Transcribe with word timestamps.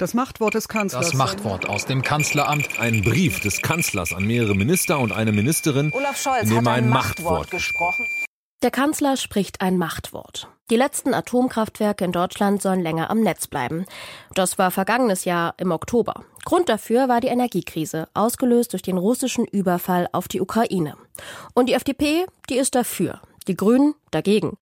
Das 0.00 0.14
Machtwort 0.14 0.54
des 0.54 0.66
Kanzlers. 0.66 1.08
Das 1.08 1.14
Machtwort 1.14 1.68
aus 1.68 1.84
dem 1.84 2.00
Kanzleramt. 2.00 2.80
Ein 2.80 3.02
Brief 3.02 3.40
des 3.40 3.60
Kanzlers 3.60 4.14
an 4.14 4.24
mehrere 4.24 4.54
Minister 4.54 4.98
und 4.98 5.12
eine 5.12 5.30
Ministerin, 5.30 5.92
Olaf 5.92 6.18
Scholz 6.18 6.44
in 6.44 6.48
dem 6.48 6.56
hat 6.60 6.68
ein, 6.68 6.84
ein 6.84 6.88
Machtwort, 6.88 7.32
Machtwort 7.32 7.50
gesprochen. 7.50 8.06
Der 8.62 8.70
Kanzler 8.70 9.18
spricht 9.18 9.60
ein 9.60 9.76
Machtwort. 9.76 10.48
Die 10.70 10.76
letzten 10.76 11.12
Atomkraftwerke 11.12 12.02
in 12.02 12.12
Deutschland 12.12 12.62
sollen 12.62 12.80
länger 12.80 13.10
am 13.10 13.20
Netz 13.20 13.46
bleiben. 13.46 13.84
Das 14.34 14.56
war 14.56 14.70
vergangenes 14.70 15.26
Jahr 15.26 15.52
im 15.58 15.70
Oktober. 15.70 16.24
Grund 16.46 16.70
dafür 16.70 17.10
war 17.10 17.20
die 17.20 17.28
Energiekrise, 17.28 18.08
ausgelöst 18.14 18.72
durch 18.72 18.82
den 18.82 18.96
russischen 18.96 19.44
Überfall 19.44 20.08
auf 20.12 20.28
die 20.28 20.40
Ukraine. 20.40 20.96
Und 21.52 21.68
die 21.68 21.74
FDP, 21.74 22.24
die 22.48 22.56
ist 22.56 22.74
dafür, 22.74 23.20
die 23.48 23.54
Grünen 23.54 23.94
dagegen. 24.12 24.56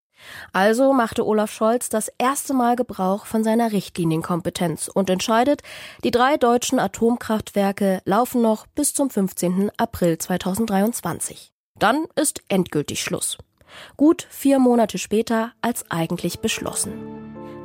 Also 0.53 0.93
machte 0.93 1.27
Olaf 1.27 1.53
Scholz 1.53 1.89
das 1.89 2.11
erste 2.19 2.55
Mal 2.55 2.77
Gebrauch 2.77 3.27
von 3.27 3.45
seiner 3.45 3.73
Richtlinienkompetenz 3.73 4.89
und 4.89 5.11
entscheidet, 5.11 5.63
die 6.05 6.11
drei 6.11 6.37
deutschen 6.37 6.79
Atomkraftwerke 6.79 8.01
laufen 8.05 8.43
noch 8.43 8.67
bis 8.67 8.95
zum 8.95 9.11
15. 9.11 9.71
April 9.77 10.19
2023. 10.19 11.53
Dann 11.79 12.07
ist 12.17 12.43
endgültig 12.49 13.01
Schluss. 13.01 13.39
Gut 13.97 14.27
vier 14.31 14.59
Monate 14.59 14.99
später 14.99 15.53
als 15.61 15.91
eigentlich 15.91 16.41
beschlossen. 16.41 16.93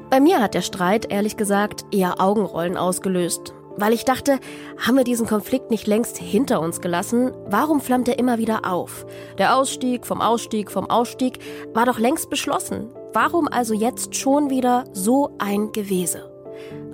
Bei 0.10 0.20
mir 0.20 0.42
hat 0.42 0.54
der 0.54 0.62
Streit, 0.62 1.12
ehrlich 1.12 1.38
gesagt, 1.38 1.86
eher 1.92 2.22
Augenrollen 2.22 2.78
ausgelöst. 2.78 3.54
Weil 3.76 3.94
ich 3.94 4.06
dachte, 4.06 4.40
haben 4.78 4.98
wir 4.98 5.04
diesen 5.04 5.28
Konflikt 5.28 5.72
nicht 5.72 5.88
längst 5.88 6.18
hinter 6.18 6.62
uns 6.62 6.82
gelassen? 6.82 7.32
Warum 7.46 7.82
flammt 7.82 8.08
er 8.08 8.20
immer 8.20 8.38
wieder 8.38 8.66
auf? 8.72 9.06
Der 9.38 9.56
Ausstieg 9.56 10.06
vom 10.06 10.22
Ausstieg 10.22 10.72
vom 10.72 10.90
Ausstieg 10.90 11.40
war 11.74 11.86
doch 11.86 12.00
längst 12.00 12.30
beschlossen. 12.30 12.90
Warum 13.14 13.48
also 13.48 13.74
jetzt 13.74 14.16
schon 14.16 14.50
wieder 14.50 14.86
so 14.94 15.36
ein 15.40 15.72
Gewese? 15.72 16.32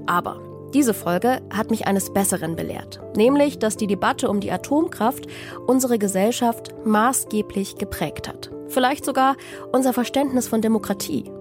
Aber 0.06 0.42
diese 0.74 0.94
Folge 0.94 1.42
hat 1.52 1.72
mich 1.72 1.88
eines 1.88 2.14
Besseren 2.14 2.56
belehrt, 2.56 3.00
nämlich, 3.16 3.58
dass 3.58 3.76
die 3.76 3.88
Debatte 3.88 4.30
um 4.30 4.40
die 4.40 4.52
Atomkraft 4.52 5.26
unsere 5.66 5.98
Gesellschaft 5.98 6.74
maßgeblich 6.86 7.78
geprägt 7.78 8.28
hat. 8.28 8.52
Vielleicht 8.68 9.04
sogar 9.04 9.36
unser 9.72 9.94
Verständnis 9.94 10.48
von 10.48 10.62
Demokratie. 10.62 11.32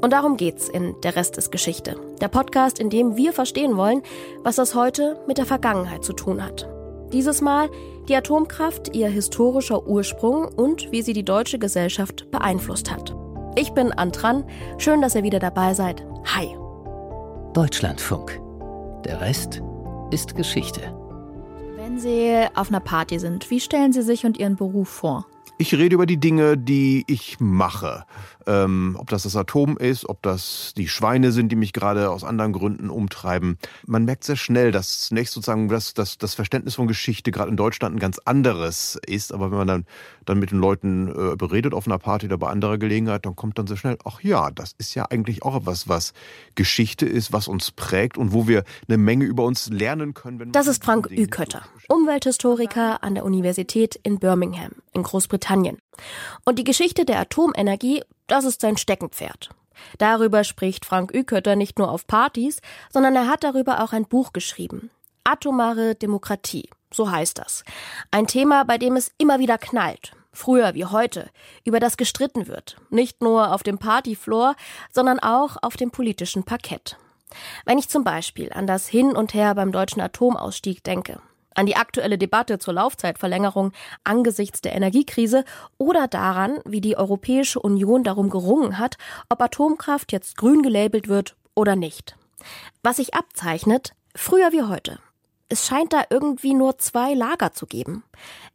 Und 0.00 0.12
darum 0.12 0.36
geht's 0.36 0.68
in 0.68 0.94
Der 1.02 1.16
Rest 1.16 1.36
ist 1.38 1.50
Geschichte. 1.50 1.96
Der 2.20 2.28
Podcast, 2.28 2.78
in 2.78 2.88
dem 2.88 3.16
wir 3.16 3.32
verstehen 3.32 3.76
wollen, 3.76 4.02
was 4.44 4.56
das 4.56 4.74
heute 4.74 5.18
mit 5.26 5.38
der 5.38 5.46
Vergangenheit 5.46 6.04
zu 6.04 6.12
tun 6.12 6.44
hat. 6.44 6.68
Dieses 7.12 7.40
Mal 7.40 7.68
die 8.08 8.14
Atomkraft, 8.14 8.94
ihr 8.94 9.08
historischer 9.08 9.86
Ursprung 9.86 10.46
und 10.46 10.92
wie 10.92 11.02
sie 11.02 11.12
die 11.12 11.24
deutsche 11.24 11.58
Gesellschaft 11.58 12.30
beeinflusst 12.30 12.90
hat. 12.90 13.14
Ich 13.56 13.72
bin 13.72 13.92
Antran. 13.92 14.44
Schön, 14.78 15.02
dass 15.02 15.14
ihr 15.14 15.24
wieder 15.24 15.40
dabei 15.40 15.74
seid. 15.74 16.06
Hi. 16.26 16.56
Deutschlandfunk. 17.54 18.40
Der 19.04 19.20
Rest 19.20 19.62
ist 20.10 20.36
Geschichte. 20.36 20.80
Wenn 21.76 21.98
Sie 21.98 22.46
auf 22.54 22.68
einer 22.68 22.80
Party 22.80 23.18
sind, 23.18 23.50
wie 23.50 23.60
stellen 23.60 23.92
Sie 23.92 24.02
sich 24.02 24.24
und 24.24 24.38
Ihren 24.38 24.56
Beruf 24.56 24.88
vor? 24.88 25.26
Ich 25.60 25.74
rede 25.74 25.94
über 25.94 26.06
die 26.06 26.20
Dinge, 26.20 26.56
die 26.56 27.04
ich 27.08 27.40
mache. 27.40 28.04
Ähm, 28.48 28.96
ob 28.98 29.10
das 29.10 29.24
das 29.24 29.36
Atom 29.36 29.76
ist, 29.76 30.08
ob 30.08 30.22
das 30.22 30.72
die 30.74 30.88
Schweine 30.88 31.32
sind, 31.32 31.52
die 31.52 31.56
mich 31.56 31.74
gerade 31.74 32.10
aus 32.10 32.24
anderen 32.24 32.54
Gründen 32.54 32.88
umtreiben. 32.88 33.58
Man 33.86 34.06
merkt 34.06 34.24
sehr 34.24 34.36
schnell, 34.36 34.72
dass 34.72 35.00
zunächst 35.00 35.34
sozusagen 35.34 35.68
das, 35.68 35.92
das, 35.92 36.16
das 36.16 36.32
Verständnis 36.32 36.76
von 36.76 36.86
Geschichte 36.86 37.30
gerade 37.30 37.50
in 37.50 37.58
Deutschland 37.58 37.96
ein 37.96 37.98
ganz 37.98 38.18
anderes 38.24 38.98
ist. 39.06 39.34
Aber 39.34 39.50
wenn 39.50 39.58
man 39.58 39.66
dann, 39.68 39.86
dann 40.24 40.38
mit 40.38 40.50
den 40.50 40.60
Leuten 40.60 41.08
äh, 41.08 41.36
beredet 41.36 41.74
auf 41.74 41.86
einer 41.86 41.98
Party 41.98 42.24
oder 42.24 42.38
bei 42.38 42.48
anderer 42.48 42.78
Gelegenheit, 42.78 43.26
dann 43.26 43.36
kommt 43.36 43.58
dann 43.58 43.66
sehr 43.66 43.76
schnell, 43.76 43.98
ach 44.06 44.22
ja, 44.22 44.50
das 44.50 44.72
ist 44.78 44.94
ja 44.94 45.04
eigentlich 45.10 45.42
auch 45.42 45.54
etwas, 45.54 45.86
was 45.86 46.14
Geschichte 46.54 47.04
ist, 47.04 47.34
was 47.34 47.48
uns 47.48 47.70
prägt 47.70 48.16
und 48.16 48.32
wo 48.32 48.48
wir 48.48 48.64
eine 48.88 48.96
Menge 48.96 49.26
über 49.26 49.44
uns 49.44 49.68
lernen 49.68 50.14
können. 50.14 50.52
Das 50.52 50.66
ist 50.68 50.82
Frank 50.82 51.10
Ükötter, 51.10 51.64
Umwelthistoriker 51.88 53.02
an 53.02 53.14
der 53.14 53.26
Universität 53.26 54.00
in 54.02 54.18
Birmingham 54.18 54.72
in 54.94 55.02
Großbritannien. 55.02 55.78
Und 56.44 56.58
die 56.58 56.64
Geschichte 56.64 57.04
der 57.04 57.20
Atomenergie, 57.20 58.02
das 58.28 58.44
ist 58.44 58.60
sein 58.60 58.76
Steckenpferd. 58.76 59.50
Darüber 59.98 60.44
spricht 60.44 60.84
Frank 60.84 61.12
Ükötter 61.12 61.56
nicht 61.56 61.78
nur 61.78 61.90
auf 61.90 62.06
Partys, 62.06 62.60
sondern 62.90 63.16
er 63.16 63.26
hat 63.26 63.44
darüber 63.44 63.82
auch 63.82 63.92
ein 63.92 64.06
Buch 64.06 64.32
geschrieben. 64.32 64.90
Atomare 65.24 65.94
Demokratie, 65.94 66.70
so 66.92 67.10
heißt 67.10 67.38
das. 67.38 67.64
Ein 68.10 68.26
Thema, 68.26 68.64
bei 68.64 68.78
dem 68.78 68.96
es 68.96 69.12
immer 69.18 69.38
wieder 69.38 69.58
knallt. 69.58 70.12
Früher 70.32 70.74
wie 70.74 70.84
heute, 70.84 71.30
über 71.64 71.80
das 71.80 71.96
gestritten 71.96 72.46
wird. 72.46 72.76
Nicht 72.90 73.22
nur 73.22 73.52
auf 73.52 73.62
dem 73.62 73.78
Partyfloor, 73.78 74.54
sondern 74.92 75.18
auch 75.18 75.56
auf 75.62 75.76
dem 75.76 75.90
politischen 75.90 76.44
Parkett. 76.44 76.96
Wenn 77.64 77.78
ich 77.78 77.88
zum 77.88 78.04
Beispiel 78.04 78.52
an 78.52 78.66
das 78.66 78.88
Hin 78.88 79.16
und 79.16 79.34
Her 79.34 79.54
beim 79.54 79.72
deutschen 79.72 80.00
Atomausstieg 80.00 80.84
denke, 80.84 81.20
an 81.58 81.66
die 81.66 81.76
aktuelle 81.76 82.18
Debatte 82.18 82.58
zur 82.58 82.74
Laufzeitverlängerung 82.74 83.72
angesichts 84.04 84.60
der 84.60 84.76
Energiekrise 84.76 85.44
oder 85.76 86.06
daran, 86.06 86.60
wie 86.64 86.80
die 86.80 86.96
Europäische 86.96 87.58
Union 87.58 88.04
darum 88.04 88.30
gerungen 88.30 88.78
hat, 88.78 88.96
ob 89.28 89.42
Atomkraft 89.42 90.12
jetzt 90.12 90.36
grün 90.36 90.62
gelabelt 90.62 91.08
wird 91.08 91.36
oder 91.54 91.74
nicht. 91.74 92.16
Was 92.84 92.96
sich 92.96 93.14
abzeichnet, 93.14 93.92
früher 94.14 94.52
wie 94.52 94.62
heute. 94.62 95.00
Es 95.48 95.66
scheint 95.66 95.92
da 95.92 96.04
irgendwie 96.10 96.54
nur 96.54 96.78
zwei 96.78 97.14
Lager 97.14 97.52
zu 97.52 97.66
geben. 97.66 98.04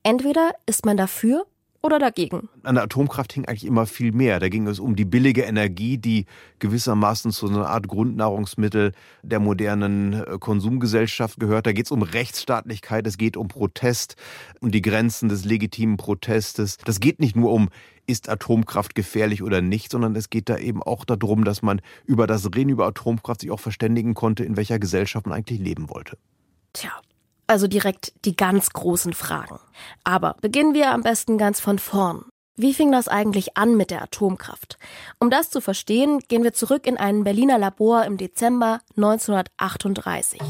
Entweder 0.03 0.53
ist 0.65 0.85
man 0.85 0.95
dafür 0.95 1.45
oder 1.83 1.99
dagegen? 1.99 2.49
An 2.63 2.75
der 2.75 2.85
Atomkraft 2.85 3.33
hing 3.33 3.45
eigentlich 3.45 3.65
immer 3.65 3.85
viel 3.85 4.13
mehr. 4.13 4.39
Da 4.39 4.49
ging 4.49 4.67
es 4.67 4.79
um 4.79 4.95
die 4.95 5.05
billige 5.05 5.41
Energie, 5.43 5.97
die 5.97 6.25
gewissermaßen 6.59 7.31
zu 7.31 7.47
einer 7.47 7.67
Art 7.67 7.87
Grundnahrungsmittel 7.87 8.93
der 9.21 9.39
modernen 9.39 10.13
äh, 10.13 10.37
Konsumgesellschaft 10.39 11.39
gehört. 11.39 11.67
Da 11.67 11.73
geht 11.73 11.85
es 11.85 11.91
um 11.91 12.01
Rechtsstaatlichkeit, 12.01 13.05
es 13.05 13.17
geht 13.17 13.35
um 13.35 13.49
Protest, 13.49 14.15
um 14.61 14.71
die 14.71 14.81
Grenzen 14.81 15.27
des 15.29 15.43
legitimen 15.43 15.97
Protestes. 15.97 16.77
Das 16.77 16.99
geht 16.99 17.19
nicht 17.19 17.35
nur 17.35 17.51
um 17.51 17.69
ist 18.05 18.27
Atomkraft 18.27 18.95
gefährlich 18.95 19.43
oder 19.43 19.61
nicht, 19.61 19.91
sondern 19.91 20.15
es 20.15 20.29
geht 20.29 20.49
da 20.49 20.57
eben 20.57 20.83
auch 20.83 21.05
darum, 21.05 21.45
dass 21.45 21.61
man 21.61 21.81
über 22.05 22.27
das 22.27 22.45
Reden 22.53 22.69
über 22.69 22.85
Atomkraft 22.85 23.41
sich 23.41 23.51
auch 23.51 23.61
verständigen 23.61 24.13
konnte, 24.13 24.43
in 24.43 24.57
welcher 24.57 24.77
Gesellschaft 24.77 25.25
man 25.25 25.37
eigentlich 25.37 25.59
leben 25.59 25.89
wollte. 25.89 26.17
Tja, 26.73 26.91
also 27.53 27.67
direkt 27.67 28.13
die 28.25 28.35
ganz 28.35 28.71
großen 28.71 29.13
Fragen. 29.13 29.59
Aber 30.03 30.35
beginnen 30.41 30.73
wir 30.73 30.89
am 30.89 31.03
besten 31.03 31.37
ganz 31.37 31.59
von 31.59 31.77
vorn. 31.77 32.25
Wie 32.55 32.73
fing 32.73 32.91
das 32.91 33.07
eigentlich 33.07 33.57
an 33.57 33.77
mit 33.77 33.91
der 33.91 34.01
Atomkraft? 34.01 34.79
Um 35.19 35.29
das 35.29 35.51
zu 35.51 35.61
verstehen, 35.61 36.17
gehen 36.27 36.43
wir 36.43 36.53
zurück 36.53 36.87
in 36.87 36.97
ein 36.97 37.23
Berliner 37.23 37.59
Labor 37.59 38.05
im 38.05 38.17
Dezember 38.17 38.79
1938. 38.97 40.41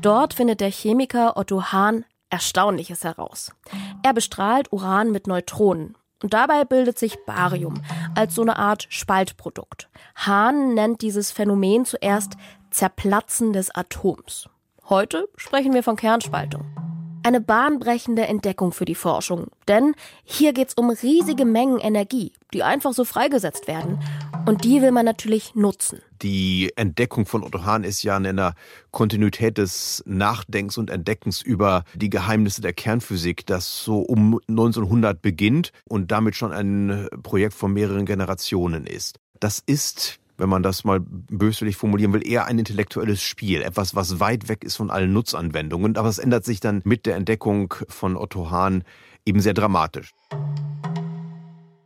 Dort 0.00 0.32
findet 0.32 0.60
der 0.60 0.70
Chemiker 0.70 1.36
Otto 1.36 1.64
Hahn 1.64 2.06
Erstaunliches 2.30 3.04
heraus. 3.04 3.52
Er 4.02 4.14
bestrahlt 4.14 4.72
Uran 4.72 5.12
mit 5.12 5.26
Neutronen. 5.26 5.96
Und 6.22 6.32
dabei 6.32 6.64
bildet 6.64 6.98
sich 6.98 7.18
Barium 7.26 7.82
als 8.14 8.34
so 8.34 8.40
eine 8.40 8.56
Art 8.56 8.86
Spaltprodukt. 8.88 9.90
Hahn 10.14 10.72
nennt 10.72 11.02
dieses 11.02 11.30
Phänomen 11.30 11.84
zuerst 11.84 12.38
Zerplatzen 12.70 13.52
des 13.52 13.70
Atoms. 13.74 14.48
Heute 14.88 15.28
sprechen 15.36 15.74
wir 15.74 15.82
von 15.82 15.96
Kernspaltung. 15.96 16.64
Eine 17.24 17.40
bahnbrechende 17.40 18.28
Entdeckung 18.28 18.70
für 18.70 18.84
die 18.84 18.94
Forschung. 18.94 19.48
Denn 19.66 19.96
hier 20.22 20.52
geht's 20.52 20.74
um 20.74 20.90
riesige 20.90 21.44
Mengen 21.44 21.80
Energie, 21.80 22.32
die 22.54 22.62
einfach 22.62 22.92
so 22.92 23.04
freigesetzt 23.04 23.66
werden. 23.66 23.98
Und 24.46 24.62
die 24.62 24.82
will 24.82 24.92
man 24.92 25.04
natürlich 25.04 25.56
nutzen. 25.56 26.02
Die 26.22 26.70
Entdeckung 26.76 27.26
von 27.26 27.42
Otto 27.42 27.64
Hahn 27.64 27.82
ist 27.82 28.04
ja 28.04 28.16
in 28.16 28.28
einer 28.28 28.54
Kontinuität 28.92 29.58
des 29.58 30.04
Nachdenkens 30.06 30.78
und 30.78 30.88
Entdeckens 30.88 31.42
über 31.42 31.82
die 31.96 32.08
Geheimnisse 32.08 32.60
der 32.60 32.72
Kernphysik, 32.72 33.44
das 33.44 33.82
so 33.82 33.98
um 33.98 34.38
1900 34.48 35.20
beginnt 35.20 35.72
und 35.88 36.12
damit 36.12 36.36
schon 36.36 36.52
ein 36.52 37.08
Projekt 37.24 37.54
von 37.54 37.72
mehreren 37.72 38.06
Generationen 38.06 38.86
ist. 38.86 39.18
Das 39.40 39.64
ist 39.66 40.20
wenn 40.38 40.48
man 40.48 40.62
das 40.62 40.84
mal 40.84 41.00
böswillig 41.00 41.76
formulieren 41.76 42.12
will, 42.12 42.26
eher 42.26 42.46
ein 42.46 42.58
intellektuelles 42.58 43.22
Spiel. 43.22 43.62
Etwas, 43.62 43.94
was 43.94 44.20
weit 44.20 44.48
weg 44.48 44.64
ist 44.64 44.76
von 44.76 44.90
allen 44.90 45.12
Nutzanwendungen. 45.12 45.96
Aber 45.96 46.08
es 46.08 46.18
ändert 46.18 46.44
sich 46.44 46.60
dann 46.60 46.82
mit 46.84 47.06
der 47.06 47.16
Entdeckung 47.16 47.74
von 47.88 48.16
Otto 48.16 48.50
Hahn 48.50 48.84
eben 49.24 49.40
sehr 49.40 49.54
dramatisch. 49.54 50.14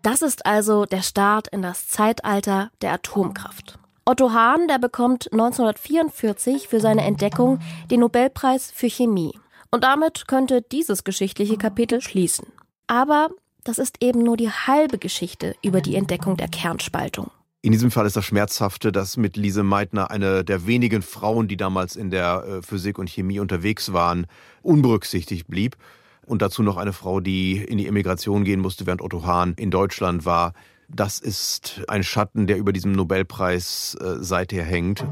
Das 0.02 0.22
ist 0.22 0.46
also 0.46 0.86
der 0.86 1.02
Start 1.02 1.48
in 1.48 1.62
das 1.62 1.88
Zeitalter 1.88 2.70
der 2.80 2.92
Atomkraft. 2.92 3.78
Otto 4.04 4.32
Hahn, 4.32 4.66
der 4.66 4.78
bekommt 4.78 5.30
1944 5.30 6.68
für 6.68 6.80
seine 6.80 7.04
Entdeckung 7.04 7.60
den 7.90 8.00
Nobelpreis 8.00 8.70
für 8.70 8.88
Chemie. 8.88 9.38
Und 9.70 9.84
damit 9.84 10.26
könnte 10.26 10.62
dieses 10.62 11.04
geschichtliche 11.04 11.56
Kapitel 11.56 12.00
schließen. 12.00 12.46
Aber 12.86 13.28
das 13.62 13.78
ist 13.78 14.02
eben 14.02 14.22
nur 14.22 14.36
die 14.36 14.50
halbe 14.50 14.98
Geschichte 14.98 15.54
über 15.62 15.80
die 15.80 15.94
Entdeckung 15.94 16.36
der 16.36 16.48
Kernspaltung. 16.48 17.30
In 17.62 17.72
diesem 17.72 17.90
Fall 17.90 18.06
ist 18.06 18.16
das 18.16 18.24
Schmerzhafte, 18.24 18.90
dass 18.90 19.18
mit 19.18 19.36
Lise 19.36 19.62
Meitner 19.62 20.10
eine 20.10 20.44
der 20.44 20.66
wenigen 20.66 21.02
Frauen, 21.02 21.46
die 21.46 21.58
damals 21.58 21.94
in 21.94 22.10
der 22.10 22.44
äh, 22.44 22.62
Physik 22.62 22.98
und 22.98 23.10
Chemie 23.10 23.38
unterwegs 23.38 23.92
waren, 23.92 24.26
unberücksichtigt 24.62 25.46
blieb. 25.46 25.76
Und 26.24 26.40
dazu 26.40 26.62
noch 26.62 26.78
eine 26.78 26.94
Frau, 26.94 27.20
die 27.20 27.58
in 27.58 27.76
die 27.76 27.86
Emigration 27.86 28.44
gehen 28.44 28.60
musste, 28.60 28.86
während 28.86 29.02
Otto 29.02 29.26
Hahn 29.26 29.52
in 29.58 29.70
Deutschland 29.70 30.24
war. 30.24 30.54
Das 30.88 31.18
ist 31.18 31.82
ein 31.86 32.02
Schatten, 32.02 32.46
der 32.46 32.56
über 32.56 32.72
diesem 32.72 32.92
Nobelpreis 32.92 33.94
äh, 34.00 34.22
seither 34.22 34.64
hängt. 34.64 35.04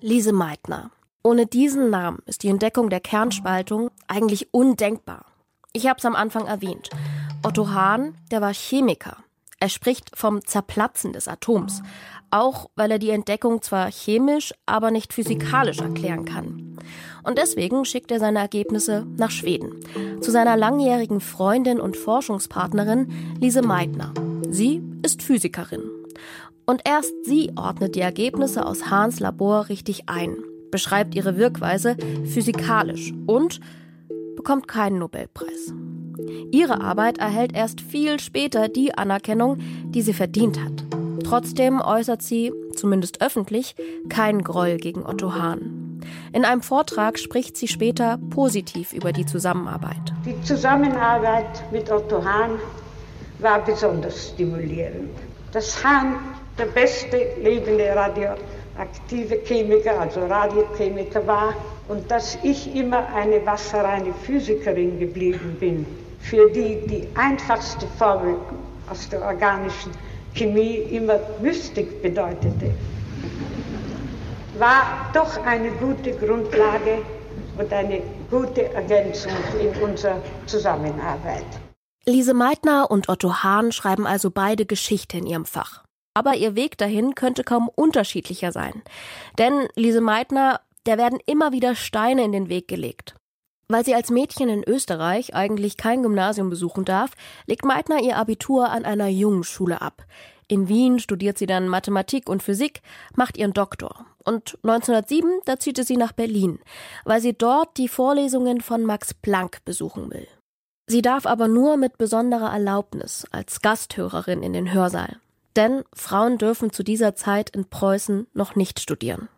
Lise 0.00 0.32
Meitner. 0.32 0.92
Ohne 1.24 1.46
diesen 1.46 1.90
Namen 1.90 2.20
ist 2.26 2.44
die 2.44 2.48
Entdeckung 2.48 2.90
der 2.90 3.00
Kernspaltung 3.00 3.90
eigentlich 4.06 4.54
undenkbar. 4.54 5.24
Ich 5.72 5.88
habe 5.88 5.98
es 5.98 6.04
am 6.04 6.14
Anfang 6.14 6.46
erwähnt. 6.46 6.90
Otto 7.42 7.70
Hahn, 7.70 8.14
der 8.30 8.40
war 8.40 8.54
Chemiker. 8.54 9.16
Er 9.60 9.68
spricht 9.68 10.16
vom 10.16 10.44
Zerplatzen 10.44 11.12
des 11.12 11.26
Atoms, 11.26 11.82
auch 12.30 12.70
weil 12.76 12.92
er 12.92 12.98
die 12.98 13.10
Entdeckung 13.10 13.60
zwar 13.60 13.90
chemisch, 13.90 14.54
aber 14.66 14.92
nicht 14.92 15.12
physikalisch 15.12 15.80
erklären 15.80 16.24
kann. 16.24 16.78
Und 17.24 17.38
deswegen 17.38 17.84
schickt 17.84 18.12
er 18.12 18.20
seine 18.20 18.38
Ergebnisse 18.38 19.04
nach 19.16 19.32
Schweden, 19.32 19.80
zu 20.20 20.30
seiner 20.30 20.56
langjährigen 20.56 21.20
Freundin 21.20 21.80
und 21.80 21.96
Forschungspartnerin 21.96 23.08
Lise 23.40 23.62
Meitner. 23.62 24.14
Sie 24.48 24.80
ist 25.02 25.22
Physikerin. 25.22 25.82
Und 26.64 26.82
erst 26.84 27.12
sie 27.24 27.50
ordnet 27.56 27.96
die 27.96 28.00
Ergebnisse 28.00 28.64
aus 28.64 28.90
Hahns 28.90 29.18
Labor 29.18 29.68
richtig 29.68 30.08
ein, 30.08 30.36
beschreibt 30.70 31.14
ihre 31.14 31.36
Wirkweise 31.36 31.96
physikalisch 32.24 33.12
und 33.26 33.60
bekommt 34.36 34.68
keinen 34.68 34.98
Nobelpreis. 34.98 35.72
Ihre 36.50 36.80
Arbeit 36.80 37.18
erhält 37.18 37.54
erst 37.54 37.80
viel 37.80 38.20
später 38.20 38.68
die 38.68 38.94
Anerkennung, 38.94 39.58
die 39.84 40.02
sie 40.02 40.12
verdient 40.12 40.58
hat. 40.60 40.84
Trotzdem 41.24 41.80
äußert 41.80 42.22
sie, 42.22 42.52
zumindest 42.74 43.20
öffentlich, 43.20 43.74
keinen 44.08 44.42
Groll 44.42 44.76
gegen 44.78 45.04
Otto 45.04 45.34
Hahn. 45.34 46.00
In 46.32 46.44
einem 46.44 46.62
Vortrag 46.62 47.18
spricht 47.18 47.56
sie 47.56 47.68
später 47.68 48.18
positiv 48.30 48.92
über 48.92 49.12
die 49.12 49.26
Zusammenarbeit. 49.26 50.12
Die 50.24 50.40
Zusammenarbeit 50.42 51.70
mit 51.70 51.90
Otto 51.90 52.24
Hahn 52.24 52.58
war 53.40 53.64
besonders 53.64 54.28
stimulierend. 54.28 55.10
Dass 55.52 55.82
Hahn 55.84 56.16
der 56.58 56.66
beste 56.66 57.18
lebende 57.42 57.94
radioaktive 57.94 59.40
Chemiker, 59.44 60.00
also 60.00 60.20
Radiochemiker 60.20 61.26
war 61.26 61.54
und 61.88 62.10
dass 62.10 62.38
ich 62.42 62.74
immer 62.74 63.06
eine 63.14 63.44
wasserreine 63.46 64.12
Physikerin 64.12 64.98
geblieben 64.98 65.56
bin, 65.58 65.86
für 66.20 66.50
die 66.50 66.86
die 66.86 67.08
einfachste 67.14 67.86
Formel 67.98 68.36
aus 68.90 69.08
der 69.08 69.22
organischen 69.22 69.92
Chemie 70.34 70.76
immer 70.90 71.18
Mystik 71.40 72.02
bedeutete, 72.02 72.72
war 74.58 75.10
doch 75.12 75.36
eine 75.44 75.70
gute 75.72 76.12
Grundlage 76.12 77.02
und 77.58 77.72
eine 77.72 78.02
gute 78.30 78.72
Ergänzung 78.72 79.32
in 79.60 79.82
unserer 79.82 80.20
Zusammenarbeit. 80.46 81.46
Lise 82.04 82.34
Meitner 82.34 82.90
und 82.90 83.08
Otto 83.08 83.42
Hahn 83.42 83.72
schreiben 83.72 84.06
also 84.06 84.30
beide 84.30 84.64
Geschichte 84.64 85.18
in 85.18 85.26
ihrem 85.26 85.44
Fach. 85.44 85.84
Aber 86.14 86.34
ihr 86.34 86.56
Weg 86.56 86.78
dahin 86.78 87.14
könnte 87.14 87.44
kaum 87.44 87.68
unterschiedlicher 87.68 88.50
sein. 88.50 88.82
Denn 89.38 89.68
Lise 89.76 90.00
Meitner, 90.00 90.60
der 90.86 90.98
werden 90.98 91.18
immer 91.26 91.52
wieder 91.52 91.74
Steine 91.74 92.24
in 92.24 92.32
den 92.32 92.48
Weg 92.48 92.66
gelegt. 92.66 93.14
Weil 93.70 93.84
sie 93.84 93.94
als 93.94 94.10
Mädchen 94.10 94.48
in 94.48 94.64
Österreich 94.66 95.34
eigentlich 95.34 95.76
kein 95.76 96.02
Gymnasium 96.02 96.48
besuchen 96.48 96.86
darf, 96.86 97.10
legt 97.46 97.66
Meitner 97.66 98.00
ihr 98.00 98.16
Abitur 98.16 98.70
an 98.70 98.86
einer 98.86 99.08
Jungschule 99.08 99.82
ab. 99.82 100.06
In 100.46 100.68
Wien 100.68 100.98
studiert 100.98 101.36
sie 101.36 101.46
dann 101.46 101.68
Mathematik 101.68 102.30
und 102.30 102.42
Physik, 102.42 102.80
macht 103.14 103.36
ihren 103.36 103.52
Doktor. 103.52 104.06
Und 104.24 104.58
1907, 104.62 105.40
da 105.44 105.58
zieht 105.58 105.76
sie 105.84 105.98
nach 105.98 106.12
Berlin, 106.12 106.60
weil 107.04 107.20
sie 107.20 107.34
dort 107.34 107.76
die 107.76 107.88
Vorlesungen 107.88 108.62
von 108.62 108.84
Max 108.84 109.12
Planck 109.12 109.62
besuchen 109.66 110.10
will. 110.10 110.26
Sie 110.86 111.02
darf 111.02 111.26
aber 111.26 111.48
nur 111.48 111.76
mit 111.76 111.98
besonderer 111.98 112.50
Erlaubnis 112.50 113.26
als 113.30 113.60
Gasthörerin 113.60 114.42
in 114.42 114.54
den 114.54 114.72
Hörsaal. 114.72 115.18
Denn 115.54 115.84
Frauen 115.92 116.38
dürfen 116.38 116.72
zu 116.72 116.82
dieser 116.82 117.14
Zeit 117.14 117.50
in 117.50 117.68
Preußen 117.68 118.26
noch 118.32 118.56
nicht 118.56 118.80
studieren. 118.80 119.28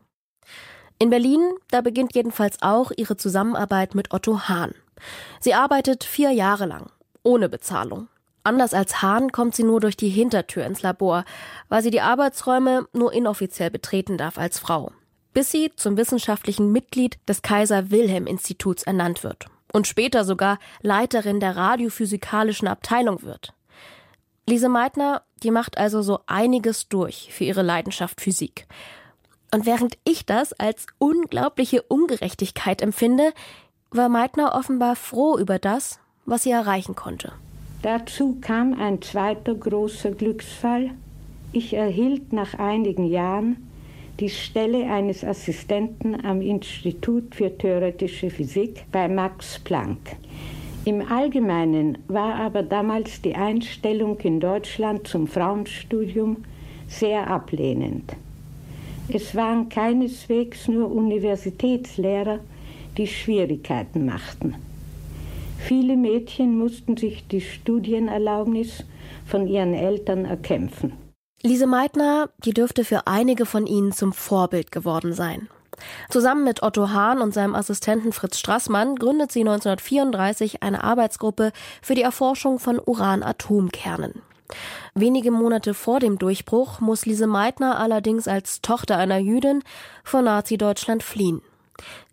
In 1.03 1.09
Berlin, 1.09 1.41
da 1.71 1.81
beginnt 1.81 2.15
jedenfalls 2.15 2.61
auch 2.61 2.93
ihre 2.95 3.17
Zusammenarbeit 3.17 3.95
mit 3.95 4.13
Otto 4.13 4.49
Hahn. 4.49 4.75
Sie 5.41 5.55
arbeitet 5.55 6.05
vier 6.05 6.31
Jahre 6.31 6.67
lang, 6.67 6.91
ohne 7.23 7.49
Bezahlung. 7.49 8.09
Anders 8.45 8.75
als 8.75 9.01
Hahn 9.01 9.33
kommt 9.33 9.57
sie 9.57 9.63
nur 9.63 9.81
durch 9.81 9.97
die 9.97 10.11
Hintertür 10.11 10.67
ins 10.67 10.83
Labor, 10.83 11.25
weil 11.71 11.83
sie 11.83 11.91
die 11.91 12.03
Arbeitsräume 12.03 12.87
nur 12.93 13.15
inoffiziell 13.15 13.71
betreten 13.71 14.19
darf 14.19 14.37
als 14.37 14.59
Frau, 14.59 14.93
bis 15.33 15.51
sie 15.51 15.73
zum 15.75 15.97
wissenschaftlichen 15.97 16.71
Mitglied 16.71 17.19
des 17.27 17.41
Kaiser 17.41 17.91
Wilhelm 17.91 18.27
Instituts 18.27 18.83
ernannt 18.83 19.25
wird 19.25 19.47
und 19.73 19.87
später 19.87 20.25
sogar 20.25 20.59
Leiterin 20.83 21.41
der 21.41 21.57
radiophysikalischen 21.57 22.69
Abteilung 22.69 23.23
wird. 23.23 23.55
Lise 24.47 24.69
Meitner, 24.69 25.23
die 25.43 25.51
macht 25.51 25.79
also 25.79 26.03
so 26.03 26.21
einiges 26.27 26.91
durch 26.91 27.31
für 27.33 27.45
ihre 27.45 27.63
Leidenschaft 27.63 28.21
Physik. 28.21 28.67
Und 29.53 29.67
während 29.67 29.99
ich 30.05 30.27
das 30.27 30.53
als 30.53 30.87
unglaubliche 30.99 31.83
Ungerechtigkeit 31.83 32.83
empfinde, 32.83 33.33
war 33.91 34.09
Meitner 34.09 34.55
offenbar 34.55 34.95
froh 34.95 35.37
über 35.39 35.59
das, 35.59 35.99
was 36.25 36.45
sie 36.45 36.53
erreichen 36.53 36.95
konnte. 36.95 37.33
Dazu 37.83 38.39
kam 38.41 38.79
ein 38.79 39.03
zweiter 39.03 39.55
großer 39.55 40.13
Glücksfall. 40.13 40.91
Ich 41.53 41.75
erhielt 41.75 42.33
nach 42.33 42.55
einigen 42.59 43.07
Jahren 43.07 43.69
die 44.21 44.29
Stelle 44.29 44.85
eines 44.85 45.25
Assistenten 45.25 46.25
am 46.25 46.43
Institut 46.43 47.35
für 47.35 47.57
theoretische 47.57 48.31
Physik 48.31 48.85
bei 48.93 49.09
Max 49.09 49.59
Planck. 49.59 50.17
Im 50.85 51.11
Allgemeinen 51.11 51.99
war 52.09 52.35
aber 52.35 52.63
damals 52.63 53.23
die 53.23 53.35
Einstellung 53.35 54.19
in 54.21 54.41
Deutschland 54.41 55.09
zum 55.09 55.27
Frauenstudium 55.27 56.45
sehr 56.87 57.29
ablehnend. 57.29 58.15
Es 59.13 59.35
waren 59.35 59.69
keineswegs 59.69 60.69
nur 60.69 60.91
Universitätslehrer, 60.91 62.39
die 62.97 63.07
Schwierigkeiten 63.07 64.07
machten. 64.07 64.55
Viele 65.59 65.97
Mädchen 65.97 66.57
mussten 66.57 66.97
sich 66.97 67.27
die 67.27 67.41
Studienerlaubnis 67.41 68.85
von 69.27 69.47
ihren 69.47 69.75
Eltern 69.75 70.25
erkämpfen. 70.25 70.93
Lise 71.43 71.67
Meitner, 71.67 72.31
die 72.45 72.53
dürfte 72.53 72.85
für 72.85 73.07
einige 73.07 73.47
von 73.47 73.67
ihnen 73.67 73.93
zum 73.93 74.13
Vorbild 74.13 74.73
geworden 74.73 75.13
sein. 75.13 75.49
Zusammen 76.09 76.45
mit 76.45 76.63
Otto 76.63 76.91
Hahn 76.91 77.21
und 77.21 77.35
seinem 77.35 77.55
Assistenten 77.55 78.13
Fritz 78.13 78.39
Strassmann 78.39 78.97
gründet 78.97 79.33
sie 79.33 79.41
1934 79.41 80.63
eine 80.63 80.85
Arbeitsgruppe 80.85 81.53
für 81.83 81.95
die 81.95 82.03
Erforschung 82.03 82.59
von 82.59 82.81
Uranatomkernen. 82.85 84.23
Wenige 84.95 85.31
Monate 85.31 85.75
vor 85.75 86.01
dem 86.01 86.19
Durchbruch 86.19 86.81
muss 86.81 87.07
Lise 87.07 87.27
Meitner 87.27 87.79
allerdings 87.79 88.29
als 88.29 88.61
Tochter 88.61 88.97
einer 88.97 89.19
Jüdin 89.19 89.63
vor 90.05 90.23
Nazi-Deutschland 90.23 91.03
fliehen. 91.03 91.43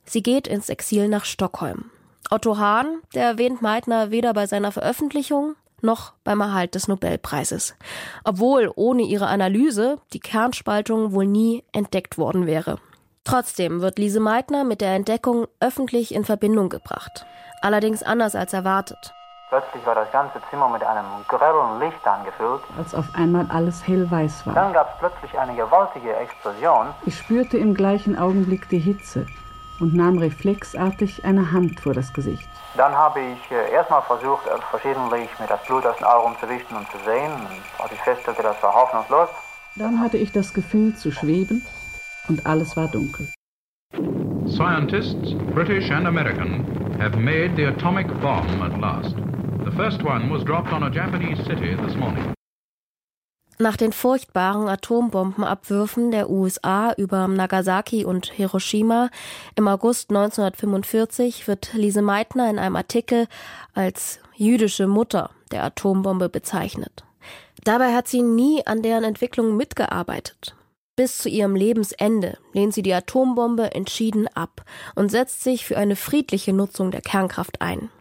Sie 0.06 0.24
geht 0.24 0.48
ins 0.48 0.70
Exil 0.70 1.08
nach 1.08 1.26
Stockholm. 1.26 1.92
Otto 2.30 2.58
Hahn, 2.58 3.02
der 3.14 3.26
erwähnt 3.26 3.62
Meitner 3.62 4.12
weder 4.12 4.34
bei 4.34 4.48
seiner 4.48 4.72
Veröffentlichung 4.72 5.56
noch 5.82 6.14
beim 6.24 6.42
Erhalt 6.42 6.76
des 6.76 6.88
Nobelpreises. 6.88 7.76
Obwohl 8.24 8.72
ohne 8.76 9.04
ihre 9.04 9.28
Analyse 9.28 10.00
die 10.14 10.20
Kernspaltung 10.20 11.14
wohl 11.14 11.28
nie 11.28 11.64
entdeckt 11.72 12.18
worden 12.18 12.48
wäre. 12.48 12.80
Trotzdem 13.24 13.82
wird 13.82 14.00
Lise 14.00 14.20
Meitner 14.20 14.64
mit 14.64 14.82
der 14.82 14.96
Entdeckung 14.96 15.48
öffentlich 15.60 16.14
in 16.14 16.26
Verbindung 16.26 16.70
gebracht. 16.70 17.26
Allerdings 17.62 18.02
anders 18.02 18.36
als 18.36 18.54
erwartet. 18.54 19.14
Plötzlich 19.50 19.86
war 19.86 19.96
das 19.96 20.12
ganze 20.12 20.42
Zimmer 20.50 20.68
mit 20.68 20.84
einem 20.84 21.06
grellen 21.30 21.80
Licht 21.80 22.06
angefüllt. 22.06 22.62
Als 22.78 22.94
auf 22.94 23.06
einmal 23.14 23.46
alles 23.48 23.88
hellweiß 23.88 24.46
war. 24.46 24.54
Dann 24.54 24.74
gab 24.74 24.90
es 24.94 25.00
plötzlich 25.00 25.40
eine 25.40 25.56
gewaltige 25.56 26.14
Explosion. 26.18 26.88
Ich 27.06 27.18
spürte 27.18 27.58
im 27.58 27.74
gleichen 27.74 28.18
Augenblick 28.20 28.68
die 28.68 28.80
Hitze 28.80 29.26
und 29.80 29.96
nahm 29.96 30.18
reflexartig 30.18 31.24
eine 31.24 31.54
Hand 31.54 31.80
vor 31.80 31.94
das 31.94 32.12
Gesicht. 32.12 32.50
Dann 32.76 32.94
habe 32.94 33.22
ich 33.22 33.52
äh, 33.52 33.72
erstmal 33.72 34.02
versucht, 34.02 34.46
äh, 34.48 34.58
verschiedentlich 34.70 35.30
mir 35.40 35.48
das 35.48 35.64
Blut 35.64 35.86
aus 35.86 35.96
den 35.96 36.06
Augen 36.06 36.36
zu 36.42 36.50
wischen 36.50 36.76
und 36.76 36.92
zu 36.92 36.98
sehen. 37.06 37.32
Und 37.32 37.82
als 37.82 37.94
ich 37.94 38.02
feststellte, 38.02 38.44
das 38.44 38.62
war 38.62 38.74
hoffnungslos. 38.74 39.30
Dann 39.78 40.02
hatte 40.02 40.18
ich 40.18 40.34
das 40.34 40.54
Gefühl 40.54 40.94
zu 40.96 41.10
schweben 41.10 41.66
und 42.28 42.46
alles 42.46 42.76
war 42.76 42.88
dunkel. 42.90 43.30
Scientists, 44.46 45.36
British 45.54 45.90
and 45.92 46.06
American, 46.06 46.66
have 47.00 47.18
made 47.18 47.56
the 47.56 47.66
atomic 47.66 48.08
bomb 48.22 48.62
at 48.62 48.80
last. 48.80 49.16
The 49.66 49.72
first 49.72 50.04
one 50.04 50.30
was 50.30 50.44
dropped 50.44 50.74
on 50.74 50.84
a 50.84 50.90
Japanese 50.90 51.38
city 51.46 51.76
this 51.76 51.96
morning. 51.96 52.34
Nach 53.60 53.76
den 53.76 53.92
furchtbaren 53.92 54.68
Atombombenabwürfen 54.68 56.12
der 56.12 56.30
USA 56.30 56.94
über 56.94 57.28
Nagasaki 57.28 58.06
und 58.06 58.28
Hiroshima 58.28 59.10
im 59.56 59.68
August 59.68 60.12
1945 60.12 61.48
wird 61.48 61.74
Lise 61.74 62.04
Meitner 62.04 62.50
in 62.50 62.60
einem 62.60 62.76
Artikel 62.76 63.28
als 63.74 64.20
jüdische 64.36 64.86
Mutter 64.86 65.32
der 65.52 65.64
Atombombe 65.64 66.30
bezeichnet. 66.30 67.04
Dabei 67.64 67.94
hat 67.94 68.08
sie 68.08 68.22
nie 68.22 68.66
an 68.66 68.84
deren 68.84 69.04
Entwicklung 69.04 69.58
mitgearbeitet. 69.58 70.57
Bis 70.98 71.20
zu 71.20 71.30
ihrem 71.30 71.56
Lebensende 71.56 72.40
lehnt 72.54 72.74
sie 72.74 72.82
die 72.82 72.92
Atombombe 72.92 73.76
entschieden 73.76 74.28
ab 74.34 74.64
und 74.96 75.12
setzt 75.12 75.44
sich 75.44 75.64
für 75.64 75.78
eine 75.78 75.96
friedliche 75.96 76.54
Nutzung 76.54 76.90
der 76.90 77.02
Kernkraft 77.02 77.62
ein. 77.62 77.92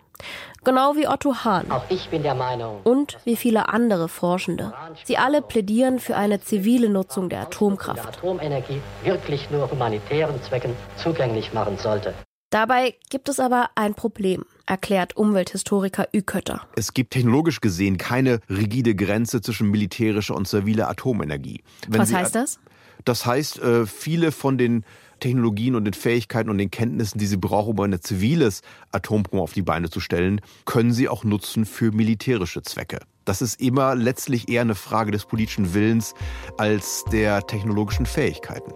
Genau 0.65 0.97
wie 0.97 1.07
Otto 1.07 1.45
Hahn. 1.45 1.71
Auch 1.71 1.85
ich 1.91 2.09
bin 2.09 2.23
der 2.23 2.35
Meinung. 2.35 2.81
Und 2.85 3.19
wie 3.25 3.37
viele 3.37 3.69
andere 3.69 4.09
Forschende. 4.09 4.73
Sie 5.05 5.19
alle 5.19 5.43
plädieren 5.43 5.99
für 5.99 6.17
eine 6.17 6.41
zivile 6.41 6.89
Nutzung 6.89 7.29
der 7.29 7.43
Atomkraft. 7.43 8.03
Die 8.03 8.19
Atomenergie 8.19 8.81
wirklich 9.05 9.51
nur 9.51 9.71
humanitären 9.71 10.43
Zwecken 10.43 10.73
zugänglich 10.97 11.53
machen 11.53 11.77
sollte. 11.77 12.15
Dabei 12.49 12.95
gibt 13.11 13.29
es 13.29 13.39
aber 13.41 13.69
ein 13.75 13.95
Problem, 13.95 14.47
erklärt 14.65 15.19
Umwelthistoriker 15.19 16.09
Ükötter. 16.15 16.67
Es 16.77 16.95
gibt 16.95 17.11
technologisch 17.13 17.61
gesehen 17.61 17.99
keine 17.99 18.41
rigide 18.49 18.95
Grenze 18.95 19.43
zwischen 19.43 19.71
militärischer 19.71 20.35
und 20.35 20.49
ziviler 20.49 20.89
Atomenergie. 20.89 21.63
Wenn 21.89 22.01
Was 22.01 22.09
Sie 22.09 22.17
heißt 22.17 22.35
das? 22.35 22.59
Das 23.05 23.27
heißt, 23.27 23.59
äh, 23.61 23.87
viele 23.87 24.33
von 24.33 24.59
den 24.59 24.85
Technologien 25.21 25.75
und 25.75 25.85
den 25.85 25.95
Fähigkeiten 25.95 26.51
und 26.51 26.59
den 26.59 26.71
Kenntnissen, 26.71 27.19
die 27.19 27.27
sie 27.27 27.37
brauchen, 27.37 27.79
um 27.79 27.81
ein 27.81 28.01
ziviles 28.01 28.63
Atomprogramm 28.93 29.43
auf 29.43 29.53
die 29.53 29.63
Beine 29.63 29.91
zu 29.91 30.01
stellen, 30.01 30.41
können 30.65 30.93
sie 30.93 31.09
auch 31.09 31.25
nutzen 31.25 31.65
für 31.65 31.93
militärische 31.93 32.63
Zwecke. 32.63 33.01
Das 33.25 33.43
ist 33.43 33.61
immer 33.61 33.95
letztlich 33.95 34.49
eher 34.49 34.61
eine 34.61 34.75
Frage 34.75 35.11
des 35.11 35.25
politischen 35.25 35.75
Willens 35.75 36.15
als 36.59 37.05
der 37.11 37.47
technologischen 37.47 38.07
Fähigkeiten. 38.07 38.73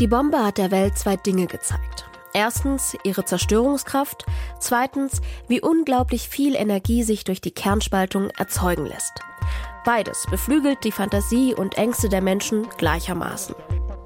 Die 0.00 0.06
Bombe 0.06 0.38
hat 0.38 0.58
der 0.58 0.70
Welt 0.70 0.96
zwei 0.96 1.16
Dinge 1.16 1.46
gezeigt. 1.46 2.06
Erstens 2.32 2.96
ihre 3.02 3.24
Zerstörungskraft, 3.24 4.24
zweitens, 4.60 5.20
wie 5.48 5.60
unglaublich 5.60 6.28
viel 6.28 6.54
Energie 6.54 7.02
sich 7.02 7.24
durch 7.24 7.40
die 7.40 7.50
Kernspaltung 7.50 8.30
erzeugen 8.30 8.86
lässt. 8.86 9.20
Beides 9.84 10.26
beflügelt 10.30 10.84
die 10.84 10.92
Fantasie 10.92 11.54
und 11.54 11.78
Ängste 11.78 12.10
der 12.10 12.20
Menschen 12.20 12.68
gleichermaßen. 12.76 13.54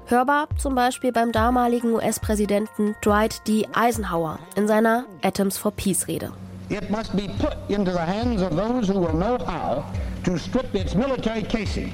Hörbar 0.07 0.47
zum 0.57 0.75
Beispiel 0.75 1.11
beim 1.11 1.31
damaligen 1.31 1.93
US-Präsidenten 1.93 2.95
Dwight 3.03 3.45
D. 3.47 3.67
Eisenhower 3.73 4.39
in 4.55 4.67
seiner 4.67 5.05
Atoms 5.21 5.57
for 5.57 5.71
Peace 5.71 6.07
Rede. 6.07 6.31
It 6.69 6.89
must 6.89 7.15
be 7.15 7.27
put 7.39 7.57
into 7.67 7.91
the 7.91 7.99
hands 7.99 8.41
of 8.41 8.51
those 8.51 8.87
who 8.87 8.99
will 8.99 9.13
know 9.13 9.37
how 9.45 9.83
to 10.23 10.37
strip 10.37 10.73
its 10.73 10.95
military 10.95 11.43
casing 11.43 11.91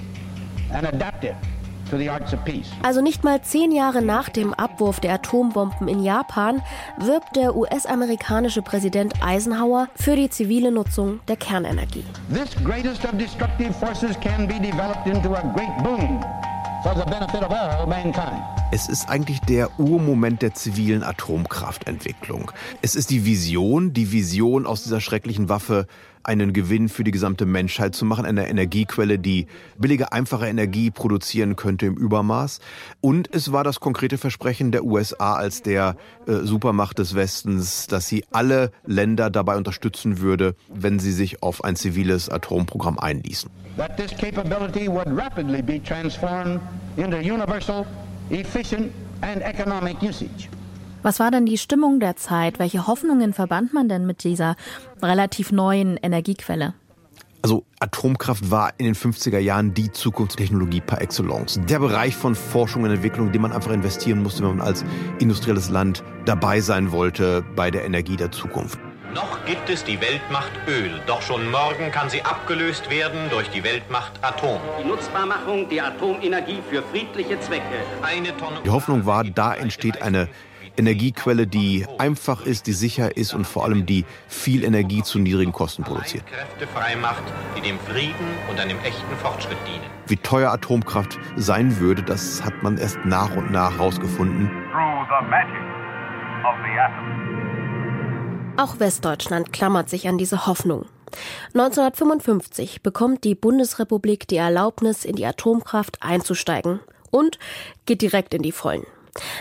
and 0.71 0.85
adapt 0.85 1.23
it 1.23 1.35
also 2.83 3.01
nicht 3.01 3.23
mal 3.23 3.41
zehn 3.41 3.71
Jahre 3.71 4.01
nach 4.01 4.29
dem 4.29 4.53
Abwurf 4.53 4.99
der 4.99 5.13
Atombomben 5.13 5.87
in 5.87 6.03
Japan 6.03 6.61
wirbt 6.97 7.35
der 7.35 7.55
US-amerikanische 7.55 8.61
Präsident 8.61 9.13
Eisenhower 9.21 9.87
für 9.95 10.15
die 10.15 10.29
zivile 10.29 10.71
Nutzung 10.71 11.19
der 11.27 11.37
Kernenergie. 11.37 12.03
This 12.33 12.55
greatest 12.63 13.03
of 13.05 13.11
destructive 13.17 13.73
forces 13.73 14.19
can 14.19 14.47
be 14.47 14.59
developed 14.59 15.07
into 15.07 15.33
a 15.33 15.41
great 15.53 15.75
boon 15.83 16.23
for 16.83 16.95
the 16.95 17.05
benefit 17.09 17.43
of 17.43 17.51
all 17.51 17.85
mankind. 17.87 18.60
Es 18.73 18.87
ist 18.87 19.09
eigentlich 19.09 19.41
der 19.41 19.81
Urmoment 19.81 20.41
der 20.41 20.53
zivilen 20.53 21.03
Atomkraftentwicklung. 21.03 22.53
Es 22.81 22.95
ist 22.95 23.09
die 23.09 23.25
Vision, 23.25 23.91
die 23.91 24.13
Vision 24.13 24.65
aus 24.65 24.83
dieser 24.83 25.01
schrecklichen 25.01 25.49
Waffe 25.49 25.87
einen 26.23 26.53
Gewinn 26.53 26.87
für 26.87 27.03
die 27.03 27.11
gesamte 27.11 27.45
Menschheit 27.45 27.95
zu 27.95 28.05
machen, 28.05 28.25
eine 28.25 28.47
Energiequelle, 28.47 29.19
die 29.19 29.47
billige, 29.77 30.13
einfache 30.13 30.47
Energie 30.47 30.89
produzieren 30.89 31.57
könnte 31.57 31.85
im 31.85 31.95
Übermaß. 31.95 32.59
Und 33.01 33.35
es 33.35 33.51
war 33.51 33.65
das 33.65 33.81
konkrete 33.81 34.17
Versprechen 34.17 34.71
der 34.71 34.85
USA 34.85 35.33
als 35.33 35.63
der 35.63 35.97
äh, 36.25 36.35
Supermacht 36.43 36.99
des 36.99 37.13
Westens, 37.13 37.87
dass 37.87 38.07
sie 38.07 38.23
alle 38.31 38.71
Länder 38.85 39.29
dabei 39.29 39.57
unterstützen 39.57 40.19
würde, 40.19 40.55
wenn 40.73 40.97
sie 40.99 41.11
sich 41.11 41.43
auf 41.43 41.65
ein 41.65 41.75
ziviles 41.75 42.29
Atomprogramm 42.29 42.97
einließen. 42.99 43.49
That 43.75 43.97
this 43.97 44.11
capability 44.11 44.87
would 44.87 45.07
rapidly 45.07 45.61
be 45.61 45.81
transformed 45.83 46.61
into 46.95 47.17
universal, 47.17 47.85
efficient 48.31 48.91
and 49.21 49.41
economic 49.41 50.01
usage. 50.01 50.49
Was 51.03 51.19
war 51.19 51.31
denn 51.31 51.45
die 51.45 51.57
Stimmung 51.57 51.99
der 51.99 52.15
Zeit? 52.15 52.59
Welche 52.59 52.85
Hoffnungen 52.85 53.33
verband 53.33 53.73
man 53.73 53.89
denn 53.89 54.05
mit 54.05 54.23
dieser 54.23 54.55
relativ 55.01 55.51
neuen 55.51 55.97
Energiequelle? 55.97 56.75
Also 57.41 57.65
Atomkraft 57.79 58.51
war 58.51 58.73
in 58.77 58.85
den 58.85 58.93
50er 58.93 59.39
Jahren 59.39 59.73
die 59.73 59.91
Zukunftstechnologie 59.91 60.81
par 60.81 61.01
excellence. 61.01 61.59
Der 61.67 61.79
Bereich 61.79 62.15
von 62.15 62.35
Forschung 62.35 62.83
und 62.83 62.91
Entwicklung, 62.91 63.27
in 63.27 63.33
den 63.33 63.41
man 63.41 63.51
einfach 63.51 63.71
investieren 63.71 64.21
musste, 64.21 64.43
wenn 64.43 64.57
man 64.57 64.67
als 64.67 64.85
industrielles 65.17 65.69
Land 65.69 66.03
dabei 66.25 66.61
sein 66.61 66.91
wollte 66.91 67.43
bei 67.55 67.71
der 67.71 67.83
Energie 67.83 68.15
der 68.15 68.31
Zukunft. 68.31 68.77
Noch 69.13 69.43
gibt 69.45 69.69
es 69.69 69.83
die 69.83 69.99
Weltmacht 69.99 70.51
Öl, 70.67 71.01
doch 71.05 71.21
schon 71.21 71.51
morgen 71.51 71.91
kann 71.91 72.09
sie 72.09 72.21
abgelöst 72.21 72.89
werden 72.89 73.29
durch 73.29 73.49
die 73.49 73.61
Weltmacht 73.61 74.13
Atom. 74.21 74.61
Die 74.81 74.87
Nutzbarmachung 74.87 75.67
der 75.67 75.87
Atomenergie 75.87 76.59
für 76.69 76.81
friedliche 76.81 77.37
Zwecke. 77.41 77.83
Eine 78.01 78.35
Tonne 78.37 78.61
die 78.63 78.69
Hoffnung 78.69 79.05
war, 79.05 79.25
da 79.25 79.53
entsteht 79.53 80.01
eine 80.01 80.29
Energiequelle, 80.77 81.45
die 81.45 81.85
einfach 81.99 82.45
ist, 82.45 82.67
die 82.67 82.71
sicher 82.71 83.17
ist 83.17 83.33
und 83.33 83.45
vor 83.45 83.65
allem 83.65 83.85
die 83.85 84.05
viel 84.29 84.63
Energie 84.63 85.03
zu 85.03 85.19
niedrigen 85.19 85.51
Kosten 85.51 85.83
produziert. 85.83 86.25
Kräfte 86.27 86.65
freimacht, 86.67 87.23
die 87.57 87.61
dem 87.61 87.79
Frieden 87.79 88.27
und 88.49 88.61
einem 88.61 88.77
echten 88.79 89.15
Fortschritt 89.17 89.57
dienen. 89.67 89.89
Wie 90.07 90.15
teuer 90.15 90.51
Atomkraft 90.51 91.19
sein 91.35 91.79
würde, 91.79 92.01
das 92.01 92.43
hat 92.45 92.63
man 92.63 92.77
erst 92.77 92.99
nach 93.03 93.35
und 93.35 93.51
nach 93.51 93.73
herausgefunden. 93.73 94.49
Auch 98.61 98.79
Westdeutschland 98.79 99.51
klammert 99.51 99.89
sich 99.89 100.07
an 100.07 100.19
diese 100.19 100.45
Hoffnung. 100.45 100.85
1955 101.55 102.83
bekommt 102.83 103.23
die 103.23 103.33
Bundesrepublik 103.33 104.27
die 104.27 104.37
Erlaubnis, 104.37 105.03
in 105.03 105.15
die 105.15 105.25
Atomkraft 105.25 105.97
einzusteigen 106.03 106.79
und 107.09 107.39
geht 107.87 108.03
direkt 108.03 108.35
in 108.35 108.43
die 108.43 108.51
Vollen. 108.51 108.85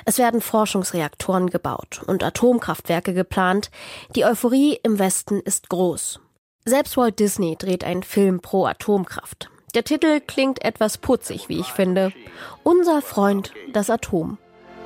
Es 0.07 0.17
werden 0.17 0.41
Forschungsreaktoren 0.41 1.51
gebaut 1.51 2.01
und 2.07 2.25
Atomkraftwerke 2.25 3.13
geplant. 3.13 3.71
Die 4.17 4.25
Euphorie 4.25 4.81
im 4.83 4.99
Westen 4.99 5.41
ist 5.41 5.69
groß. 5.69 6.21
Selbst 6.65 6.97
Walt 6.97 7.19
Disney 7.19 7.57
dreht 7.59 7.85
einen 7.85 8.03
Film 8.03 8.41
pro 8.41 8.65
Atomkraft. 8.65 9.51
Der 9.75 9.85
Titel 9.85 10.21
klingt 10.27 10.65
etwas 10.65 10.97
putzig, 10.97 11.51
wie 11.51 11.61
ich 11.61 11.75
finde. 11.75 12.15
Unser 12.63 13.03
Freund, 13.03 13.53
das 13.75 13.91
Atom. 13.91 14.39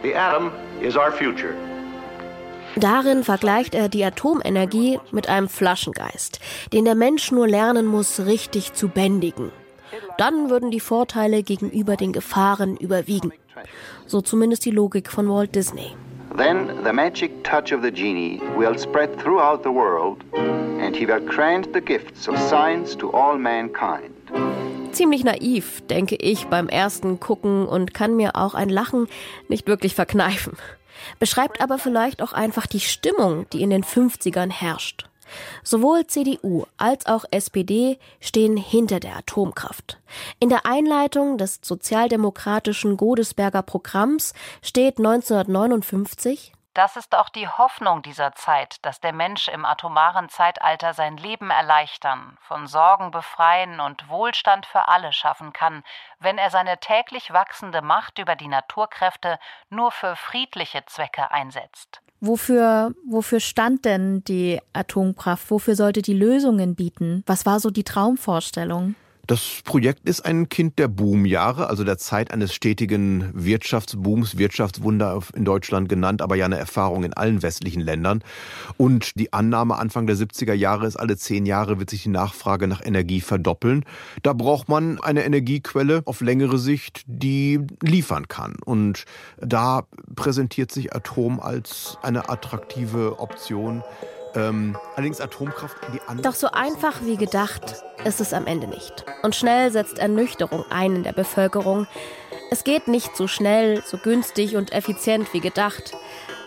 The 0.03 0.17
atom 0.17 0.51
is 0.83 0.97
our 0.97 1.13
future. 1.13 1.55
Darin 2.77 3.23
vergleicht 3.23 3.75
er 3.75 3.89
die 3.89 4.05
Atomenergie 4.05 4.99
mit 5.13 5.29
einem 5.29 5.49
Flaschengeist, 5.49 6.41
den 6.73 6.85
der 6.85 6.95
Mensch 6.95 7.31
nur 7.31 7.47
lernen 7.47 7.87
muss, 7.87 8.21
richtig 8.21 8.75
zu 8.75 8.89
bändigen. 8.89 9.53
Dann 10.19 10.51
würden 10.51 10.71
die 10.71 10.81
Vorteile 10.81 11.43
gegenüber 11.43 11.97
den 11.97 12.13
Gefahren 12.13 12.77
überwiegen. 12.77 13.33
So 14.07 14.21
zumindest 14.21 14.65
die 14.65 14.71
Logik 14.71 15.11
von 15.11 15.29
Walt 15.29 15.55
Disney. 15.55 15.93
Then 16.37 16.71
the 16.85 16.93
magic 16.93 17.45
touch 17.45 17.73
of 17.73 17.83
the 17.83 17.93
genie 17.93 18.41
will 18.57 18.77
spread 18.77 19.17
throughout 19.21 19.63
the 19.63 19.71
world 19.71 20.25
and 20.81 20.97
he 20.97 21.07
will 21.07 21.21
grant 21.21 21.69
the 21.73 21.81
gifts 21.81 22.29
of 22.29 22.37
science 22.39 22.97
to 22.97 23.11
all 23.13 23.39
mankind. 23.39 24.11
Ziemlich 24.91 25.23
naiv, 25.23 25.83
denke 25.89 26.17
ich 26.17 26.47
beim 26.47 26.69
ersten 26.69 27.21
Gucken 27.21 27.67
und 27.67 27.95
kann 27.95 28.17
mir 28.17 28.35
auch 28.35 28.55
ein 28.55 28.69
Lachen 28.69 29.07
nicht 29.49 29.69
wirklich 29.69 29.95
verkneifen. 29.95 30.57
Beschreibt 31.19 31.61
aber 31.61 31.79
vielleicht 31.79 32.23
auch 32.23 32.33
einfach 32.33 32.67
die 32.67 32.81
Stimmung, 32.81 33.47
die 33.51 33.63
in 33.63 33.71
den 33.71 33.85
50ern 33.85 34.51
herrscht. 34.51 35.07
Sowohl 35.63 36.07
CDU 36.07 36.65
als 36.77 37.07
auch 37.07 37.25
SPD 37.31 37.99
stehen 38.21 38.57
hinter 38.57 39.01
der 39.01 39.17
Atomkraft. 39.17 39.99
In 40.39 40.49
der 40.49 40.67
Einleitung 40.67 41.39
des 41.39 41.61
sozialdemokratischen 41.63 42.97
Godesberger 42.97 43.63
Programms 43.63 44.35
steht 44.63 44.99
1959 44.99 46.53
das 46.75 46.97
ist 46.97 47.15
auch 47.15 47.29
die 47.29 47.49
Hoffnung 47.49 48.03
dieser 48.03 48.35
Zeit, 48.35 48.85
dass 48.85 49.01
der 49.01 49.13
Mensch 49.13 49.49
im 49.49 49.65
atomaren 49.65 50.29
Zeitalter 50.29 50.93
sein 50.93 51.17
Leben 51.17 51.51
erleichtern, 51.51 52.37
von 52.41 52.67
Sorgen 52.67 53.13
befreien 53.13 53.81
und 53.81 54.09
Wohlstand 54.09 54.67
für 54.67 54.89
alle 54.89 55.13
schaffen 55.13 55.53
kann, 55.53 55.85
wenn 56.19 56.37
er 56.37 56.51
seine 56.51 56.79
täglich 56.79 57.33
wachsende 57.33 57.81
Macht 57.81 58.19
über 58.19 58.35
die 58.35 58.49
Naturkräfte 58.49 59.39
nur 59.71 59.93
für 59.93 60.17
friedliche 60.17 60.85
Zwecke 60.87 61.31
einsetzt. 61.31 62.01
Wofür, 62.21 62.93
wofür 63.07 63.39
stand 63.39 63.85
denn 63.85 64.25
die 64.25 64.61
Atomkraft? 64.73 65.51
Wofür 65.51 65.77
sollte 65.77 66.03
die 66.03 66.15
Lösungen 66.15 66.75
bieten? 66.75 67.23
Was 67.27 67.45
war 67.45 67.61
so 67.61 67.71
die 67.71 67.85
Traumvorstellung? 67.85 68.95
Das 69.27 69.63
Projekt 69.65 70.07
ist 70.07 70.21
ein 70.27 70.51
Kind 70.51 70.79
der 70.79 70.89
Boomjahre, 70.89 71.69
also 71.69 71.83
der 71.83 71.97
Zeit 71.97 72.31
eines 72.31 72.53
stetigen 72.53 73.31
Wirtschaftsbooms, 73.33 74.37
Wirtschaftswunder 74.37 75.19
in 75.35 75.47
Deutschland 75.47 75.89
genannt, 75.89 76.21
aber 76.21 76.37
ja 76.37 76.45
eine 76.45 76.59
Erfahrung 76.59 77.05
in 77.05 77.15
allen 77.15 77.43
westlichen 77.43 77.81
Ländern. 77.81 78.23
Und 78.77 79.19
die 79.19 79.33
Annahme 79.33 79.77
Anfang 79.77 80.07
der 80.07 80.17
70er 80.17 80.53
Jahre 80.53 80.87
ist, 80.87 80.97
alle 80.97 81.17
zehn 81.17 81.47
Jahre 81.47 81.79
wird 81.79 81.89
sich 81.89 82.03
die 82.03 82.11
Nachfrage 82.11 82.69
nach 82.69 82.85
Energie 82.85 83.23
verdoppeln. 83.23 83.85
Da 84.23 84.35
braucht 84.35 84.69
man 84.69 85.01
eine 85.01 85.25
Energiequelle 85.25 86.03
auf 86.05 86.21
längere 86.21 86.59
Sicht, 86.59 87.03
die 87.07 87.61
liefern 87.83 88.29
kann. 88.29 88.57
Und 88.63 89.05
da 89.39 89.85
präsentiert 90.17 90.71
sich 90.71 90.95
Atom 90.95 91.41
als 91.41 91.97
eine 92.03 92.29
attraktive 92.29 93.19
Option. 93.19 93.83
Ähm, 94.37 94.77
allerdings 94.97 95.21
Atomkraft 95.21 95.77
in 95.87 95.93
die 95.95 96.01
andere. 96.03 96.23
Doch 96.23 96.35
so 96.35 96.49
einfach 96.49 97.03
wie 97.03 97.17
gedacht 97.17 97.85
ist 98.05 98.21
es 98.21 98.33
am 98.33 98.47
Ende 98.47 98.67
nicht. 98.67 99.05
Und 99.23 99.35
schnell 99.35 99.71
setzt 99.71 99.99
Ernüchterung 99.99 100.65
ein 100.71 100.97
in 100.97 101.03
der 101.05 101.13
Bevölkerung. 101.13 101.87
Es 102.51 102.65
geht 102.65 102.89
nicht 102.89 103.17
so 103.17 103.27
schnell, 103.27 103.83
so 103.87 103.97
günstig 103.97 104.57
und 104.57 104.73
effizient 104.73 105.33
wie 105.33 105.41
gedacht. 105.41 105.95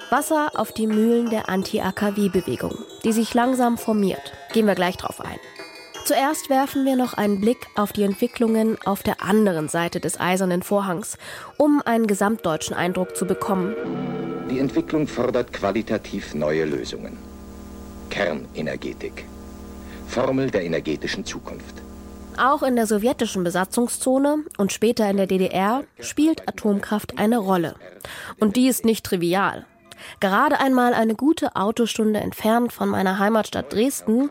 Wasser 0.10 0.52
auf 0.56 0.72
die 0.72 0.88
Mühlen 0.88 1.30
der 1.30 1.50
Anti-AKW-Bewegung, 1.50 2.78
die 3.04 3.12
sich 3.12 3.34
langsam 3.34 3.78
formiert. 3.78 4.34
Gehen 4.54 4.68
wir 4.68 4.76
gleich 4.76 4.96
drauf 4.96 5.20
ein. 5.20 5.40
Zuerst 6.06 6.50
werfen 6.50 6.86
wir 6.86 6.96
noch 6.96 7.16
einen 7.16 7.42
Blick 7.42 7.68
auf 7.76 7.92
die 7.92 8.04
Entwicklungen 8.04 8.78
auf 8.86 9.04
der 9.04 9.22
anderen 9.22 9.68
Seite 9.68 10.00
des 10.00 10.18
eisernen 10.18 10.64
Vorhangs, 10.64 11.18
um 11.58 11.82
einen 11.84 12.08
gesamtdeutschen 12.08 12.74
Eindruck 12.74 13.18
zu 13.18 13.26
bekommen. 13.26 13.76
Die 14.50 14.60
Entwicklung 14.60 15.08
fordert 15.08 15.52
qualitativ 15.52 16.34
neue 16.34 16.64
Lösungen. 16.64 17.18
Kernenergetik. 18.10 19.26
Formel 20.08 20.50
der 20.50 20.64
energetischen 20.64 21.26
Zukunft. 21.26 21.82
Auch 22.38 22.62
in 22.62 22.76
der 22.76 22.86
sowjetischen 22.86 23.44
Besatzungszone 23.44 24.44
und 24.58 24.72
später 24.72 25.10
in 25.10 25.18
der 25.18 25.28
DDR 25.28 25.84
spielt 26.00 26.48
Atomkraft 26.48 27.18
eine 27.18 27.40
Rolle. 27.40 27.76
Und 28.40 28.56
die 28.56 28.68
ist 28.68 28.86
nicht 28.86 29.06
trivial. 29.06 29.66
Gerade 30.20 30.60
einmal 30.60 30.94
eine 30.94 31.16
gute 31.16 31.56
Autostunde 31.56 32.20
entfernt 32.20 32.72
von 32.72 32.90
meiner 32.90 33.18
Heimatstadt 33.18 33.74
Dresden, 33.74 34.30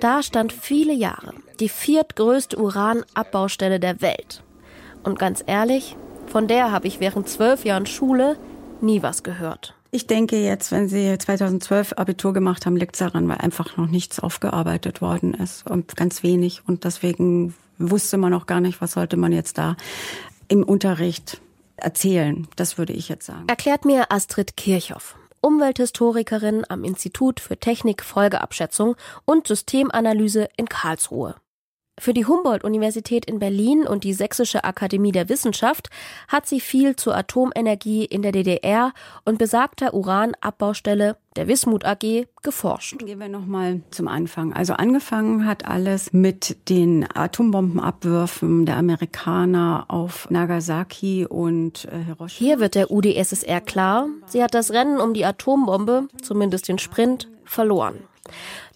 da 0.00 0.22
stand 0.22 0.52
viele 0.52 0.94
Jahre 0.94 1.34
die 1.60 1.68
viertgrößte 1.68 2.58
Uranabbaustelle 2.58 3.78
der 3.78 4.00
Welt. 4.00 4.42
Und 5.04 5.18
ganz 5.18 5.44
ehrlich, 5.46 5.96
von 6.26 6.48
der 6.48 6.72
habe 6.72 6.88
ich 6.88 6.98
während 6.98 7.28
zwölf 7.28 7.64
Jahren 7.64 7.86
Schule 7.86 8.36
nie 8.80 9.02
was 9.02 9.22
gehört. 9.22 9.74
Ich 9.94 10.06
denke 10.06 10.42
jetzt, 10.42 10.72
wenn 10.72 10.88
Sie 10.88 11.18
2012 11.18 11.92
Abitur 11.98 12.32
gemacht 12.32 12.64
haben, 12.64 12.78
liegt 12.78 12.94
es 12.94 13.00
daran, 13.00 13.28
weil 13.28 13.36
einfach 13.36 13.76
noch 13.76 13.88
nichts 13.88 14.20
aufgearbeitet 14.20 15.02
worden 15.02 15.34
ist 15.34 15.70
und 15.70 15.96
ganz 15.96 16.22
wenig. 16.22 16.62
Und 16.66 16.84
deswegen 16.84 17.54
wusste 17.76 18.16
man 18.16 18.32
auch 18.32 18.46
gar 18.46 18.62
nicht, 18.62 18.80
was 18.80 18.92
sollte 18.92 19.18
man 19.18 19.32
jetzt 19.32 19.58
da 19.58 19.76
im 20.48 20.62
Unterricht 20.62 21.42
erzählen. 21.76 22.48
Das 22.56 22.78
würde 22.78 22.94
ich 22.94 23.10
jetzt 23.10 23.26
sagen. 23.26 23.44
Erklärt 23.48 23.84
mir 23.84 24.10
Astrid 24.10 24.56
Kirchhoff. 24.56 25.14
Umwelthistorikerin 25.42 26.64
am 26.70 26.84
Institut 26.84 27.38
für 27.38 27.58
Technik, 27.58 28.02
Folgeabschätzung 28.02 28.96
und 29.26 29.46
Systemanalyse 29.46 30.48
in 30.56 30.70
Karlsruhe. 30.70 31.34
Für 31.98 32.14
die 32.14 32.24
Humboldt-Universität 32.24 33.26
in 33.26 33.38
Berlin 33.38 33.86
und 33.86 34.02
die 34.02 34.14
Sächsische 34.14 34.64
Akademie 34.64 35.12
der 35.12 35.28
Wissenschaft 35.28 35.90
hat 36.26 36.46
sie 36.46 36.58
viel 36.58 36.96
zur 36.96 37.14
Atomenergie 37.14 38.06
in 38.06 38.22
der 38.22 38.32
DDR 38.32 38.94
und 39.26 39.38
besagter 39.38 39.92
Uranabbaustelle 39.92 41.18
der 41.36 41.48
Wismut 41.48 41.84
AG 41.84 42.26
geforscht. 42.42 42.98
Gehen 42.98 43.20
wir 43.20 43.28
nochmal 43.28 43.82
zum 43.90 44.08
Anfang. 44.08 44.54
Also 44.54 44.72
angefangen 44.72 45.46
hat 45.46 45.66
alles 45.66 46.14
mit 46.14 46.70
den 46.70 47.06
Atombombenabwürfen 47.14 48.64
der 48.64 48.78
Amerikaner 48.78 49.84
auf 49.88 50.30
Nagasaki 50.30 51.26
und 51.26 51.84
äh, 51.84 52.04
Hiroshima. 52.04 52.38
Hier 52.38 52.58
wird 52.58 52.74
der 52.74 52.90
UdSSR 52.90 53.60
klar, 53.60 54.08
sie 54.26 54.42
hat 54.42 54.54
das 54.54 54.70
Rennen 54.70 54.98
um 54.98 55.12
die 55.12 55.26
Atombombe, 55.26 56.08
zumindest 56.22 56.68
den 56.68 56.78
Sprint, 56.78 57.28
verloren. 57.44 57.96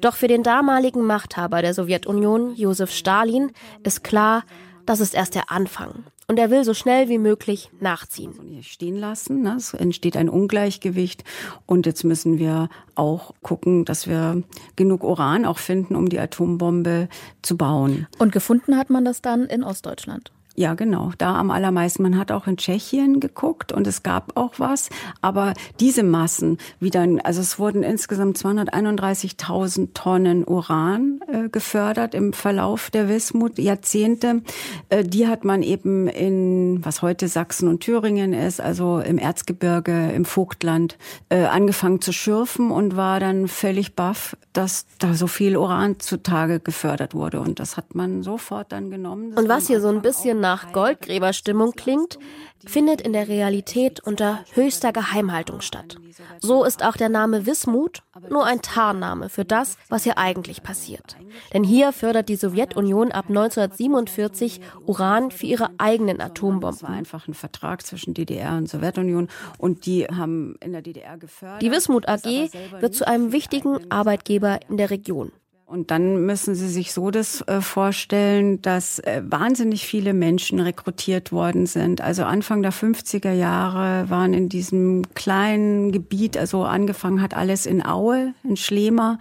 Doch 0.01 0.17
für 0.17 0.29
den 0.29 0.43
damaligen 0.43 1.03
Machthaber 1.07 1.63
der 1.63 1.75
Sowjetunion, 1.75 2.55
Josef 2.57 2.91
Stalin, 2.91 3.53
ist 3.83 4.05
klar, 4.05 4.45
das 4.85 5.01
ist 5.01 5.15
erst 5.15 5.35
der 5.35 5.51
Anfang. 5.51 6.05
Und 6.29 6.41
er 6.41 6.51
will 6.51 6.65
so 6.65 6.75
schnell 6.75 7.09
wie 7.09 7.19
möglich 7.19 7.71
nachziehen. 7.79 8.35
Stehen 8.63 8.97
lassen, 8.97 9.43
ne? 9.43 9.55
es 9.57 9.75
entsteht 9.75 10.17
ein 10.17 10.29
Ungleichgewicht. 10.29 11.23
Und 11.67 11.87
jetzt 11.87 12.03
müssen 12.03 12.39
wir 12.39 12.69
auch 12.97 13.33
gucken, 13.43 13.85
dass 13.85 14.09
wir 14.09 14.43
genug 14.75 15.05
Uran 15.05 15.45
auch 15.45 15.59
finden, 15.59 15.95
um 15.95 16.09
die 16.09 16.19
Atombombe 16.19 17.09
zu 17.43 17.57
bauen. 17.57 18.09
Und 18.19 18.33
gefunden 18.33 18.77
hat 18.77 18.91
man 18.91 19.05
das 19.05 19.23
dann 19.23 19.45
in 19.45 19.63
Ostdeutschland? 19.63 20.33
Ja, 20.59 20.73
genau. 20.73 21.13
Da 21.19 21.39
am 21.39 21.51
allermeisten. 21.51 22.03
Man 22.03 22.17
hat 22.17 22.33
auch 22.33 22.47
in 22.47 22.57
Tschechien 22.57 23.21
geguckt 23.21 23.73
und 23.73 23.87
es 23.87 24.03
gab 24.03 24.39
auch 24.39 24.55
was. 24.57 24.89
Aber 25.21 25.53
diese 25.81 26.03
Massen, 26.03 26.57
wie 26.81 26.89
dann, 26.89 27.21
also 27.21 27.43
es 27.43 27.59
wurden 27.59 27.83
insgesamt 27.83 28.39
231.000 28.39 29.93
Tonnen 29.93 30.45
Uran 30.45 31.21
äh, 31.29 31.51
gefördert 31.51 32.15
im 32.15 32.33
Verlauf 32.33 32.89
der 32.91 33.11
Wismut, 33.11 33.59
Jahrzehnte. 33.59 34.41
Äh, 34.89 35.05
die 35.05 35.29
hat 35.29 35.45
man 35.45 35.63
eben 35.63 36.09
in, 36.09 36.83
was 36.83 37.03
heute 37.03 37.29
Sachsen 37.29 37.69
und 37.69 37.81
Thüringen 37.81 38.33
ist, 38.33 38.59
also 38.59 39.01
im 39.01 39.19
Erzgebirge, 39.19 40.11
im 40.13 40.25
Vogtland, 40.25 40.97
äh, 41.29 41.45
angefangen 41.45 42.01
zu 42.01 42.13
schürfen 42.13 42.71
und 42.71 42.97
war 42.97 43.21
dann 43.21 43.47
völlig 43.47 43.95
baff, 43.95 44.39
dass 44.55 44.87
da 44.99 45.13
so 45.13 45.27
viel 45.27 45.59
Uran 45.59 46.01
zutage 46.01 46.61
gefördert 46.61 47.15
wurde. 47.15 47.41
Und 47.41 47.61
das 47.61 47.77
hat 47.77 47.95
man 47.95 48.23
sofort 48.23 48.73
dann 48.73 48.91
genommen. 48.91 49.35
und 49.35 49.51
was 49.51 49.67
hier 49.67 49.83
so 49.83 49.89
ein 49.89 50.01
bisschen 50.01 50.46
nach 50.47 50.73
Goldgräberstimmung 50.73 51.73
klingt, 51.73 52.21
findet 52.65 53.01
in 53.01 53.13
der 53.13 53.27
Realität 53.27 53.99
unter 53.99 54.45
höchster 54.53 54.93
Geheimhaltung 54.93 55.61
statt. 55.61 55.97
So 56.39 56.63
ist 56.63 56.85
auch 56.85 56.97
der 56.97 57.09
Name 57.09 57.47
Wismut 57.47 58.05
nur 58.31 58.47
ein 58.47 58.63
Tarnname 58.63 59.29
für 59.29 59.45
das, 59.45 59.77
was 59.89 60.05
hier 60.05 60.19
eigentlich 60.19 60.63
passiert. 60.63 61.17
Denn 61.53 61.65
hier 61.65 61.93
fördert 61.93 62.29
die 62.29 62.37
Sowjetunion 62.37 63.11
ab 63.11 63.25
1947 63.29 64.61
Uran 64.87 65.33
für 65.33 65.47
ihre 65.47 65.71
eigenen 65.79 66.21
Atombomben. 66.21 66.79
Das 66.79 66.83
war 66.85 66.91
einfach 66.91 67.27
ein 67.27 67.35
Vertrag 67.35 67.85
zwischen 67.85 68.15
DDR 68.15 68.57
und 68.57 68.69
Sowjetunion 68.69 69.27
und 69.59 69.85
die 69.87 70.07
haben 70.07 70.55
in 70.61 70.71
der 70.71 70.83
DDR 70.83 71.19
gefördert. 71.19 71.61
Die 71.61 71.73
Wismut 71.73 72.09
AG 72.09 72.53
wird 72.81 72.95
zu 72.95 73.05
einem 73.05 73.33
wichtigen 73.33 73.91
Arbeitgeber 73.91 74.61
in 74.69 74.77
der 74.77 74.91
Region. 74.91 75.33
Und 75.69 75.91
dann 75.91 76.25
müssen 76.25 76.55
Sie 76.55 76.69
sich 76.69 76.93
so 76.93 77.11
das 77.11 77.41
äh, 77.49 77.61
vorstellen, 77.61 78.63
dass 78.63 79.01
äh, 79.01 79.21
wahnsinnig 79.27 79.85
viele 79.85 80.15
Menschen 80.15 80.61
rekrutiert 80.61 81.33
worden 81.33 81.67
sind. 81.67 82.01
Also 82.01 82.23
Anfang 82.23 82.63
der 82.63 82.73
50er 82.73 83.33
Jahre 83.33 84.09
waren 84.09 84.33
in 84.33 84.49
diesem 84.49 85.03
kleinen 85.15 85.91
Gebiet, 85.91 86.39
also 86.39 86.63
angefangen 86.63 87.21
hat 87.21 87.35
alles 87.35 87.67
in 87.67 87.85
Aue, 87.85 88.33
in 88.45 88.57
Schlema, 88.57 89.19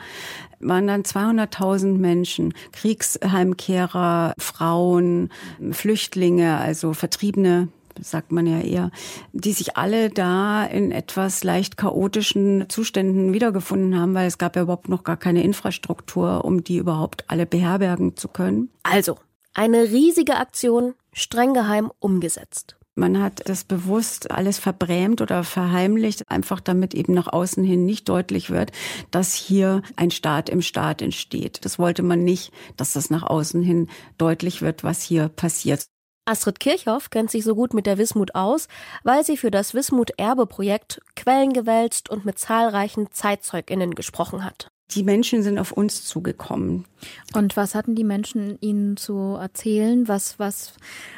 waren 0.60 0.86
dann 0.86 1.02
200.000 1.02 1.98
Menschen, 1.98 2.54
Kriegsheimkehrer, 2.74 4.34
Frauen, 4.38 5.30
Flüchtlinge, 5.72 6.58
also 6.58 6.94
Vertriebene 6.94 7.70
sagt 8.02 8.32
man 8.32 8.48
ja 8.48 8.60
eher, 8.60 8.92
die 9.34 9.54
sich 9.54 9.78
alle 9.78 10.10
da 10.10 10.66
in 10.66 10.92
etwas 10.92 11.44
leicht 11.44 11.78
chaotischen 11.78 12.66
Zuständen 12.70 13.34
wiedergefunden 13.34 14.00
haben, 14.00 14.14
weil 14.14 14.28
es 14.28 14.38
gab 14.38 14.56
ja 14.56 14.64
überhaupt 14.64 14.90
noch 14.90 15.04
gar 15.04 15.18
keine 15.18 15.44
Infrastruktur, 15.44 16.46
um 16.46 16.64
die 16.64 16.78
überhaupt 16.78 17.26
alle 17.28 17.46
beherbergen 17.46 18.16
zu 18.18 18.28
können. 18.28 18.70
Also, 18.84 19.18
eine 19.54 19.84
riesige 19.84 20.36
Aktion, 20.36 20.94
streng 21.14 21.54
geheim 21.54 21.92
umgesetzt. 22.00 22.76
Man 22.98 23.22
hat 23.22 23.42
das 23.50 23.66
bewusst 23.66 24.32
alles 24.32 24.58
verbrämt 24.58 25.20
oder 25.20 25.44
verheimlicht, 25.44 26.24
einfach 26.32 26.62
damit 26.62 26.94
eben 26.94 27.14
nach 27.14 27.28
außen 27.28 27.62
hin 27.62 27.86
nicht 27.86 28.08
deutlich 28.08 28.52
wird, 28.52 28.72
dass 29.12 29.34
hier 29.34 29.82
ein 29.98 30.12
Staat 30.12 30.48
im 30.48 30.62
Staat 30.62 31.02
entsteht. 31.02 31.66
Das 31.66 31.78
wollte 31.78 32.04
man 32.04 32.24
nicht, 32.24 32.54
dass 32.78 32.94
das 32.94 33.10
nach 33.10 33.24
außen 33.24 33.62
hin 33.62 33.90
deutlich 34.18 34.62
wird, 34.62 34.86
was 34.86 35.02
hier 35.02 35.28
passiert. 35.28 35.88
Astrid 36.26 36.60
Kirchhoff 36.60 37.12
kennt 37.12 37.30
sich 37.30 37.44
so 37.44 37.54
gut 37.54 37.74
mit 37.76 37.86
der 37.86 38.00
Wismut 38.00 38.34
aus, 38.34 38.68
weil 39.04 39.24
sie 39.24 39.38
für 39.38 39.52
das 39.52 39.76
Wismut-Erbe-Projekt 39.76 41.02
Quellen 41.16 41.54
gewälzt 41.54 42.10
und 42.10 42.26
mit 42.26 42.40
zahlreichen 42.40 43.12
ZeitzeugInnen 43.12 43.94
gesprochen 43.94 44.44
hat. 44.44 44.68
Die 44.92 45.04
Menschen 45.04 45.44
sind 45.44 45.60
auf 45.60 45.72
uns 45.72 46.06
zugekommen. 46.06 46.86
Und 47.34 47.58
was 47.58 47.76
hatten 47.76 47.96
die 47.96 48.04
Menschen 48.04 48.58
Ihnen 48.62 48.98
zu 48.98 49.38
erzählen? 49.40 50.08
Was, 50.08 50.40
was, 50.40 50.74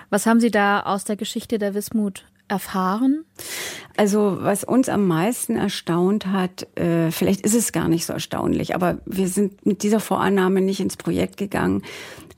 was 0.09 0.25
haben 0.25 0.39
Sie 0.39 0.51
da 0.51 0.81
aus 0.81 1.03
der 1.03 1.15
Geschichte 1.15 1.57
der 1.57 1.73
Wismut 1.73 2.25
erfahren? 2.47 3.25
Also 3.95 4.37
was 4.41 4.63
uns 4.63 4.89
am 4.89 5.07
meisten 5.07 5.55
erstaunt 5.55 6.27
hat, 6.27 6.67
äh, 6.77 7.11
vielleicht 7.11 7.41
ist 7.41 7.55
es 7.55 7.71
gar 7.71 7.87
nicht 7.87 8.05
so 8.05 8.13
erstaunlich, 8.13 8.75
aber 8.75 8.99
wir 9.05 9.27
sind 9.27 9.65
mit 9.65 9.83
dieser 9.83 9.99
Vorannahme 9.99 10.61
nicht 10.61 10.79
ins 10.79 10.97
Projekt 10.97 11.37
gegangen, 11.37 11.81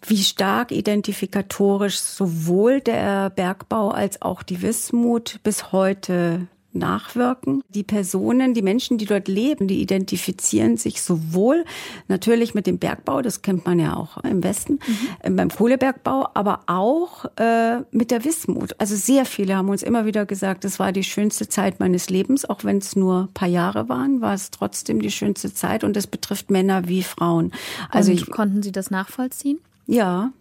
wie 0.08 0.24
stark 0.24 0.72
identifikatorisch 0.72 2.00
sowohl 2.00 2.80
der 2.80 3.30
Bergbau 3.30 3.90
als 3.90 4.22
auch 4.22 4.44
die 4.44 4.62
Wismut 4.62 5.40
bis 5.44 5.72
heute 5.72 6.48
nachwirken. 6.74 7.64
Die 7.70 7.84
Personen, 7.84 8.54
die 8.54 8.62
Menschen, 8.62 8.98
die 8.98 9.06
dort 9.06 9.28
leben, 9.28 9.68
die 9.68 9.82
identifizieren 9.82 10.78
sich 10.78 11.02
sowohl 11.02 11.66
natürlich 12.08 12.54
mit 12.54 12.68
dem 12.68 12.78
Bergbau, 12.78 13.22
das 13.22 13.42
kennt 13.42 13.66
man 13.66 13.80
ja 13.80 13.96
auch 13.96 14.18
im 14.24 14.44
Westen, 14.44 14.80
mhm. 15.24 15.36
beim 15.36 15.50
Kohlebergbau, 15.50 16.30
aber 16.34 16.62
auch 16.68 17.26
äh, 17.38 17.82
mit 17.92 18.12
der 18.12 18.24
Wismut. 18.26 18.76
Also 18.80 18.96
sehr 18.96 19.26
viele 19.26 19.56
haben 19.56 19.70
uns 19.70 19.84
immer 19.84 20.06
wieder 20.06 20.26
gesagt, 20.26 20.66
es 20.66 20.80
war 20.80 20.92
die 20.92 21.04
schönste 21.04 21.48
Zeit 21.48 21.80
meines 21.80 22.10
Lebens, 22.10 22.46
auch 22.46 22.64
wenn 22.64 22.78
es 22.78 22.96
nur 22.96 23.22
ein 23.22 23.34
paar 23.34 23.48
Jahre 23.48 23.90
waren, 23.90 24.22
war 24.22 24.34
es 24.34 24.52
trotzdem 24.52 25.02
die 25.02 25.12
schönste 25.12 25.54
Zeit 25.54 25.84
und 25.84 25.98
es 25.98 26.08
betrifft 26.08 26.50
Männer 26.50 26.88
wie 26.88 27.04
Frauen. 27.04 27.52
Also 27.90 28.12
ich, 28.12 28.30
konnten 28.30 28.62
Sie 28.62 28.72
das 28.72 28.92
nachvollziehen? 28.92 29.60
Ja. 29.88 30.32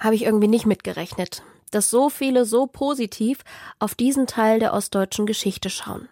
Habe 0.00 0.14
ich 0.14 0.24
irgendwie 0.24 0.48
nicht 0.48 0.66
mitgerechnet, 0.66 1.42
dass 1.72 1.90
so 1.90 2.08
viele 2.08 2.44
so 2.44 2.66
positiv 2.66 3.40
auf 3.78 3.94
diesen 3.94 4.26
Teil 4.26 4.60
der 4.60 4.72
ostdeutschen 4.72 5.26
Geschichte 5.26 5.70
schauen. 5.70 6.08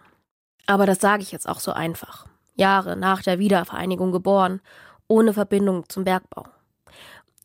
Aber 0.67 0.85
das 0.85 0.99
sage 0.99 1.23
ich 1.23 1.31
jetzt 1.31 1.47
auch 1.47 1.59
so 1.59 1.71
einfach. 1.71 2.25
Jahre 2.55 2.95
nach 2.95 3.23
der 3.23 3.39
Wiedervereinigung 3.39 4.11
geboren, 4.11 4.61
ohne 5.07 5.33
Verbindung 5.33 5.87
zum 5.89 6.03
Bergbau. 6.03 6.45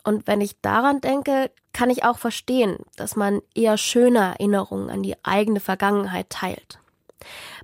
Und 0.05 0.26
wenn 0.26 0.40
ich 0.40 0.61
daran 0.61 1.00
denke, 1.00 1.50
kann 1.72 1.90
ich 1.90 2.05
auch 2.05 2.18
verstehen, 2.18 2.79
dass 2.96 3.16
man 3.16 3.40
eher 3.55 3.76
schöne 3.76 4.18
Erinnerungen 4.18 4.88
an 4.88 5.02
die 5.02 5.16
eigene 5.24 5.59
Vergangenheit 5.59 6.31
teilt. 6.31 6.79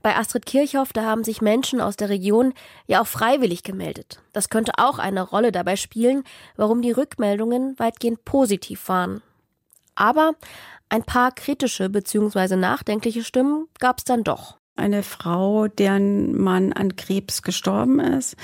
Bei 0.03 0.17
Astrid 0.17 0.47
Kirchhoff, 0.47 0.93
da 0.93 1.05
haben 1.05 1.23
sich 1.23 1.41
Menschen 1.41 1.81
aus 1.81 1.97
der 1.97 2.09
Region 2.09 2.53
ja 2.87 3.01
auch 3.01 3.07
freiwillig 3.07 3.63
gemeldet. 3.63 4.21
Das 4.33 4.49
könnte 4.49 4.73
auch 4.79 4.99
eine 4.99 5.23
Rolle 5.23 5.53
dabei 5.53 5.77
spielen, 5.77 6.25
warum 6.57 6.83
die 6.83 6.91
Rückmeldungen 6.91 7.79
weitgehend 7.79 8.25
positiv 8.25 8.89
waren. 8.89 9.23
Aber 10.03 10.33
ein 10.89 11.05
paar 11.05 11.31
kritische 11.31 11.89
bzw. 11.89 12.57
nachdenkliche 12.57 13.23
Stimmen 13.23 13.69
gab 13.79 13.99
es 13.99 14.05
dann 14.05 14.25
doch 14.25 14.59
eine 14.75 15.03
Frau, 15.03 15.69
deren 15.69 16.37
Mann 16.37 16.73
an 16.73 16.97
Krebs 16.97 17.43
gestorben 17.43 18.01
ist 18.01 18.37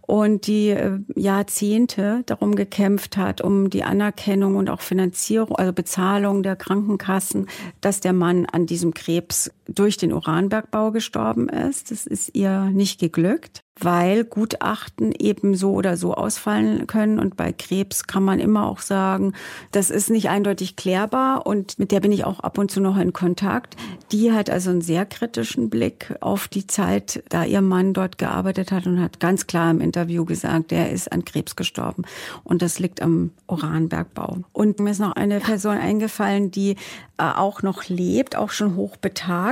und 0.00 0.46
die 0.46 0.70
äh, 0.70 0.98
Jahrzehnte 1.14 2.22
darum 2.26 2.56
gekämpft 2.56 3.16
hat, 3.16 3.42
um 3.42 3.70
die 3.70 3.84
Anerkennung 3.84 4.56
und 4.56 4.70
auch 4.70 4.80
Finanzierung, 4.80 5.54
also 5.56 5.72
Bezahlung 5.72 6.42
der 6.42 6.56
Krankenkassen, 6.56 7.48
dass 7.80 8.00
der 8.00 8.14
Mann 8.14 8.46
an 8.46 8.66
diesem 8.66 8.94
Krebs 8.94 9.52
durch 9.66 9.96
den 9.96 10.12
Uranbergbau 10.12 10.90
gestorben 10.90 11.48
ist. 11.48 11.90
Das 11.90 12.06
ist 12.06 12.34
ihr 12.34 12.70
nicht 12.70 13.00
geglückt 13.00 13.64
weil 13.80 14.24
Gutachten 14.24 15.12
eben 15.12 15.54
so 15.54 15.72
oder 15.72 15.96
so 15.96 16.14
ausfallen 16.14 16.86
können. 16.86 17.18
Und 17.18 17.36
bei 17.36 17.52
Krebs 17.52 18.06
kann 18.06 18.22
man 18.22 18.38
immer 18.38 18.66
auch 18.66 18.78
sagen, 18.78 19.34
das 19.72 19.90
ist 19.90 20.10
nicht 20.10 20.28
eindeutig 20.28 20.76
klärbar 20.76 21.46
und 21.46 21.78
mit 21.78 21.90
der 21.90 22.00
bin 22.00 22.12
ich 22.12 22.24
auch 22.24 22.40
ab 22.40 22.58
und 22.58 22.70
zu 22.70 22.80
noch 22.80 22.96
in 22.96 23.12
Kontakt. 23.12 23.76
Die 24.12 24.32
hat 24.32 24.48
also 24.48 24.70
einen 24.70 24.80
sehr 24.80 25.06
kritischen 25.06 25.70
Blick 25.70 26.14
auf 26.20 26.46
die 26.46 26.66
Zeit, 26.66 27.24
da 27.30 27.44
ihr 27.44 27.62
Mann 27.62 27.94
dort 27.94 28.18
gearbeitet 28.18 28.70
hat 28.70 28.86
und 28.86 29.00
hat 29.00 29.18
ganz 29.18 29.46
klar 29.46 29.70
im 29.70 29.80
Interview 29.80 30.24
gesagt, 30.24 30.70
er 30.70 30.90
ist 30.90 31.10
an 31.10 31.24
Krebs 31.24 31.56
gestorben. 31.56 32.04
Und 32.44 32.62
das 32.62 32.78
liegt 32.78 33.02
am 33.02 33.32
Uranbergbau. 33.48 34.38
Und 34.52 34.78
mir 34.78 34.90
ist 34.90 35.00
noch 35.00 35.16
eine 35.16 35.40
Person 35.40 35.76
eingefallen, 35.76 36.50
die 36.50 36.76
äh, 37.16 37.24
auch 37.24 37.62
noch 37.62 37.88
lebt, 37.88 38.36
auch 38.36 38.50
schon 38.50 38.76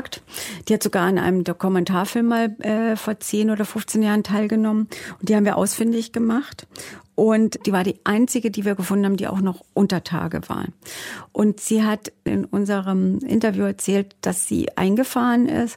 hochbetagt. 0.02 0.22
Die 0.68 0.74
hat 0.74 0.82
sogar 0.82 1.06
an 1.06 1.18
einem 1.18 1.44
Dokumentarfilm 1.44 2.26
mal 2.26 2.56
äh, 2.60 2.96
vor 2.96 3.18
10 3.18 3.50
oder 3.50 3.64
15 3.64 4.02
Jahren 4.02 4.22
teilgenommen. 4.22 4.88
Und 5.18 5.28
die 5.28 5.36
haben 5.36 5.44
wir 5.44 5.56
ausfindig 5.56 6.12
gemacht. 6.12 6.66
Und 7.14 7.66
die 7.66 7.72
war 7.72 7.84
die 7.84 8.00
einzige, 8.04 8.50
die 8.50 8.64
wir 8.64 8.74
gefunden 8.74 9.04
haben, 9.04 9.16
die 9.18 9.28
auch 9.28 9.40
noch 9.40 9.62
unter 9.74 10.02
Tage 10.02 10.40
war. 10.48 10.64
Und 11.32 11.60
sie 11.60 11.84
hat 11.84 12.10
in 12.24 12.44
unserem 12.46 13.18
Interview 13.18 13.64
erzählt, 13.64 14.16
dass 14.22 14.48
sie 14.48 14.76
eingefahren 14.76 15.46
ist 15.46 15.76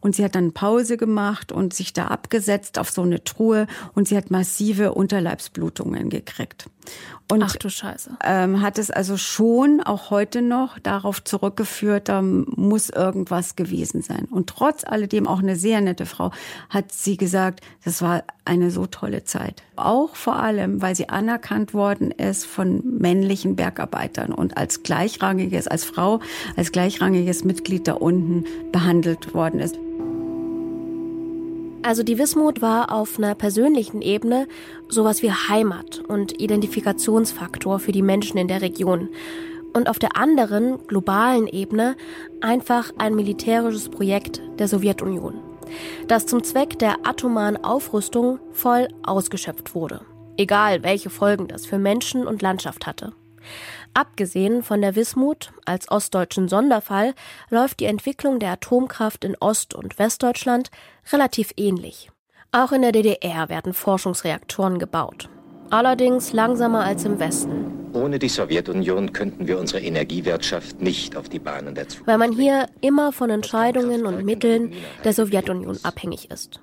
und 0.00 0.14
sie 0.14 0.24
hat 0.24 0.34
dann 0.34 0.52
Pause 0.52 0.98
gemacht 0.98 1.52
und 1.52 1.72
sich 1.72 1.94
da 1.94 2.08
abgesetzt 2.08 2.78
auf 2.78 2.90
so 2.90 3.02
eine 3.02 3.24
Truhe 3.24 3.66
und 3.94 4.08
sie 4.08 4.16
hat 4.16 4.30
massive 4.30 4.92
Unterleibsblutungen 4.92 6.10
gekriegt. 6.10 6.68
Und 7.32 7.42
Ach 7.42 7.56
du 7.56 7.70
Scheiße. 7.70 8.18
Ähm, 8.22 8.60
hat 8.60 8.78
es 8.78 8.90
also 8.90 9.16
schon 9.16 9.80
auch 9.80 10.10
heute 10.10 10.42
noch 10.42 10.78
darauf 10.78 11.24
zurückgeführt, 11.24 12.10
da 12.10 12.20
muss 12.20 12.90
irgendwas 12.90 13.56
gewesen 13.56 14.02
sein. 14.02 14.26
Und 14.30 14.48
trotz 14.50 14.84
alledem 14.84 15.26
auch 15.26 15.38
eine 15.38 15.56
sehr 15.56 15.80
nette 15.80 16.04
Frau 16.04 16.30
hat 16.68 16.92
sie 16.92 17.16
gesagt, 17.16 17.62
das 17.82 18.02
war 18.02 18.24
eine 18.44 18.70
so 18.70 18.86
tolle 18.86 19.24
Zeit. 19.24 19.62
Auch 19.76 20.16
vor 20.16 20.36
allem, 20.36 20.82
weil 20.82 20.94
sie 20.94 21.08
anerkannt 21.08 21.74
worden 21.74 22.10
ist 22.10 22.44
von 22.44 22.82
männlichen 22.98 23.56
Bergarbeitern 23.56 24.32
und 24.32 24.56
als 24.56 24.82
gleichrangiges, 24.82 25.66
als 25.66 25.84
Frau, 25.84 26.20
als 26.56 26.72
gleichrangiges 26.72 27.44
Mitglied 27.44 27.88
da 27.88 27.94
unten 27.94 28.44
behandelt 28.72 29.34
worden 29.34 29.60
ist. 29.60 29.78
Also 31.82 32.02
die 32.02 32.18
Wismut 32.18 32.62
war 32.62 32.90
auf 32.92 33.18
einer 33.18 33.34
persönlichen 33.34 34.00
Ebene 34.00 34.48
sowas 34.88 35.22
wie 35.22 35.30
Heimat 35.30 36.02
und 36.08 36.40
Identifikationsfaktor 36.40 37.78
für 37.78 37.92
die 37.92 38.00
Menschen 38.00 38.38
in 38.38 38.48
der 38.48 38.62
Region. 38.62 39.10
Und 39.74 39.88
auf 39.90 39.98
der 39.98 40.16
anderen, 40.16 40.78
globalen 40.86 41.46
Ebene 41.46 41.96
einfach 42.40 42.90
ein 42.96 43.14
militärisches 43.14 43.90
Projekt 43.90 44.40
der 44.58 44.68
Sowjetunion, 44.68 45.34
das 46.08 46.26
zum 46.26 46.42
Zweck 46.42 46.78
der 46.78 46.96
atomaren 47.04 47.62
Aufrüstung 47.62 48.38
voll 48.52 48.88
ausgeschöpft 49.02 49.74
wurde. 49.74 50.00
Egal, 50.36 50.82
welche 50.82 51.10
Folgen 51.10 51.48
das 51.48 51.66
für 51.66 51.78
Menschen 51.78 52.26
und 52.26 52.42
Landschaft 52.42 52.86
hatte. 52.86 53.12
Abgesehen 53.92 54.62
von 54.62 54.80
der 54.80 54.96
Wismut 54.96 55.52
als 55.64 55.90
ostdeutschen 55.90 56.48
Sonderfall 56.48 57.14
läuft 57.50 57.80
die 57.80 57.84
Entwicklung 57.84 58.40
der 58.40 58.52
Atomkraft 58.52 59.24
in 59.24 59.36
Ost- 59.38 59.74
und 59.74 59.98
Westdeutschland 59.98 60.70
relativ 61.12 61.52
ähnlich. 61.56 62.10
Auch 62.50 62.72
in 62.72 62.82
der 62.82 62.92
DDR 62.92 63.48
werden 63.48 63.72
Forschungsreaktoren 63.72 64.78
gebaut. 64.78 65.28
Allerdings 65.70 66.32
langsamer 66.32 66.84
als 66.84 67.04
im 67.04 67.18
Westen. 67.18 67.73
Ohne 67.94 68.18
die 68.18 68.28
Sowjetunion 68.28 69.12
könnten 69.12 69.46
wir 69.46 69.58
unsere 69.58 69.80
Energiewirtschaft 69.80 70.80
nicht 70.80 71.16
auf 71.16 71.28
die 71.28 71.38
Bahnen 71.38 71.76
der 71.76 71.88
Zukunft. 71.88 72.08
Weil 72.08 72.18
man 72.18 72.32
hier 72.32 72.66
immer 72.80 73.12
von 73.12 73.30
Entscheidungen 73.30 74.04
und 74.04 74.24
Mitteln 74.24 74.72
der 75.04 75.12
Sowjetunion 75.12 75.78
abhängig 75.84 76.30
ist. 76.30 76.60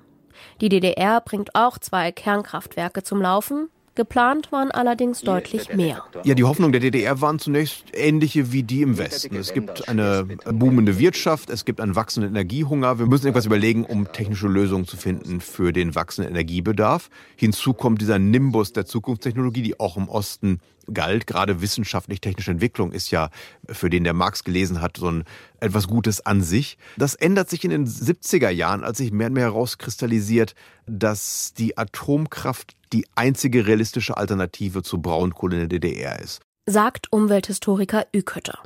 Die 0.60 0.68
DDR 0.68 1.22
bringt 1.22 1.54
auch 1.54 1.78
zwei 1.78 2.12
Kernkraftwerke 2.12 3.02
zum 3.02 3.22
Laufen, 3.22 3.70
Geplant 3.94 4.52
waren 4.52 4.70
allerdings 4.70 5.20
deutlich 5.20 5.74
mehr. 5.74 6.02
Ja, 6.24 6.34
die 6.34 6.44
Hoffnungen 6.44 6.72
der 6.72 6.80
DDR 6.80 7.20
waren 7.20 7.38
zunächst 7.38 7.84
ähnliche 7.92 8.50
wie 8.50 8.62
die 8.62 8.80
im 8.80 8.96
Westen. 8.96 9.36
Es 9.36 9.52
gibt 9.52 9.86
eine 9.88 10.24
boomende 10.24 10.98
Wirtschaft, 10.98 11.50
es 11.50 11.66
gibt 11.66 11.78
einen 11.78 11.94
wachsenden 11.94 12.30
Energiehunger. 12.30 12.98
Wir 12.98 13.06
müssen 13.06 13.26
etwas 13.26 13.44
überlegen, 13.44 13.84
um 13.84 14.10
technische 14.10 14.48
Lösungen 14.48 14.86
zu 14.86 14.96
finden 14.96 15.42
für 15.42 15.74
den 15.74 15.94
wachsenden 15.94 16.32
Energiebedarf. 16.32 17.10
Hinzu 17.36 17.74
kommt 17.74 18.00
dieser 18.00 18.18
Nimbus 18.18 18.72
der 18.72 18.86
Zukunftstechnologie, 18.86 19.62
die 19.62 19.78
auch 19.78 19.98
im 19.98 20.08
Osten 20.08 20.60
galt. 20.92 21.26
Gerade 21.26 21.60
wissenschaftlich-technische 21.60 22.50
Entwicklung 22.50 22.92
ist 22.92 23.10
ja, 23.10 23.28
für 23.68 23.90
den 23.90 24.04
der 24.04 24.14
Marx 24.14 24.42
gelesen 24.42 24.80
hat, 24.80 24.96
so 24.96 25.10
ein 25.10 25.24
etwas 25.60 25.86
Gutes 25.86 26.24
an 26.24 26.40
sich. 26.40 26.78
Das 26.96 27.14
ändert 27.14 27.50
sich 27.50 27.62
in 27.64 27.70
den 27.70 27.86
70er 27.86 28.48
Jahren, 28.48 28.84
als 28.84 28.98
sich 28.98 29.12
mehr 29.12 29.26
und 29.26 29.34
mehr 29.34 29.44
herauskristallisiert, 29.44 30.54
dass 30.86 31.52
die 31.52 31.76
Atomkraft 31.76 32.74
die 32.92 33.06
einzige 33.14 33.66
realistische 33.66 34.16
Alternative 34.16 34.82
zu 34.82 35.00
Braunkohle 35.00 35.62
in 35.62 35.68
der 35.68 35.80
DDR 35.80 36.20
ist. 36.20 36.40
Sagt 36.66 37.12
Umwelthistoriker 37.12 38.06
Ükötter. 38.14 38.58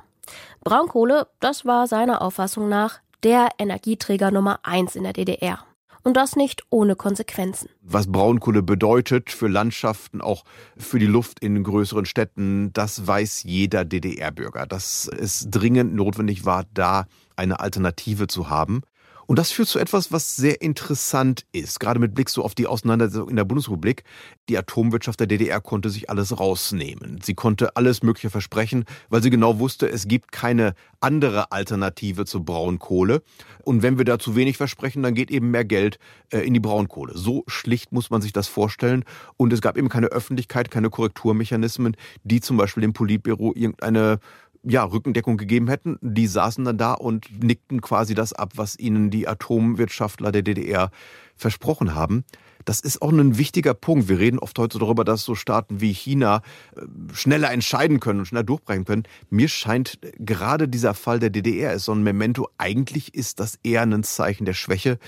Braunkohle, 0.63 1.29
das 1.41 1.65
war 1.65 1.87
seiner 1.87 2.23
Auffassung 2.23 2.69
nach 2.69 3.01
der 3.23 3.49
Energieträger 3.59 4.31
Nummer 4.31 4.61
eins 4.65 4.97
in 4.97 5.05
der 5.05 5.13
DDR. 5.13 5.61
Und 6.03 6.17
das 6.17 6.37
nicht 6.37 6.63
ohne 6.71 6.95
Konsequenzen. 6.95 7.69
Was 7.83 8.07
Braunkohle 8.07 8.63
bedeutet 8.63 9.31
für 9.31 9.49
Landschaften, 9.49 10.21
auch 10.21 10.45
für 10.77 11.01
die 11.01 11.07
Luft 11.07 11.41
in 11.41 11.65
größeren 11.65 12.07
Städten, 12.07 12.73
das 12.73 13.09
weiß 13.09 13.43
jeder 13.43 13.85
DDR-Bürger. 13.85 14.67
Dass 14.67 15.09
es 15.09 15.49
dringend 15.51 15.95
notwendig 15.97 16.45
war, 16.45 16.65
da 16.73 17.07
eine 17.35 17.59
Alternative 17.59 18.29
zu 18.29 18.49
haben. 18.49 18.83
Und 19.27 19.39
das 19.39 19.51
führt 19.51 19.69
zu 19.69 19.79
etwas, 19.79 20.13
was 20.13 20.37
sehr 20.37 20.63
interessant 20.63 21.45
ist, 21.53 21.81
gerade 21.81 21.99
mit 21.99 22.15
Blick 22.15 22.31
so 22.31 22.45
auf 22.45 22.55
die 22.55 22.67
Auseinandersetzung 22.67 23.29
in 23.29 23.37
der 23.37 23.45
Bundesrepublik. 23.45 24.05
Die 24.49 24.57
Atomwirtschaft 24.57 25.19
der 25.19 25.27
DDR 25.27 25.61
konnte 25.61 25.91
sich 25.91 26.09
alles 26.09 26.39
rausnehmen. 26.39 27.21
Sie 27.23 27.35
konnte 27.35 27.77
alles 27.77 28.03
Mögliche 28.03 28.31
versprechen, 28.31 28.85
weil 29.09 29.23
sie 29.23 29.31
genau 29.31 29.59
wusste, 29.59 29.89
es 29.89 30.07
gibt 30.07 30.31
keine 30.31 30.75
andere 31.01 31.51
Alternative 31.51 32.25
zur 32.25 32.45
Braunkohle. 32.45 33.23
Und 33.65 33.83
wenn 33.83 33.99
wir 33.99 34.05
da 34.05 34.19
zu 34.19 34.37
wenig 34.37 34.57
versprechen, 34.57 35.03
dann 35.03 35.15
geht 35.15 35.31
eben 35.31 35.51
mehr 35.51 35.65
Geld 35.65 35.99
äh, 36.31 36.41
in 36.41 36.55
die 36.55 36.61
Braunkohle. 36.61 37.17
So 37.17 37.43
schlicht 37.49 37.93
muss 37.93 38.11
man 38.11 38.23
sich 38.23 38.33
das 38.33 38.47
vorstellen. 38.47 39.05
Und 39.37 39.53
es 39.53 39.61
gab 39.61 39.77
eben 39.77 39.89
keine 39.89 40.07
Öffentlichkeit, 40.07 40.71
keine 40.71 40.91
Korrekturmechanismen, 40.91 41.97
die 42.23 42.41
zum 42.41 42.57
Beispiel 42.57 42.83
dem 42.83 42.93
Politbüro 42.93 43.53
irgendeine 43.55 44.21
ja, 44.69 44.85
Rückendeckung 44.85 45.37
gegeben 45.37 45.69
hätten. 45.69 45.99
Die 46.01 46.27
saßen 46.27 46.65
dann 46.65 46.79
da 46.79 46.93
und 46.93 47.43
nickten 47.43 47.81
quasi 47.81 48.15
das 48.15 48.33
ab, 48.33 48.53
was 48.57 48.79
ihnen 48.79 49.11
die 49.11 49.29
Atomwirtschaftler 49.29 50.33
der 50.33 50.43
DDR 50.43 50.91
versprochen 51.37 51.95
haben. 51.95 52.25
Das 52.65 52.81
ist 52.81 53.01
auch 53.01 53.13
ein 53.13 53.39
wichtiger 53.39 53.75
Punkt. 53.75 54.09
Wir 54.09 54.19
reden 54.19 54.41
oft 54.41 54.59
heute 54.59 54.81
darüber, 54.81 55.05
dass 55.05 55.23
so 55.23 55.37
Staaten 55.37 55.81
wie 55.81 55.93
China 55.93 56.43
äh, 56.75 56.83
schneller 57.15 57.53
entscheiden 57.53 58.01
können 58.01 58.21
und 58.21 58.27
schneller 58.27 58.43
durchbrechen 58.43 58.85
können. 58.85 59.05
Mir 59.31 59.49
scheint 59.49 60.01
gerade 60.19 60.67
dieser 60.67 60.95
Fall 60.95 61.21
der 61.21 61.31
DDR 61.31 61.75
ist 61.75 61.85
so 61.85 61.93
ein 61.93 62.03
Memento. 62.03 62.49
Eigentlich 62.59 63.15
ist 63.15 63.39
das 63.39 63.61
eher 63.63 63.83
ein 63.83 64.03
Zeichen 64.03 64.47
der 64.47 64.55
Schwäche, 64.55 64.99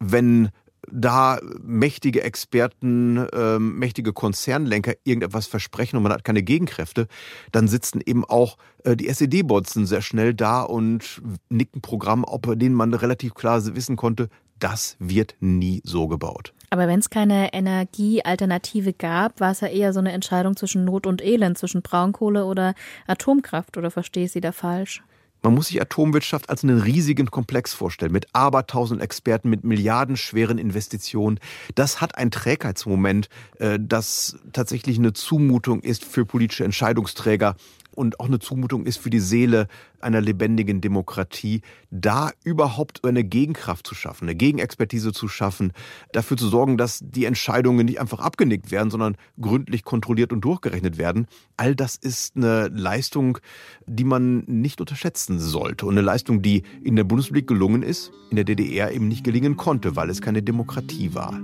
wenn 0.00 0.50
da 0.90 1.38
mächtige 1.62 2.22
Experten, 2.22 3.16
äh, 3.16 3.58
mächtige 3.58 4.12
Konzernlenker 4.12 4.94
irgendetwas 5.04 5.46
versprechen 5.46 5.96
und 5.96 6.02
man 6.02 6.12
hat 6.12 6.24
keine 6.24 6.42
Gegenkräfte, 6.42 7.06
dann 7.52 7.68
sitzen 7.68 8.00
eben 8.04 8.24
auch 8.24 8.56
äh, 8.84 8.96
die 8.96 9.08
SED-Botzen 9.08 9.86
sehr 9.86 10.02
schnell 10.02 10.34
da 10.34 10.62
und 10.62 11.22
nicken 11.48 11.80
Programm, 11.80 12.24
ob 12.24 12.58
denen 12.58 12.74
man 12.74 12.94
relativ 12.94 13.34
klar 13.34 13.62
wissen 13.74 13.96
konnte, 13.96 14.28
das 14.58 14.96
wird 14.98 15.36
nie 15.40 15.82
so 15.84 16.08
gebaut. 16.08 16.52
Aber 16.70 16.88
wenn 16.88 16.98
es 16.98 17.10
keine 17.10 17.52
Energiealternative 17.52 18.92
gab, 18.92 19.40
war 19.40 19.52
es 19.52 19.60
ja 19.60 19.68
eher 19.68 19.92
so 19.92 20.00
eine 20.00 20.12
Entscheidung 20.12 20.56
zwischen 20.56 20.84
Not 20.84 21.06
und 21.06 21.22
Elend, 21.22 21.58
zwischen 21.58 21.82
Braunkohle 21.82 22.44
oder 22.44 22.74
Atomkraft, 23.06 23.76
oder 23.76 23.90
verstehe 23.90 24.24
ich 24.24 24.32
Sie 24.32 24.40
da 24.40 24.52
falsch? 24.52 25.02
Man 25.44 25.54
muss 25.54 25.66
sich 25.66 25.80
Atomwirtschaft 25.80 26.48
als 26.48 26.64
einen 26.64 26.80
riesigen 26.80 27.30
Komplex 27.30 27.74
vorstellen, 27.74 28.12
mit 28.12 28.28
abertausend 28.32 29.02
Experten, 29.02 29.50
mit 29.50 29.62
milliardenschweren 29.62 30.56
Investitionen. 30.56 31.38
Das 31.74 32.00
hat 32.00 32.16
ein 32.16 32.30
Trägheitsmoment, 32.30 33.28
äh, 33.58 33.78
das 33.78 34.38
tatsächlich 34.54 34.98
eine 34.98 35.12
Zumutung 35.12 35.82
ist 35.82 36.02
für 36.02 36.24
politische 36.24 36.64
Entscheidungsträger, 36.64 37.56
und 37.94 38.20
auch 38.20 38.26
eine 38.26 38.38
Zumutung 38.38 38.86
ist 38.86 38.98
für 38.98 39.10
die 39.10 39.20
Seele 39.20 39.68
einer 40.00 40.20
lebendigen 40.20 40.80
Demokratie, 40.80 41.62
da 41.90 42.30
überhaupt 42.44 43.04
eine 43.04 43.24
Gegenkraft 43.24 43.86
zu 43.86 43.94
schaffen, 43.94 44.24
eine 44.24 44.34
Gegenexpertise 44.34 45.12
zu 45.12 45.28
schaffen, 45.28 45.72
dafür 46.12 46.36
zu 46.36 46.48
sorgen, 46.48 46.76
dass 46.76 47.00
die 47.02 47.24
Entscheidungen 47.24 47.86
nicht 47.86 48.00
einfach 48.00 48.18
abgenickt 48.18 48.70
werden, 48.70 48.90
sondern 48.90 49.16
gründlich 49.40 49.84
kontrolliert 49.84 50.32
und 50.32 50.42
durchgerechnet 50.42 50.98
werden. 50.98 51.26
All 51.56 51.74
das 51.74 51.96
ist 51.96 52.36
eine 52.36 52.68
Leistung, 52.68 53.38
die 53.86 54.04
man 54.04 54.44
nicht 54.46 54.80
unterschätzen 54.80 55.38
sollte 55.38 55.86
und 55.86 55.94
eine 55.94 56.02
Leistung, 56.02 56.42
die 56.42 56.62
in 56.82 56.96
der 56.96 57.04
Bundesrepublik 57.04 57.46
gelungen 57.46 57.82
ist, 57.82 58.12
in 58.30 58.36
der 58.36 58.44
DDR 58.44 58.92
eben 58.92 59.08
nicht 59.08 59.24
gelingen 59.24 59.56
konnte, 59.56 59.96
weil 59.96 60.10
es 60.10 60.20
keine 60.20 60.42
Demokratie 60.42 61.14
war. 61.14 61.40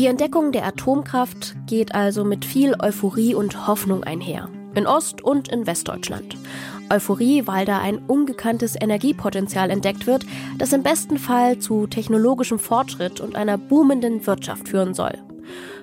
Die 0.00 0.06
Entdeckung 0.06 0.50
der 0.50 0.64
Atomkraft 0.64 1.54
geht 1.66 1.94
also 1.94 2.24
mit 2.24 2.46
viel 2.46 2.74
Euphorie 2.80 3.34
und 3.34 3.66
Hoffnung 3.66 4.02
einher. 4.02 4.48
In 4.74 4.86
Ost- 4.86 5.20
und 5.20 5.48
in 5.48 5.66
Westdeutschland. 5.66 6.38
Euphorie, 6.88 7.46
weil 7.46 7.66
da 7.66 7.80
ein 7.80 7.98
ungekanntes 8.06 8.76
Energiepotenzial 8.80 9.68
entdeckt 9.68 10.06
wird, 10.06 10.24
das 10.56 10.72
im 10.72 10.82
besten 10.82 11.18
Fall 11.18 11.58
zu 11.58 11.86
technologischem 11.86 12.58
Fortschritt 12.58 13.20
und 13.20 13.36
einer 13.36 13.58
boomenden 13.58 14.26
Wirtschaft 14.26 14.70
führen 14.70 14.94
soll. 14.94 15.18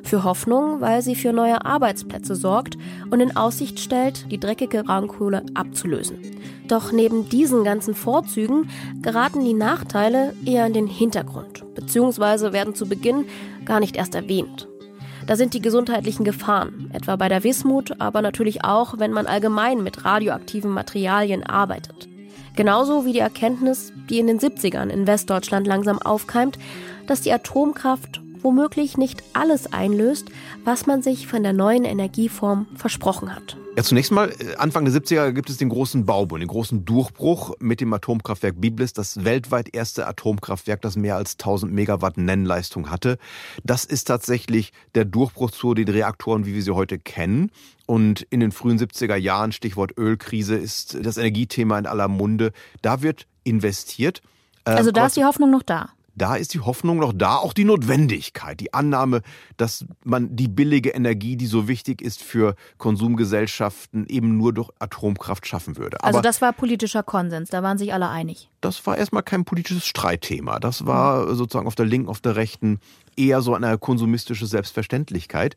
Für 0.01 0.23
Hoffnung, 0.23 0.82
weil 0.82 1.03
sie 1.03 1.13
für 1.13 1.32
neue 1.32 1.63
Arbeitsplätze 1.63 2.36
sorgt 2.36 2.75
und 3.12 3.19
in 3.19 3.38
Aussicht 3.38 3.80
stellt, 3.80 4.32
die 4.32 4.39
dreckige 4.39 4.84
Braunkohle 4.84 5.45
abzulösen. 5.53 6.17
Doch 6.67 6.91
neben 6.91 7.30
diesen 7.30 7.63
ganzen 7.63 7.95
Vorzügen 7.95 8.69
geraten 9.01 9.43
die 9.43 9.53
Nachteile 9.53 10.34
eher 10.45 10.65
in 10.65 10.73
den 10.73 10.88
Hintergrund, 10.88 11.63
beziehungsweise 11.75 12.51
werden 12.51 12.75
zu 12.75 12.88
Beginn 12.88 13.25
gar 13.63 13.80
nicht 13.80 13.95
erst 13.95 14.15
erwähnt. 14.15 14.67
Da 15.27 15.36
sind 15.36 15.53
die 15.53 15.62
gesundheitlichen 15.62 16.23
Gefahren, 16.23 16.89
etwa 16.93 17.15
bei 17.15 17.30
der 17.30 17.43
Wismut, 17.43 17.99
aber 17.99 18.21
natürlich 18.21 18.63
auch, 18.63 18.97
wenn 18.97 19.12
man 19.12 19.27
allgemein 19.27 19.84
mit 19.84 20.06
radioaktiven 20.06 20.71
Materialien 20.71 21.43
arbeitet. 21.43 22.08
Genauso 22.56 23.06
wie 23.06 23.13
die 23.13 23.19
Erkenntnis, 23.19 23.93
die 24.10 24.19
in 24.19 24.27
den 24.27 24.39
70ern 24.39 24.89
in 24.89 25.06
Westdeutschland 25.06 25.67
langsam 25.67 25.99
aufkeimt, 25.99 26.58
dass 27.08 27.21
die 27.21 27.32
Atomkraft 27.32 28.21
womöglich 28.41 28.97
nicht 28.97 29.23
alles 29.34 29.71
einlöst, 29.71 30.30
was 30.63 30.86
man 30.86 31.01
sich 31.01 31.27
von 31.27 31.43
der 31.43 31.53
neuen 31.53 31.84
Energieform 31.84 32.65
versprochen 32.75 33.36
hat. 33.36 33.58
Ja, 33.77 33.83
zunächst 33.83 34.11
mal, 34.11 34.31
äh, 34.39 34.55
Anfang 34.55 34.85
der 34.85 34.93
70er 34.93 35.33
gibt 35.33 35.51
es 35.51 35.57
den 35.57 35.69
großen 35.69 36.03
Baubund, 36.03 36.41
den 36.41 36.47
großen 36.47 36.83
Durchbruch 36.83 37.53
mit 37.59 37.79
dem 37.79 37.93
Atomkraftwerk 37.93 38.59
Biblis, 38.59 38.91
das 38.91 39.23
weltweit 39.23 39.75
erste 39.75 40.07
Atomkraftwerk, 40.07 40.81
das 40.81 40.95
mehr 40.95 41.15
als 41.15 41.37
1000 41.37 41.71
Megawatt 41.71 42.17
Nennleistung 42.17 42.89
hatte. 42.89 43.19
Das 43.63 43.85
ist 43.85 44.05
tatsächlich 44.05 44.73
der 44.95 45.05
Durchbruch 45.05 45.51
zu 45.51 45.75
den 45.75 45.87
Reaktoren, 45.89 46.47
wie 46.47 46.55
wir 46.55 46.63
sie 46.63 46.73
heute 46.73 46.97
kennen. 46.97 47.51
Und 47.85 48.23
in 48.31 48.39
den 48.39 48.51
frühen 48.51 48.79
70er 48.79 49.15
Jahren, 49.15 49.51
Stichwort 49.51 49.95
Ölkrise, 49.95 50.55
ist 50.55 50.97
das 50.99 51.17
Energiethema 51.17 51.77
in 51.77 51.85
aller 51.85 52.07
Munde. 52.07 52.53
Da 52.81 53.03
wird 53.03 53.27
investiert. 53.43 54.23
Also 54.63 54.89
da 54.89 55.05
ist 55.05 55.17
die 55.17 55.23
Hoffnung 55.23 55.51
noch 55.51 55.61
da 55.61 55.91
da 56.17 56.36
ist 56.36 56.53
die 56.53 56.60
Hoffnung 56.60 56.97
noch 56.97 57.13
da, 57.13 57.36
auch 57.36 57.53
die 57.53 57.63
Notwendigkeit, 57.63 58.60
die 58.60 58.73
Annahme, 58.73 59.21
dass 59.56 59.86
man 60.03 60.36
die 60.36 60.47
billige 60.47 60.89
Energie, 60.89 61.38
die 61.38 61.45
so 61.45 61.67
wichtig 61.67 62.01
ist 62.01 62.23
für 62.23 62.56
Konsumgesellschaften, 62.77 64.08
eben 64.08 64.38
nur 64.38 64.53
durch 64.53 64.69
Atomkraft 64.80 65.45
schaffen 65.45 65.77
würde. 65.77 66.03
Also 66.03 66.17
Aber 66.17 66.23
das 66.23 66.41
war 66.41 66.53
politischer 66.53 67.03
Konsens, 67.03 67.49
da 67.49 67.62
waren 67.63 67.77
sich 67.77 67.93
alle 67.93 68.10
einig. 68.10 68.49
Das 68.62 68.86
war 68.88 68.97
erstmal 68.97 69.23
kein 69.23 69.45
politisches 69.45 69.86
Streitthema. 69.86 70.60
Das 70.60 70.86
war 70.86 71.36
sozusagen 71.36 71.67
auf 71.67 71.75
der 71.75 71.86
linken, 71.86 72.10
auf 72.10 72.19
der 72.19 72.36
rechten 72.36 72.80
eher 73.15 73.41
so 73.41 73.53
eine 73.53 73.77
konsumistische 73.77 74.47
Selbstverständlichkeit. 74.47 75.56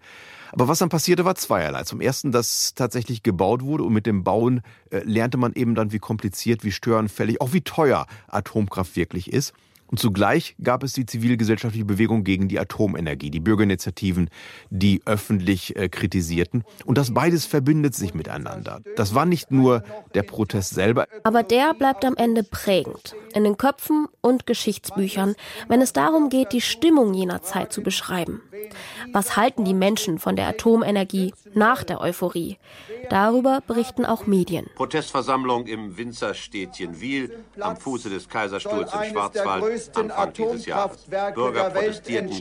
Aber 0.53 0.69
was 0.69 0.81
dann 0.81 0.89
passierte, 0.89 1.25
war 1.25 1.37
zweierlei. 1.37 1.85
Zum 1.85 2.01
ersten, 2.01 2.33
dass 2.33 2.75
tatsächlich 2.75 3.23
gebaut 3.23 3.63
wurde 3.63 3.85
und 3.85 3.93
mit 3.93 4.07
dem 4.07 4.25
Bauen 4.25 4.63
äh, 4.91 4.99
lernte 5.05 5.39
man 5.39 5.53
eben 5.55 5.75
dann, 5.75 5.93
wie 5.93 5.99
kompliziert, 5.99 6.65
wie 6.65 6.73
störenfällig, 6.73 7.41
auch 7.41 7.53
wie 7.53 7.61
teuer 7.61 8.07
Atomkraft 8.29 8.97
wirklich 8.97 9.33
ist. 9.33 9.55
Und 9.91 9.99
zugleich 9.99 10.55
gab 10.63 10.85
es 10.85 10.93
die 10.93 11.05
zivilgesellschaftliche 11.05 11.85
Bewegung 11.85 12.23
gegen 12.23 12.47
die 12.47 12.61
Atomenergie, 12.61 13.31
die 13.31 13.41
Bürgerinitiativen, 13.41 14.31
die 14.71 15.03
öffentlich 15.05 15.75
äh, 15.77 15.89
kritisierten. 15.89 16.63
Und 16.85 16.97
das 16.97 17.13
beides 17.13 17.45
verbindet 17.45 17.95
sich 17.95 18.15
miteinander. 18.15 18.81
Das 18.97 19.15
war 19.15 19.27
nicht 19.27 19.51
nur 19.51 19.83
der 20.15 20.23
Protest 20.23 20.75
selber. 20.75 21.07
Aber 21.25 21.43
der 21.43 21.75
bleibt 21.75 22.05
am 22.05 22.17
Ende 22.17 22.45
prägend. 22.45 23.17
In 23.35 23.45
den 23.45 23.57
Köpfen 23.57 24.07
und 24.21 24.47
Geschichtsbüchern, 24.47 25.35
wenn 25.69 25.81
es 25.81 25.93
darum 25.93 26.29
geht, 26.29 26.53
die 26.53 26.61
Stimmung 26.61 27.13
jener 27.13 27.43
Zeit 27.43 27.73
zu 27.73 27.83
beschreiben. 27.83 28.43
Was 29.13 29.37
halten 29.37 29.65
die 29.65 29.75
Menschen 29.75 30.19
von 30.19 30.37
der 30.37 30.49
Atomenergie 30.49 31.33
nach 31.55 31.83
der 31.83 32.01
Euphorie? 32.01 32.59
Darüber 33.09 33.61
berichten 33.67 34.05
auch 34.05 34.27
Medien. 34.27 34.67
Protestversammlung 34.77 35.67
im 35.67 35.97
Winzerstädtchen 35.97 37.01
Wiel 37.01 37.45
am 37.59 37.77
Fuße 37.77 38.09
des 38.09 38.29
Kaiserstuhls 38.29 38.93
im 38.93 39.11
Schwarzwald 39.11 39.80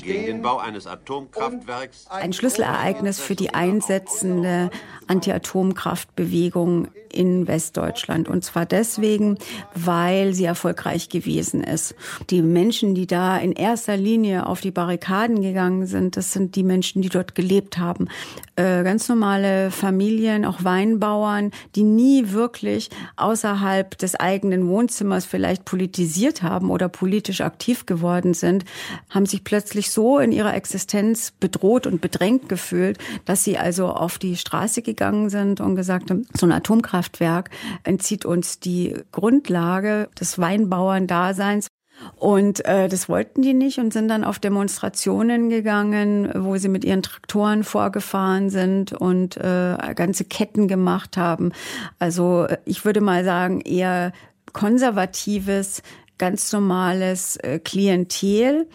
Gegen 0.01 0.25
den 0.25 0.41
Bau 0.41 0.57
eines 0.57 0.87
Atomkraftwerks. 0.87 2.07
Ein 2.09 2.33
Schlüsselereignis 2.33 3.19
für 3.19 3.35
die 3.35 3.53
einsetzende 3.53 4.69
Anti-Atomkraftbewegung 5.07 6.87
in 7.19 7.49
Westdeutschland. 7.49 8.29
Und 8.29 8.45
zwar 8.45 8.65
deswegen, 8.65 9.37
weil 9.75 10.33
sie 10.33 10.45
erfolgreich 10.45 11.09
gewesen 11.09 11.61
ist. 11.61 11.93
Die 12.29 12.41
Menschen, 12.41 12.95
die 12.95 13.07
da 13.07 13.37
in 13.37 13.51
erster 13.51 13.97
Linie 13.97 14.47
auf 14.47 14.61
die 14.61 14.71
Barrikaden 14.71 15.41
gegangen 15.41 15.85
sind, 15.85 16.15
das 16.15 16.31
sind 16.31 16.55
die 16.55 16.63
Menschen, 16.63 17.01
die 17.01 17.09
dort 17.09 17.35
gelebt 17.35 17.77
haben. 17.77 18.07
Äh, 18.55 18.83
ganz 18.83 19.09
normale 19.09 19.69
Familien, 19.69 20.45
auch 20.45 20.63
Weinbauern, 20.63 21.51
die 21.75 21.83
nie 21.83 22.31
wirklich 22.31 22.89
außerhalb 23.17 23.97
des 23.97 24.15
eigenen 24.15 24.69
Wohnzimmers 24.69 25.25
vielleicht 25.25 25.65
politisiert 25.65 26.41
haben 26.41 26.71
oder 26.71 26.87
politisch 26.87 27.41
aktiv 27.41 27.85
geworden 27.85 28.33
sind, 28.33 28.63
haben 29.09 29.25
sich 29.25 29.43
plötzlich 29.43 29.91
so 29.91 30.19
in 30.19 30.31
ihrer 30.31 30.53
Existenz 30.53 31.33
bedroht 31.37 31.85
und 31.85 31.99
bedrängt 31.99 32.47
gefühlt, 32.47 32.97
dass 33.25 33.43
sie 33.43 33.57
also 33.57 33.87
auf 33.87 34.19
die 34.19 34.37
Straße 34.37 34.81
gegangen 34.83 35.29
sind 35.29 35.59
und 35.59 35.75
gesagt 35.75 36.11
haben, 36.11 36.25
so 36.33 36.45
ein 36.45 36.53
Atomkraft 36.53 37.08
Atomkraftwerk 37.09 37.49
entzieht 37.83 38.25
uns 38.25 38.59
die 38.59 38.95
Grundlage 39.11 40.09
des 40.19 40.39
Weinbauerndaseins. 40.39 41.67
Und 42.15 42.63
äh, 42.63 42.87
das 42.87 43.09
wollten 43.09 43.41
die 43.41 43.53
nicht 43.53 43.77
und 43.77 43.91
sind 43.91 44.07
dann 44.07 44.23
auf 44.23 44.39
Demonstrationen 44.39 45.49
gegangen, 45.49 46.31
wo 46.33 46.55
sie 46.55 46.69
mit 46.69 46.85
ihren 46.85 47.01
Traktoren 47.01 47.65
vorgefahren 47.65 48.49
sind 48.49 48.93
und 48.93 49.35
äh, 49.35 49.75
ganze 49.95 50.23
Ketten 50.23 50.69
gemacht 50.69 51.17
haben. 51.17 51.51
Also 51.97 52.47
ich 52.63 52.85
würde 52.85 53.01
mal 53.01 53.25
sagen, 53.25 53.59
eher 53.59 54.13
konservatives, 54.53 55.81
ganz 56.17 56.53
normales 56.53 57.35
äh, 57.37 57.59
Klientel. 57.59 58.67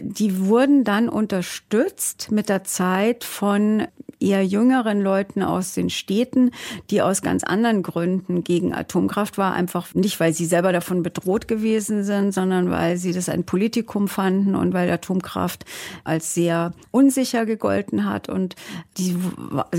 Die 0.00 0.46
wurden 0.46 0.84
dann 0.84 1.08
unterstützt 1.08 2.30
mit 2.30 2.48
der 2.48 2.64
Zeit 2.64 3.24
von 3.24 3.86
eher 4.20 4.44
jüngeren 4.44 5.00
Leuten 5.00 5.42
aus 5.42 5.74
den 5.74 5.90
Städten, 5.90 6.50
die 6.90 7.02
aus 7.02 7.22
ganz 7.22 7.42
anderen 7.42 7.82
Gründen 7.82 8.44
gegen 8.44 8.74
Atomkraft 8.74 9.38
war. 9.38 9.54
Einfach 9.54 9.94
nicht, 9.94 10.20
weil 10.20 10.34
sie 10.34 10.44
selber 10.44 10.72
davon 10.72 11.02
bedroht 11.02 11.48
gewesen 11.48 12.04
sind, 12.04 12.32
sondern 12.32 12.70
weil 12.70 12.98
sie 12.98 13.12
das 13.12 13.28
ein 13.28 13.44
Politikum 13.44 14.08
fanden 14.08 14.54
und 14.54 14.74
weil 14.74 14.90
Atomkraft 14.90 15.64
als 16.04 16.34
sehr 16.34 16.72
unsicher 16.90 17.46
gegolten 17.46 18.04
hat. 18.04 18.28
Und 18.28 18.56
die 18.98 19.16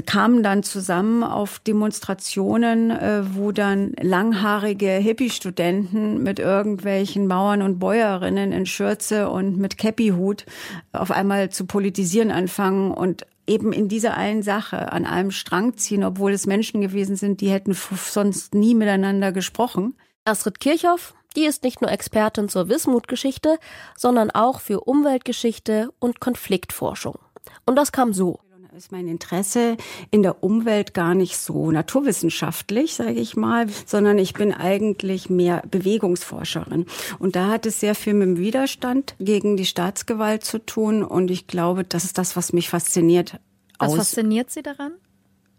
kamen 0.06 0.42
dann 0.44 0.64
zusammen 0.64 1.24
auf 1.24 1.60
Demonstrationen, 1.60 2.90
äh, 2.90 3.22
wo 3.36 3.52
dann 3.52 3.94
langhaarige 4.02 4.90
Hippie-Studenten 4.90 6.24
mit 6.24 6.40
irgendwelchen 6.40 7.28
Bauern 7.28 7.62
und 7.62 7.80
Bäuerinnen 7.80 8.52
in 8.52 8.66
Schürze 8.66 9.30
und 9.30 9.58
mit 9.58 9.78
Käppihut 10.02 10.46
auf 10.92 11.12
einmal 11.12 11.50
zu 11.50 11.66
politisieren 11.66 12.32
anfangen 12.32 12.92
und 12.92 13.26
eben 13.48 13.74
in 13.74 13.88
dieser 13.88 14.16
einen 14.16 14.44
Sache 14.44 14.92
an 14.92 15.06
einem 15.06 15.32
Strang 15.32 15.78
ziehen, 15.78 16.04
obwohl 16.04 16.32
es 16.32 16.48
Menschen 16.48 16.82
gewesen 16.82 17.16
sind, 17.16 17.42
die 17.42 17.50
hätten 17.50 17.74
sonst 17.74 18.56
nie 18.56 18.76
miteinander 18.76 19.32
gesprochen. 19.32 19.96
Astrid 20.26 20.60
Kirchhoff, 20.60 21.14
die 21.36 21.46
ist 21.46 21.64
nicht 21.64 21.82
nur 21.82 21.92
Expertin 21.92 22.50
zur 22.50 22.70
Wismut-Geschichte, 22.70 23.58
sondern 23.98 24.32
auch 24.32 24.60
für 24.60 24.82
Umweltgeschichte 24.82 25.90
und 26.00 26.20
Konfliktforschung. 26.20 27.18
Und 27.66 27.76
das 27.76 27.92
kam 27.92 28.14
so 28.14 28.40
ist 28.78 28.92
mein 28.92 29.08
Interesse 29.10 29.76
in 30.12 30.24
der 30.24 30.44
Umwelt 30.44 30.94
gar 30.94 31.14
nicht 31.14 31.36
so 31.36 31.72
naturwissenschaftlich, 31.72 32.96
sage 32.96 33.20
ich 33.20 33.36
mal, 33.36 33.68
sondern 33.86 34.18
ich 34.18 34.34
bin 34.34 34.54
eigentlich 34.54 35.30
mehr 35.30 35.62
Bewegungsforscherin. 35.70 36.86
Und 37.20 37.36
da 37.36 37.48
hat 37.50 37.66
es 37.66 37.82
sehr 37.82 37.96
viel 37.96 38.14
mit 38.14 38.28
dem 38.28 38.38
Widerstand 38.38 39.16
gegen 39.20 39.58
die 39.58 39.66
Staatsgewalt 39.66 40.46
zu 40.46 40.58
tun. 40.58 41.04
Und 41.04 41.32
ich 41.32 41.48
glaube, 41.48 41.84
das 41.84 42.06
ist 42.06 42.18
das, 42.18 42.38
was 42.38 42.54
mich 42.54 42.70
fasziniert. 42.70 43.40
Was 43.78 43.96
fasziniert 43.96 44.52
Sie 44.52 44.62
daran? 44.62 44.94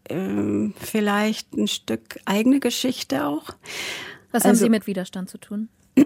Ähm, 0.08 0.72
vielleicht 0.80 1.52
ein 1.52 1.68
Stück 1.68 2.18
eigene 2.24 2.60
Geschichte 2.60 3.26
auch. 3.26 3.50
Was 4.30 4.44
also, 4.44 4.48
haben 4.48 4.56
Sie 4.56 4.70
mit 4.70 4.86
Widerstand 4.86 5.28
zu 5.28 5.36
tun? 5.36 5.68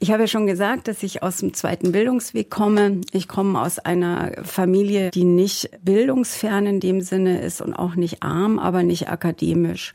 Ich 0.00 0.10
habe 0.10 0.24
ja 0.24 0.26
schon 0.26 0.46
gesagt, 0.46 0.88
dass 0.88 1.02
ich 1.02 1.22
aus 1.22 1.38
dem 1.38 1.54
zweiten 1.54 1.92
Bildungsweg 1.92 2.50
komme. 2.50 3.00
Ich 3.12 3.28
komme 3.28 3.60
aus 3.60 3.78
einer 3.78 4.32
Familie, 4.42 5.10
die 5.10 5.24
nicht 5.24 5.70
bildungsfern 5.84 6.66
in 6.66 6.80
dem 6.80 7.00
Sinne 7.00 7.40
ist 7.40 7.60
und 7.60 7.74
auch 7.74 7.94
nicht 7.94 8.22
arm, 8.22 8.58
aber 8.58 8.82
nicht 8.82 9.08
akademisch 9.08 9.92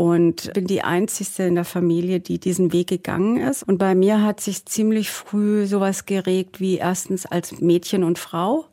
und 0.00 0.50
bin 0.54 0.66
die 0.66 0.80
einzigste 0.80 1.42
in 1.42 1.56
der 1.56 1.66
Familie, 1.66 2.20
die 2.20 2.40
diesen 2.40 2.72
Weg 2.72 2.86
gegangen 2.86 3.36
ist. 3.36 3.62
Und 3.62 3.76
bei 3.76 3.94
mir 3.94 4.22
hat 4.22 4.40
sich 4.40 4.64
ziemlich 4.64 5.10
früh 5.10 5.66
sowas 5.66 6.06
geregt 6.06 6.58
wie 6.58 6.78
erstens 6.78 7.26
als 7.26 7.60
Mädchen 7.60 8.02
und 8.02 8.18
Frau, 8.18 8.64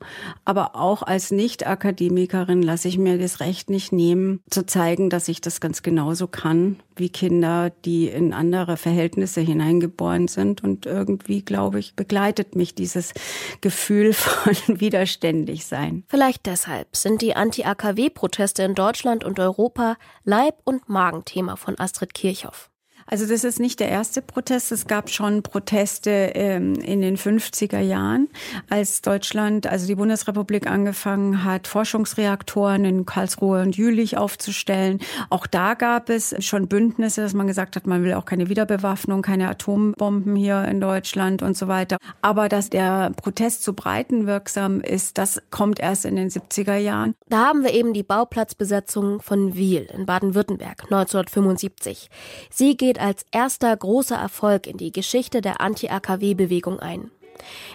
aber 0.45 0.77
auch 0.77 1.03
als 1.03 1.31
Nicht-Akademikerin 1.31 2.61
lasse 2.61 2.87
ich 2.87 2.97
mir 2.97 3.17
das 3.17 3.41
Recht 3.41 3.69
nicht 3.69 3.91
nehmen, 3.91 4.39
zu 4.49 4.65
zeigen, 4.65 5.09
dass 5.09 5.27
ich 5.27 5.41
das 5.41 5.59
ganz 5.59 5.83
genauso 5.83 6.27
kann 6.27 6.77
wie 6.99 7.09
Kinder, 7.09 7.71
die 7.85 8.07
in 8.07 8.33
andere 8.33 8.77
Verhältnisse 8.77 9.41
hineingeboren 9.41 10.27
sind. 10.27 10.63
Und 10.63 10.85
irgendwie, 10.85 11.41
glaube 11.41 11.79
ich, 11.79 11.95
begleitet 11.95 12.55
mich 12.55 12.75
dieses 12.75 13.13
Gefühl 13.61 14.13
von 14.13 14.55
widerständig 14.79 15.65
sein. 15.65 16.03
Vielleicht 16.07 16.45
deshalb 16.45 16.95
sind 16.95 17.21
die 17.21 17.35
Anti-AKW-Proteste 17.35 18.63
in 18.63 18.75
Deutschland 18.75 19.23
und 19.23 19.39
Europa 19.39 19.97
Leib- 20.23 20.61
und 20.63 20.89
Magenthema 21.17 21.55
von 21.55 21.79
Astrid 21.79 22.13
Kirchhoff. 22.13 22.69
Also 23.09 23.25
das 23.25 23.45
ist 23.45 23.59
nicht 23.59 23.79
der 23.79 23.89
erste 23.89 24.21
Protest. 24.21 24.71
Es 24.73 24.85
gab 24.85 25.09
schon 25.09 25.41
Proteste 25.41 26.09
ähm, 26.35 26.75
in 26.75 27.01
den 27.01 27.17
50er 27.17 27.79
Jahren, 27.79 28.27
als 28.69 29.01
Deutschland, 29.01 29.65
also 29.65 29.87
die 29.87 29.95
Bundesrepublik 29.95 30.67
angefangen 30.67 31.45
hat, 31.45 31.67
Forschungsreaktoren 31.67 32.83
in 32.83 33.05
Karlsruhe 33.05 33.61
und 33.61 33.77
Jülich 33.77 34.17
aufzustellen. 34.17 34.99
Auch 35.29 35.47
da 35.47 35.73
gab 35.73 36.09
es 36.09 36.35
schon 36.45 36.67
Bündnisse, 36.67 37.21
dass 37.21 37.33
man 37.33 37.47
gesagt 37.47 37.77
hat, 37.77 37.87
man 37.87 38.03
will 38.03 38.13
auch 38.13 38.25
keine 38.25 38.49
Wiederbewaffnung, 38.49 39.21
keine 39.21 39.49
Atombomben 39.49 40.35
hier 40.35 40.65
in 40.65 40.81
Deutschland 40.81 41.41
und 41.41 41.55
so 41.55 41.69
weiter. 41.69 41.97
Aber 42.21 42.49
dass 42.49 42.69
der 42.69 43.11
Protest 43.11 43.63
so 43.63 43.71
breitenwirksam 43.71 44.81
ist, 44.81 45.17
das 45.17 45.41
kommt 45.49 45.79
erst 45.79 46.03
in 46.03 46.17
den 46.17 46.29
70er 46.29 46.75
Jahren. 46.75 47.15
Da 47.29 47.45
haben 47.45 47.63
wir 47.63 47.73
eben 47.73 47.93
die 47.93 48.03
Bauplatzbesetzung 48.03 49.21
von 49.21 49.55
Wiel 49.55 49.87
in 49.93 50.05
Baden-Württemberg 50.05 50.83
1975. 50.83 52.09
Sie 52.49 52.75
geht 52.75 52.96
geht 52.97 53.05
als 53.05 53.25
erster 53.31 53.75
großer 53.75 54.15
Erfolg 54.15 54.67
in 54.67 54.77
die 54.77 54.91
Geschichte 54.91 55.41
der 55.41 55.61
Anti-AKW-Bewegung 55.61 56.79
ein. 56.79 57.11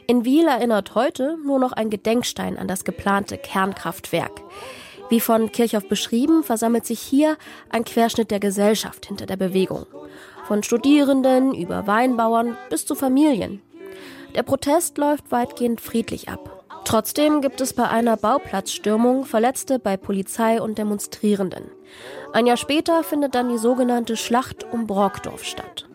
In 0.06 0.24
Wiel 0.24 0.46
erinnert 0.48 0.94
heute 0.94 1.38
nur 1.44 1.58
noch 1.58 1.72
ein 1.72 1.90
Gedenkstein 1.90 2.58
an 2.58 2.66
das 2.66 2.84
geplante 2.84 3.38
Kernkraftwerk. 3.38 4.40
Wie 5.08 5.20
von 5.20 5.52
Kirchhoff 5.52 5.88
beschrieben, 5.88 6.42
versammelt 6.42 6.86
sich 6.86 7.00
hier 7.00 7.36
ein 7.70 7.84
Querschnitt 7.84 8.30
der 8.30 8.40
Gesellschaft 8.40 9.06
hinter 9.06 9.26
der 9.26 9.36
Bewegung. 9.36 9.86
Von 10.46 10.62
Studierenden 10.62 11.54
über 11.54 11.86
Weinbauern 11.86 12.56
bis 12.68 12.84
zu 12.84 12.94
Familien. 12.94 13.62
Der 14.34 14.42
Protest 14.42 14.98
läuft 14.98 15.30
weitgehend 15.30 15.80
friedlich 15.80 16.28
ab. 16.28 16.64
Trotzdem 16.84 17.42
gibt 17.42 17.60
es 17.60 17.74
bei 17.74 17.88
einer 17.88 18.16
Bauplatzstürmung 18.16 19.24
Verletzte 19.24 19.78
bei 19.78 19.96
Polizei 19.96 20.60
und 20.60 20.78
Demonstrierenden. 20.78 21.70
Ein 22.32 22.46
Jahr 22.46 22.56
später 22.56 23.02
findet 23.04 23.34
dann 23.34 23.48
die 23.48 23.58
sogenannte 23.58 24.16
Schlacht 24.16 24.64
um 24.72 24.86
Brockdorf 24.86 25.44
statt. 25.44 25.86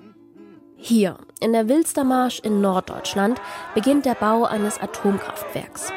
Hier, 0.76 1.18
in 1.40 1.54
der 1.54 1.68
Wilstermarsch 1.68 2.40
in 2.40 2.62
Norddeutschland, 2.62 3.42
beginnt 3.74 4.06
der 4.06 4.14
Bau 4.14 4.46
eines 4.46 4.80
Atomkraftwerks. 4.80 5.92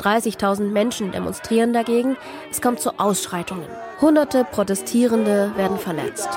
30.000 0.00 0.64
Menschen 0.70 1.10
demonstrieren 1.10 1.72
dagegen, 1.72 2.16
es 2.50 2.60
kommt 2.60 2.80
zu 2.80 2.98
Ausschreitungen. 3.00 3.66
Hunderte 4.00 4.44
Protestierende 4.44 5.52
werden 5.56 5.78
verletzt. 5.78 6.28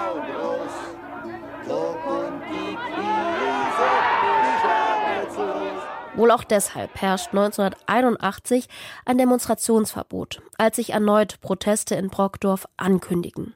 Wohl 6.20 6.32
auch 6.32 6.44
deshalb 6.44 7.02
herrscht 7.02 7.30
1981 7.30 8.68
ein 9.06 9.18
Demonstrationsverbot, 9.18 10.42
als 10.58 10.76
sich 10.76 10.90
erneut 10.90 11.40
Proteste 11.40 11.96
in 11.96 12.10
Brockdorf 12.10 12.68
ankündigen. 12.76 13.54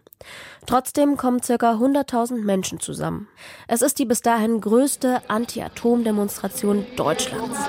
Trotzdem 0.65 1.17
kommen 1.17 1.41
ca. 1.41 1.56
100.000 1.56 2.41
Menschen 2.41 2.80
zusammen. 2.80 3.28
Es 3.67 3.82
ist 3.82 3.99
die 3.99 4.06
bis 4.06 4.21
dahin 4.21 4.62
größte 4.62 5.21
Anti-Atom-Demonstration 5.28 6.86
Deutschlands. 6.95 7.60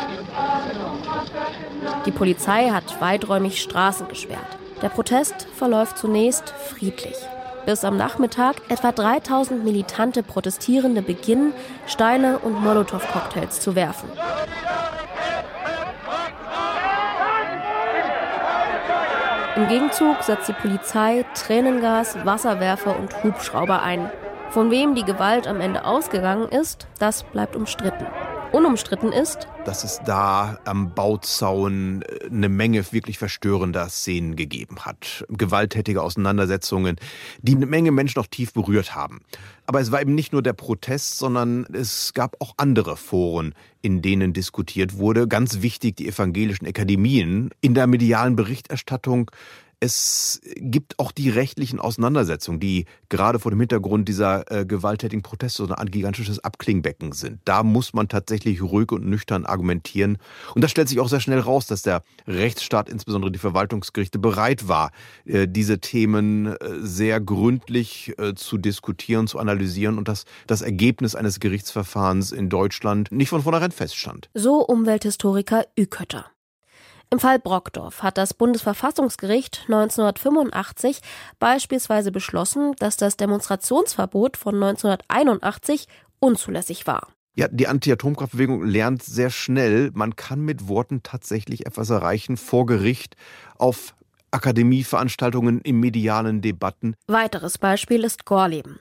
Die 2.06 2.12
Polizei 2.12 2.68
hat 2.70 3.00
weiträumig 3.00 3.60
Straßen 3.60 4.06
gesperrt. 4.06 4.46
Der 4.80 4.90
Protest 4.90 5.48
verläuft 5.56 5.98
zunächst 5.98 6.50
friedlich. 6.50 7.16
Bis 7.66 7.82
am 7.84 7.96
Nachmittag 7.96 8.56
etwa 8.68 8.92
3000 8.92 9.64
militante 9.64 10.22
Protestierende 10.22 11.00
beginnen, 11.00 11.54
Steine 11.86 12.38
und 12.38 12.62
Molotow-Cocktails 12.62 13.60
zu 13.60 13.74
werfen. 13.74 14.10
Im 19.56 19.68
Gegenzug 19.68 20.22
setzt 20.22 20.48
die 20.48 20.52
Polizei 20.52 21.24
Tränengas, 21.34 22.16
Wasserwerfer 22.24 22.98
und 22.98 23.22
Hubschrauber 23.22 23.82
ein. 23.82 24.10
Von 24.50 24.70
wem 24.70 24.94
die 24.94 25.04
Gewalt 25.04 25.46
am 25.46 25.60
Ende 25.60 25.84
ausgegangen 25.84 26.48
ist, 26.48 26.86
das 26.98 27.22
bleibt 27.22 27.56
umstritten. 27.56 28.06
Unumstritten 28.54 29.10
ist, 29.10 29.48
dass 29.64 29.82
es 29.82 30.00
da 30.06 30.60
am 30.64 30.94
Bauzaun 30.94 32.02
äh, 32.02 32.26
eine 32.26 32.48
Menge 32.48 32.92
wirklich 32.92 33.18
verstörender 33.18 33.88
Szenen 33.88 34.36
gegeben 34.36 34.84
hat. 34.84 35.24
Gewalttätige 35.28 36.00
Auseinandersetzungen, 36.00 36.94
die 37.42 37.56
eine 37.56 37.66
Menge 37.66 37.90
Menschen 37.90 38.20
noch 38.20 38.28
tief 38.28 38.52
berührt 38.52 38.94
haben. 38.94 39.22
Aber 39.66 39.80
es 39.80 39.90
war 39.90 40.00
eben 40.00 40.14
nicht 40.14 40.32
nur 40.32 40.40
der 40.40 40.52
Protest, 40.52 41.18
sondern 41.18 41.66
es 41.72 42.14
gab 42.14 42.40
auch 42.40 42.54
andere 42.56 42.96
Foren, 42.96 43.56
in 43.82 44.02
denen 44.02 44.32
diskutiert 44.32 44.98
wurde. 44.98 45.26
Ganz 45.26 45.60
wichtig 45.62 45.96
die 45.96 46.06
evangelischen 46.06 46.68
Akademien. 46.68 47.50
In 47.60 47.74
der 47.74 47.88
medialen 47.88 48.36
Berichterstattung 48.36 49.32
es 49.80 50.40
gibt 50.56 50.98
auch 50.98 51.12
die 51.12 51.30
rechtlichen 51.30 51.80
Auseinandersetzungen, 51.80 52.60
die 52.60 52.86
gerade 53.08 53.38
vor 53.38 53.50
dem 53.50 53.60
Hintergrund 53.60 54.08
dieser 54.08 54.50
äh, 54.50 54.66
gewalttätigen 54.66 55.22
Proteste 55.22 55.66
so 55.66 55.74
ein 55.74 55.90
gigantisches 55.90 56.38
Abklingbecken 56.42 57.12
sind. 57.12 57.40
Da 57.44 57.62
muss 57.62 57.92
man 57.92 58.08
tatsächlich 58.08 58.62
ruhig 58.62 58.92
und 58.92 59.06
nüchtern 59.06 59.46
argumentieren. 59.46 60.18
Und 60.54 60.62
da 60.62 60.68
stellt 60.68 60.88
sich 60.88 61.00
auch 61.00 61.08
sehr 61.08 61.20
schnell 61.20 61.40
raus, 61.40 61.66
dass 61.66 61.82
der 61.82 62.02
Rechtsstaat, 62.26 62.88
insbesondere 62.88 63.32
die 63.32 63.38
Verwaltungsgerichte, 63.38 64.18
bereit 64.18 64.68
war, 64.68 64.90
äh, 65.24 65.46
diese 65.48 65.78
Themen 65.78 66.46
äh, 66.46 66.56
sehr 66.80 67.20
gründlich 67.20 68.12
äh, 68.18 68.34
zu 68.34 68.58
diskutieren, 68.58 69.26
zu 69.26 69.38
analysieren 69.38 69.98
und 69.98 70.08
dass 70.08 70.24
das 70.46 70.62
Ergebnis 70.62 71.14
eines 71.14 71.40
Gerichtsverfahrens 71.40 72.32
in 72.32 72.48
Deutschland 72.48 73.12
nicht 73.12 73.28
von 73.28 73.42
vornherein 73.42 73.72
feststand. 73.72 74.28
So 74.34 74.64
Umwelthistoriker 74.64 75.64
Ükötter. 75.78 76.33
Im 77.10 77.20
Fall 77.20 77.38
Brockdorf 77.38 78.02
hat 78.02 78.18
das 78.18 78.34
Bundesverfassungsgericht 78.34 79.62
1985 79.66 81.00
beispielsweise 81.38 82.10
beschlossen, 82.10 82.74
dass 82.78 82.96
das 82.96 83.16
Demonstrationsverbot 83.16 84.36
von 84.36 84.54
1981 84.54 85.86
unzulässig 86.18 86.86
war. 86.86 87.08
Ja, 87.36 87.48
die 87.48 87.66
Anti-Atomkraftbewegung 87.66 88.64
lernt 88.64 89.02
sehr 89.02 89.30
schnell, 89.30 89.90
man 89.92 90.14
kann 90.14 90.40
mit 90.40 90.68
Worten 90.68 91.02
tatsächlich 91.02 91.66
etwas 91.66 91.90
erreichen 91.90 92.36
vor 92.36 92.66
Gericht 92.66 93.16
auf 93.58 93.94
Akademieveranstaltungen, 94.30 95.60
in 95.60 95.78
medialen 95.78 96.42
Debatten. 96.42 96.96
Weiteres 97.06 97.58
Beispiel 97.58 98.02
ist 98.02 98.24
Gorleben. 98.24 98.80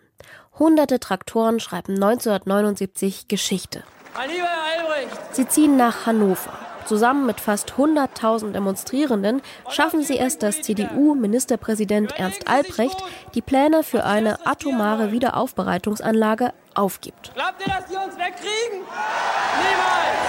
Hunderte 0.58 1.00
Traktoren 1.00 1.60
schreiben 1.60 1.94
1979 1.94 3.28
Geschichte. 3.28 3.84
Sie 5.32 5.48
ziehen 5.48 5.78
nach 5.78 6.06
Hannover. 6.06 6.58
Zusammen 6.86 7.26
mit 7.26 7.40
fast 7.40 7.74
100.000 7.74 8.52
Demonstrierenden 8.52 9.42
schaffen 9.70 10.04
sie 10.04 10.18
es, 10.20 10.38
dass 10.38 10.62
CDU-Ministerpräsident 10.62 12.20
Ernst 12.20 12.48
Albrecht 12.48 13.04
die 13.34 13.42
Pläne 13.42 13.84
für 13.84 14.04
eine 14.04 14.46
atomare 14.46 15.12
Wiederaufbereitungsanlage 15.12 16.54
aufgibt. 16.74 17.32
Glaubt 17.34 17.62
ihr, 17.66 17.74
dass 17.74 17.86
die 17.86 17.96
uns 17.96 18.18
wegkriegen? 18.18 18.82
Niemals! 19.60 20.24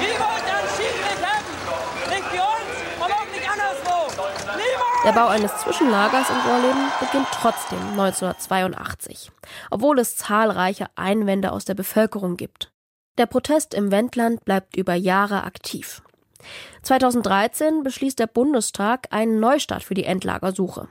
Wie 0.00 0.14
wollt 0.18 0.44
ihr 0.46 0.56
einen 0.56 0.68
Schiedsrichter 0.76 1.30
hätten? 1.36 2.10
Nicht 2.10 2.24
für 2.24 2.42
uns 2.42 2.70
und 2.98 3.12
auch 3.12 3.26
nicht 3.32 3.48
anderswo! 3.48 4.22
Niemals! 4.56 5.04
Der 5.04 5.12
Bau 5.12 5.28
eines 5.28 5.56
Zwischenlagers 5.58 6.30
in 6.30 6.50
Gorleben 6.50 6.92
beginnt 6.98 7.28
trotzdem 7.32 7.78
1982, 7.90 9.30
obwohl 9.70 9.98
es 9.98 10.16
zahlreiche 10.16 10.86
Einwände 10.96 11.52
aus 11.52 11.64
der 11.64 11.74
Bevölkerung 11.74 12.36
gibt. 12.36 12.72
Der 13.18 13.26
Protest 13.26 13.74
im 13.74 13.90
Wendland 13.90 14.44
bleibt 14.44 14.76
über 14.76 14.94
Jahre 14.94 15.44
aktiv. 15.44 16.02
2013 16.82 17.82
beschließt 17.82 18.18
der 18.18 18.26
Bundestag 18.26 19.08
einen 19.10 19.40
Neustart 19.40 19.82
für 19.82 19.94
die 19.94 20.04
Endlagersuche. 20.04 20.88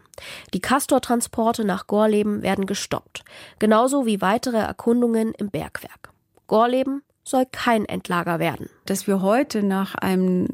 Die 0.53 0.59
Castor-Transporte 0.59 1.65
nach 1.65 1.87
Gorleben 1.87 2.41
werden 2.41 2.65
gestoppt, 2.65 3.23
genauso 3.57 4.05
wie 4.05 4.21
weitere 4.21 4.57
Erkundungen 4.57 5.33
im 5.33 5.49
Bergwerk. 5.49 6.11
Gorleben 6.47 7.01
soll 7.23 7.45
kein 7.51 7.85
Endlager 7.85 8.39
werden. 8.39 8.69
Dass 8.85 9.07
wir 9.07 9.21
heute 9.21 9.61
nach 9.61 9.95
einem 9.95 10.47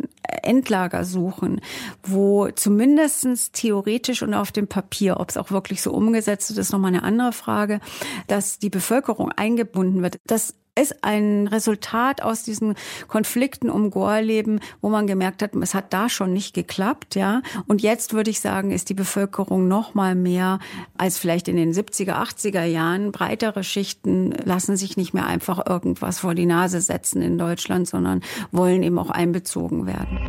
Endlager 0.44 1.06
suchen, 1.06 1.62
wo 2.04 2.50
zumindestens 2.50 3.52
theoretisch 3.52 4.22
und 4.22 4.34
auf 4.34 4.52
dem 4.52 4.68
Papier, 4.68 5.20
ob 5.20 5.30
es 5.30 5.38
auch 5.38 5.52
wirklich 5.52 5.82
so 5.82 5.94
umgesetzt 5.94 6.50
wird, 6.50 6.60
ist 6.60 6.74
nochmal 6.74 6.90
eine 6.90 7.04
andere 7.04 7.32
Frage, 7.32 7.80
dass 8.28 8.60
die 8.60 8.70
Bevölkerung 8.70 9.32
eingebunden 9.32 10.04
wird. 10.04 10.20
Das 10.28 10.56
ist 10.78 11.04
ein 11.04 11.48
Resultat 11.48 12.22
aus 12.22 12.44
diesen 12.44 12.76
Konflikten 13.08 13.70
um 13.70 13.90
Gorleben, 13.90 14.60
wo 14.82 14.90
man 14.90 15.08
gemerkt 15.08 15.42
hat, 15.42 15.56
es 15.56 15.74
hat 15.74 15.94
da 15.94 16.10
schon 16.10 16.34
nicht 16.34 16.54
geklappt, 16.54 17.16
ja. 17.16 17.42
Und 17.68 17.82
jetzt 17.82 18.14
würde 18.14 18.30
ich 18.30 18.42
sagen, 18.42 18.72
ist 18.72 18.90
die 18.90 18.94
Bevölkerung 18.94 19.68
noch 19.68 19.94
mal 19.94 20.16
mehr 20.16 20.60
als 20.98 21.18
vielleicht 21.18 21.48
in 21.48 21.56
den 21.56 21.74
70er, 21.74 22.14
80er 22.14 22.66
Jahren. 22.66 23.12
Breitere 23.12 23.64
Schichten 23.64 24.32
lassen 24.44 24.76
sich 24.76 24.98
nicht 24.98 25.14
mehr 25.14 25.26
einfach 25.26 25.66
irgendwas 25.66 26.20
vor 26.20 26.36
die 26.36 26.46
Nase 26.46 26.82
setzen 26.82 27.22
in 27.22 27.38
Deutschland, 27.38 27.88
sondern 27.88 28.22
wollen 28.52 28.84
eben 28.84 29.00
auch 29.00 29.10
einbezogen 29.10 29.86
werden. 29.88 30.20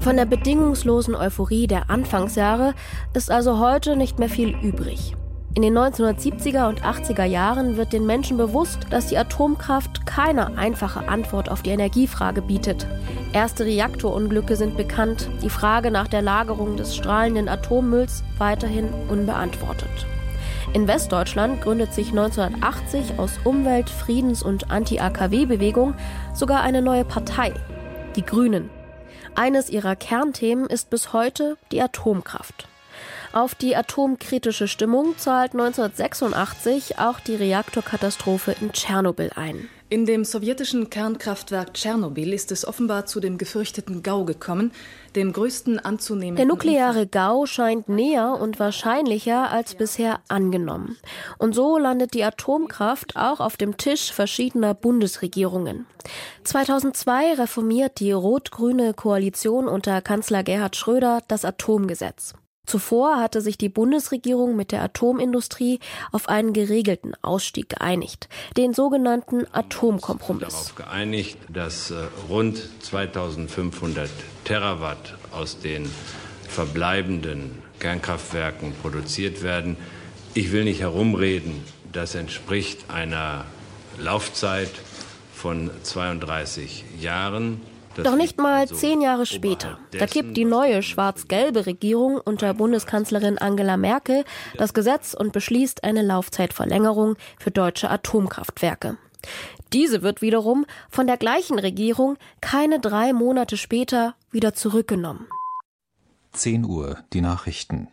Von 0.00 0.16
der 0.16 0.26
bedingungslosen 0.26 1.14
Euphorie 1.14 1.66
der 1.66 1.90
Anfangsjahre 1.90 2.74
ist 3.14 3.30
also 3.30 3.58
heute 3.58 3.96
nicht 3.96 4.18
mehr 4.18 4.28
viel 4.28 4.56
übrig. 4.62 5.16
In 5.56 5.62
den 5.62 5.78
1970er 5.78 6.68
und 6.68 6.82
80er 6.82 7.24
Jahren 7.24 7.78
wird 7.78 7.94
den 7.94 8.04
Menschen 8.04 8.36
bewusst, 8.36 8.80
dass 8.90 9.06
die 9.06 9.16
Atomkraft 9.16 10.04
keine 10.04 10.58
einfache 10.58 11.08
Antwort 11.08 11.48
auf 11.48 11.62
die 11.62 11.70
Energiefrage 11.70 12.42
bietet. 12.42 12.86
Erste 13.32 13.64
Reaktorunglücke 13.64 14.54
sind 14.54 14.76
bekannt, 14.76 15.30
die 15.42 15.48
Frage 15.48 15.90
nach 15.90 16.08
der 16.08 16.20
Lagerung 16.20 16.76
des 16.76 16.94
strahlenden 16.94 17.48
Atommülls 17.48 18.22
weiterhin 18.36 18.90
unbeantwortet. 19.08 19.88
In 20.74 20.86
Westdeutschland 20.86 21.62
gründet 21.62 21.94
sich 21.94 22.10
1980 22.10 23.18
aus 23.18 23.40
Umwelt-, 23.42 23.88
Friedens- 23.88 24.42
und 24.42 24.70
Anti-AKW-Bewegung 24.70 25.94
sogar 26.34 26.60
eine 26.60 26.82
neue 26.82 27.06
Partei, 27.06 27.54
die 28.14 28.26
Grünen. 28.26 28.68
Eines 29.34 29.70
ihrer 29.70 29.96
Kernthemen 29.96 30.66
ist 30.66 30.90
bis 30.90 31.14
heute 31.14 31.56
die 31.72 31.80
Atomkraft. 31.80 32.68
Auf 33.36 33.54
die 33.54 33.76
atomkritische 33.76 34.66
Stimmung 34.66 35.18
zahlt 35.18 35.52
1986 35.52 36.98
auch 36.98 37.20
die 37.20 37.34
Reaktorkatastrophe 37.34 38.56
in 38.62 38.72
Tschernobyl 38.72 39.30
ein. 39.34 39.68
In 39.90 40.06
dem 40.06 40.24
sowjetischen 40.24 40.88
Kernkraftwerk 40.88 41.74
Tschernobyl 41.74 42.32
ist 42.32 42.50
es 42.50 42.66
offenbar 42.66 43.04
zu 43.04 43.20
dem 43.20 43.36
gefürchteten 43.36 44.02
GAU 44.02 44.24
gekommen, 44.24 44.72
dem 45.16 45.34
größten 45.34 45.78
anzunehmenden. 45.78 46.36
Der 46.36 46.46
nukleare 46.46 47.06
GAU 47.06 47.44
scheint 47.44 47.90
näher 47.90 48.38
und 48.40 48.58
wahrscheinlicher 48.58 49.50
als 49.50 49.74
bisher 49.74 50.20
angenommen. 50.28 50.96
Und 51.36 51.54
so 51.54 51.76
landet 51.76 52.14
die 52.14 52.24
Atomkraft 52.24 53.16
auch 53.16 53.40
auf 53.40 53.58
dem 53.58 53.76
Tisch 53.76 54.12
verschiedener 54.12 54.72
Bundesregierungen. 54.72 55.84
2002 56.44 57.34
reformiert 57.34 58.00
die 58.00 58.12
rot-grüne 58.12 58.94
Koalition 58.94 59.68
unter 59.68 60.00
Kanzler 60.00 60.42
Gerhard 60.42 60.74
Schröder 60.74 61.20
das 61.28 61.44
Atomgesetz. 61.44 62.32
Zuvor 62.66 63.16
hatte 63.18 63.40
sich 63.40 63.56
die 63.56 63.68
Bundesregierung 63.68 64.56
mit 64.56 64.72
der 64.72 64.82
Atomindustrie 64.82 65.78
auf 66.12 66.28
einen 66.28 66.52
geregelten 66.52 67.14
Ausstieg 67.22 67.70
geeinigt, 67.70 68.28
den 68.56 68.74
sogenannten 68.74 69.46
Atomkompromiss. 69.52 70.48
Darauf 70.48 70.74
geeinigt, 70.74 71.38
dass 71.48 71.90
äh, 71.90 71.94
rund 72.28 72.60
2500 72.82 74.10
Terawatt 74.44 75.14
aus 75.32 75.60
den 75.60 75.90
verbleibenden 76.48 77.62
Kernkraftwerken 77.78 78.72
produziert 78.82 79.42
werden. 79.42 79.76
Ich 80.34 80.52
will 80.52 80.64
nicht 80.64 80.80
herumreden, 80.80 81.62
das 81.92 82.14
entspricht 82.14 82.90
einer 82.90 83.44
Laufzeit 83.98 84.70
von 85.34 85.70
32 85.82 86.84
Jahren. 87.00 87.60
Doch 88.02 88.16
nicht 88.16 88.38
mal 88.38 88.68
zehn 88.68 89.00
Jahre 89.00 89.26
später, 89.26 89.78
da 89.98 90.06
kippt 90.06 90.36
die 90.36 90.44
neue 90.44 90.82
schwarz-gelbe 90.82 91.66
Regierung 91.66 92.20
unter 92.22 92.52
Bundeskanzlerin 92.54 93.38
Angela 93.38 93.76
Merkel 93.76 94.24
das 94.58 94.74
Gesetz 94.74 95.14
und 95.14 95.32
beschließt 95.32 95.84
eine 95.84 96.02
Laufzeitverlängerung 96.02 97.16
für 97.38 97.50
deutsche 97.50 97.90
Atomkraftwerke. 97.90 98.98
Diese 99.72 100.02
wird 100.02 100.22
wiederum 100.22 100.66
von 100.88 101.06
der 101.06 101.16
gleichen 101.16 101.58
Regierung 101.58 102.16
keine 102.40 102.80
drei 102.80 103.12
Monate 103.12 103.56
später 103.56 104.14
wieder 104.30 104.54
zurückgenommen. 104.54 105.26
10 106.32 106.64
Uhr, 106.64 106.98
die 107.12 107.20
Nachrichten. 107.20 107.88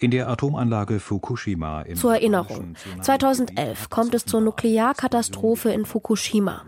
In 0.00 0.12
der 0.12 0.28
Atomanlage 0.28 1.00
Fukushima 1.00 1.84
Zur 1.94 2.14
Erinnerung, 2.14 2.76
2011 3.02 3.90
kommt 3.90 4.14
es 4.14 4.24
zur 4.26 4.40
Nuklearkatastrophe 4.40 5.70
in 5.70 5.84
Fukushima. 5.86 6.62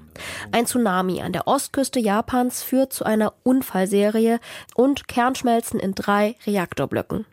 Ein 0.51 0.67
Tsunami 0.67 1.23
an 1.23 1.33
der 1.33 1.47
Ostküste 1.47 2.01
Japans 2.01 2.65
führt 2.65 2.93
zu 2.93 3.05
einer 3.05 3.33
Unfallserie 3.45 4.41
und 4.75 5.07
Kernschmelzen 5.07 5.79
in 5.79 5.95
drei 5.95 6.35
Reaktorblöcken. 6.45 7.25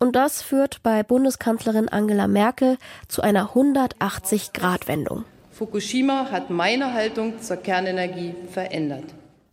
Und 0.00 0.16
das 0.16 0.42
führt 0.42 0.82
bei 0.82 1.04
Bundeskanzlerin 1.04 1.88
Angela 1.88 2.26
Merkel 2.26 2.76
zu 3.06 3.22
einer 3.22 3.50
180-Grad-Wendung. 3.50 5.24
Fukushima 5.52 6.26
hat 6.32 6.50
meine 6.50 6.92
Haltung 6.92 7.40
zur 7.40 7.58
Kernenergie 7.58 8.34
verändert. 8.50 9.04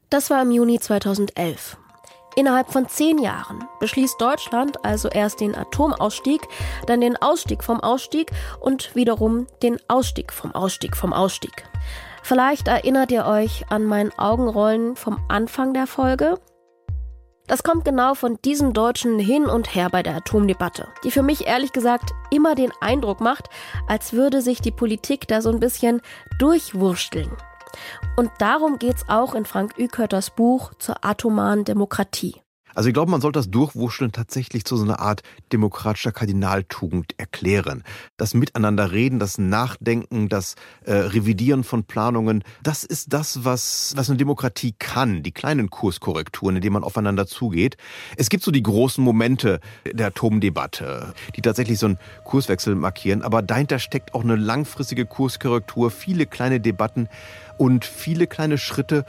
Das 0.09 0.31
war 0.31 0.41
im 0.41 0.49
Juni 0.49 0.79
2011. 0.79 1.77
Innerhalb 2.37 2.71
von 2.71 2.87
zehn 2.87 3.17
Jahren 3.17 3.63
beschließt 3.79 4.21
Deutschland 4.21 4.85
also 4.85 5.09
erst 5.09 5.39
den 5.39 5.55
Atomausstieg, 5.55 6.47
dann 6.85 7.01
den 7.01 7.17
Ausstieg 7.17 7.63
vom 7.63 7.79
Ausstieg 7.79 8.31
und 8.59 8.93
wiederum 8.93 9.47
den 9.63 9.79
Ausstieg 9.87 10.31
vom 10.31 10.53
Ausstieg 10.53 10.95
vom 10.95 11.13
Ausstieg. 11.13 11.67
Vielleicht 12.21 12.67
erinnert 12.67 13.11
ihr 13.11 13.25
euch 13.25 13.65
an 13.71 13.85
mein 13.85 14.11
Augenrollen 14.19 14.95
vom 14.95 15.17
Anfang 15.29 15.73
der 15.73 15.87
Folge. 15.87 16.35
Das 17.47 17.63
kommt 17.63 17.85
genau 17.85 18.13
von 18.13 18.37
diesem 18.45 18.71
deutschen 18.71 19.17
Hin 19.17 19.45
und 19.47 19.73
Her 19.73 19.89
bei 19.89 20.03
der 20.03 20.17
Atomdebatte, 20.17 20.89
die 21.03 21.09
für 21.09 21.23
mich 21.23 21.47
ehrlich 21.47 21.71
gesagt 21.71 22.11
immer 22.29 22.53
den 22.53 22.71
Eindruck 22.81 23.19
macht, 23.19 23.49
als 23.87 24.13
würde 24.13 24.43
sich 24.43 24.61
die 24.61 24.69
Politik 24.69 25.27
da 25.27 25.41
so 25.41 25.49
ein 25.49 25.59
bisschen 25.59 26.01
durchwursteln. 26.37 27.31
Und 28.15 28.31
darum 28.39 28.79
geht's 28.79 29.07
auch 29.07 29.35
in 29.35 29.45
Frank 29.45 29.77
Ükötters 29.77 30.29
Buch 30.29 30.73
zur 30.79 31.03
atomaren 31.05 31.65
Demokratie. 31.65 32.41
Also 32.75 32.89
ich 32.89 32.93
glaube, 32.93 33.09
man 33.11 33.21
sollte 33.21 33.39
das 33.39 33.49
Durchwurschteln 33.49 34.11
tatsächlich 34.11 34.65
zu 34.65 34.77
so 34.77 34.83
einer 34.83 34.99
Art 34.99 35.23
demokratischer 35.51 36.11
Kardinaltugend 36.11 37.13
erklären. 37.17 37.83
Das 38.17 38.33
Miteinanderreden, 38.33 39.19
das 39.19 39.37
Nachdenken, 39.37 40.29
das 40.29 40.55
äh, 40.85 40.93
Revidieren 40.93 41.63
von 41.63 41.85
Planungen, 41.85 42.43
das 42.61 42.83
ist 42.83 43.13
das, 43.13 43.43
was, 43.43 43.93
was 43.95 44.09
eine 44.09 44.17
Demokratie 44.17 44.75
kann. 44.77 45.23
Die 45.23 45.31
kleinen 45.31 45.69
Kurskorrekturen, 45.69 46.57
in 46.57 46.61
denen 46.61 46.73
man 46.73 46.83
aufeinander 46.83 47.25
zugeht. 47.25 47.77
Es 48.15 48.29
gibt 48.29 48.43
so 48.43 48.51
die 48.51 48.63
großen 48.63 49.03
Momente 49.03 49.59
der 49.91 50.07
Atomdebatte, 50.07 51.13
die 51.35 51.41
tatsächlich 51.41 51.79
so 51.79 51.87
einen 51.87 51.99
Kurswechsel 52.25 52.75
markieren. 52.75 53.21
Aber 53.21 53.41
dahinter 53.41 53.79
steckt 53.79 54.13
auch 54.13 54.23
eine 54.23 54.35
langfristige 54.35 55.05
Kurskorrektur, 55.05 55.89
viele 55.91 56.25
kleine 56.25 56.59
Debatten 56.59 57.09
und 57.57 57.85
viele 57.85 58.27
kleine 58.27 58.57
Schritte 58.57 59.05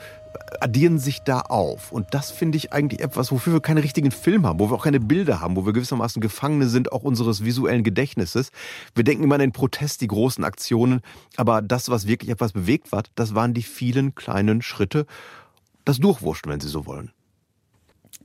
addieren 0.59 0.99
sich 0.99 1.21
da 1.21 1.41
auf. 1.41 1.91
Und 1.91 2.13
das 2.13 2.31
finde 2.31 2.57
ich 2.57 2.73
eigentlich 2.73 3.01
etwas, 3.01 3.31
wofür 3.31 3.53
wir 3.53 3.61
keinen 3.61 3.79
richtigen 3.79 4.11
Film 4.11 4.45
haben, 4.45 4.59
wo 4.59 4.69
wir 4.69 4.75
auch 4.75 4.83
keine 4.83 4.99
Bilder 4.99 5.39
haben, 5.39 5.55
wo 5.55 5.65
wir 5.65 5.73
gewissermaßen 5.73 6.21
Gefangene 6.21 6.67
sind, 6.67 6.91
auch 6.91 7.03
unseres 7.03 7.43
visuellen 7.43 7.83
Gedächtnisses. 7.83 8.51
Wir 8.95 9.03
denken 9.03 9.23
immer 9.23 9.35
an 9.35 9.41
den 9.41 9.51
Protest, 9.51 10.01
die 10.01 10.07
großen 10.07 10.43
Aktionen, 10.43 11.01
aber 11.37 11.61
das, 11.61 11.89
was 11.89 12.07
wirklich 12.07 12.29
etwas 12.29 12.53
bewegt 12.53 12.91
hat, 12.91 13.11
das 13.15 13.35
waren 13.35 13.53
die 13.53 13.63
vielen 13.63 14.15
kleinen 14.15 14.61
Schritte, 14.61 15.05
das 15.85 15.99
Durchwurschen, 15.99 16.51
wenn 16.51 16.59
Sie 16.59 16.69
so 16.69 16.85
wollen. 16.85 17.11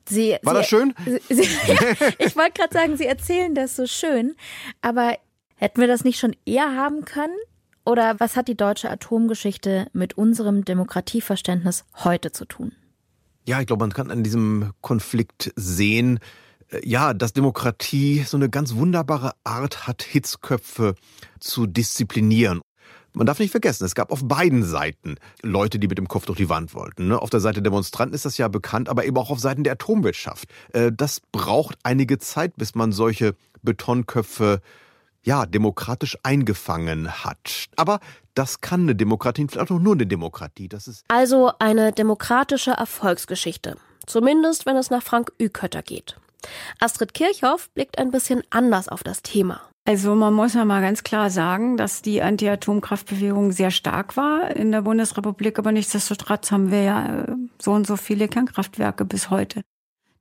Sie, 0.08 0.36
War 0.42 0.54
Sie, 0.54 0.60
das 0.60 0.68
schön? 0.68 0.94
Sie, 1.28 1.40
ich 2.18 2.36
wollte 2.36 2.52
gerade 2.52 2.72
sagen, 2.72 2.96
Sie 2.96 3.06
erzählen 3.06 3.54
das 3.54 3.76
so 3.76 3.86
schön, 3.86 4.34
aber 4.82 5.16
hätten 5.56 5.80
wir 5.80 5.88
das 5.88 6.04
nicht 6.04 6.18
schon 6.18 6.36
eher 6.44 6.76
haben 6.76 7.04
können? 7.04 7.36
Oder 7.84 8.18
was 8.18 8.36
hat 8.36 8.48
die 8.48 8.56
deutsche 8.56 8.90
Atomgeschichte 8.90 9.88
mit 9.92 10.16
unserem 10.16 10.64
Demokratieverständnis 10.64 11.84
heute 12.02 12.32
zu 12.32 12.46
tun? 12.46 12.72
Ja, 13.46 13.60
ich 13.60 13.66
glaube, 13.66 13.82
man 13.82 13.92
kann 13.92 14.10
an 14.10 14.22
diesem 14.22 14.72
Konflikt 14.80 15.52
sehen, 15.54 16.18
äh, 16.70 16.80
ja, 16.88 17.12
dass 17.12 17.34
Demokratie 17.34 18.22
so 18.26 18.38
eine 18.38 18.48
ganz 18.48 18.74
wunderbare 18.74 19.32
Art 19.44 19.86
hat, 19.86 20.02
Hitzköpfe 20.02 20.94
zu 21.40 21.66
disziplinieren. 21.66 22.62
Man 23.12 23.26
darf 23.26 23.38
nicht 23.38 23.52
vergessen, 23.52 23.84
es 23.84 23.94
gab 23.94 24.10
auf 24.10 24.26
beiden 24.26 24.64
Seiten 24.64 25.16
Leute, 25.42 25.78
die 25.78 25.86
mit 25.86 25.98
dem 25.98 26.08
Kopf 26.08 26.26
durch 26.26 26.38
die 26.38 26.48
Wand 26.48 26.74
wollten. 26.74 27.08
Ne? 27.08 27.20
Auf 27.20 27.30
der 27.30 27.38
Seite 27.38 27.62
der 27.62 27.70
Demonstranten 27.70 28.14
ist 28.14 28.24
das 28.24 28.38
ja 28.38 28.48
bekannt, 28.48 28.88
aber 28.88 29.04
eben 29.04 29.16
auch 29.18 29.30
auf 29.30 29.38
Seiten 29.38 29.62
der 29.62 29.74
Atomwirtschaft. 29.74 30.48
Äh, 30.72 30.90
das 30.90 31.20
braucht 31.32 31.78
einige 31.82 32.18
Zeit, 32.18 32.56
bis 32.56 32.74
man 32.74 32.92
solche 32.92 33.36
Betonköpfe 33.62 34.60
ja, 35.24 35.46
demokratisch 35.46 36.18
eingefangen 36.22 37.24
hat. 37.24 37.66
Aber 37.76 38.00
das 38.34 38.60
kann 38.60 38.82
eine 38.82 38.94
Demokratie, 38.94 39.46
vielleicht 39.48 39.70
auch 39.70 39.78
nur 39.80 39.94
eine 39.94 40.06
Demokratie. 40.06 40.68
Das 40.68 40.86
ist 40.86 41.04
also 41.08 41.52
eine 41.58 41.92
demokratische 41.92 42.72
Erfolgsgeschichte. 42.72 43.76
Zumindest, 44.06 44.66
wenn 44.66 44.76
es 44.76 44.90
nach 44.90 45.02
Frank 45.02 45.32
Ükötter 45.40 45.82
geht. 45.82 46.16
Astrid 46.78 47.14
Kirchhoff 47.14 47.70
blickt 47.70 47.98
ein 47.98 48.10
bisschen 48.10 48.42
anders 48.50 48.88
auf 48.88 49.02
das 49.02 49.22
Thema. 49.22 49.62
Also 49.86 50.14
man 50.14 50.32
muss 50.32 50.54
ja 50.54 50.64
mal 50.64 50.80
ganz 50.80 51.04
klar 51.04 51.28
sagen, 51.28 51.76
dass 51.76 52.00
die 52.00 52.22
Anti-Atomkraftbewegung 52.22 53.52
sehr 53.52 53.70
stark 53.70 54.16
war 54.16 54.50
in 54.56 54.72
der 54.72 54.80
Bundesrepublik, 54.80 55.58
aber 55.58 55.72
nichtsdestotrotz 55.72 56.50
haben 56.50 56.70
wir 56.70 56.82
ja 56.82 57.24
äh, 57.24 57.36
so 57.60 57.72
und 57.72 57.86
so 57.86 57.96
viele 57.96 58.28
Kernkraftwerke 58.28 59.04
bis 59.04 59.28
heute. 59.28 59.62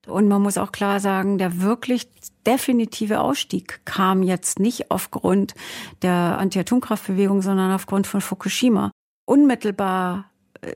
Und 0.06 0.28
man 0.28 0.41
muss 0.41 0.58
auch 0.58 0.72
klar 0.72 0.99
sagen, 0.99 1.38
der 1.38 1.62
wirklich 1.62 2.08
definitive 2.45 3.22
Ausstieg 3.22 3.82
kam 3.86 4.22
jetzt 4.22 4.60
nicht 4.60 4.91
aufgrund 4.91 5.54
der 6.01 6.38
Anti-Atomkraftbewegung, 6.39 7.41
sondern 7.41 7.72
aufgrund 7.72 8.06
von 8.06 8.20
Fukushima. 8.20 8.91
Unmittelbar 9.26 10.30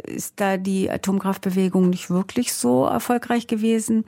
ist 0.04 0.34
da 0.38 0.58
die 0.58 0.90
Atomkraftbewegung 0.90 1.90
nicht 1.90 2.10
wirklich 2.10 2.54
so 2.54 2.86
erfolgreich 2.86 3.48
gewesen, 3.48 4.06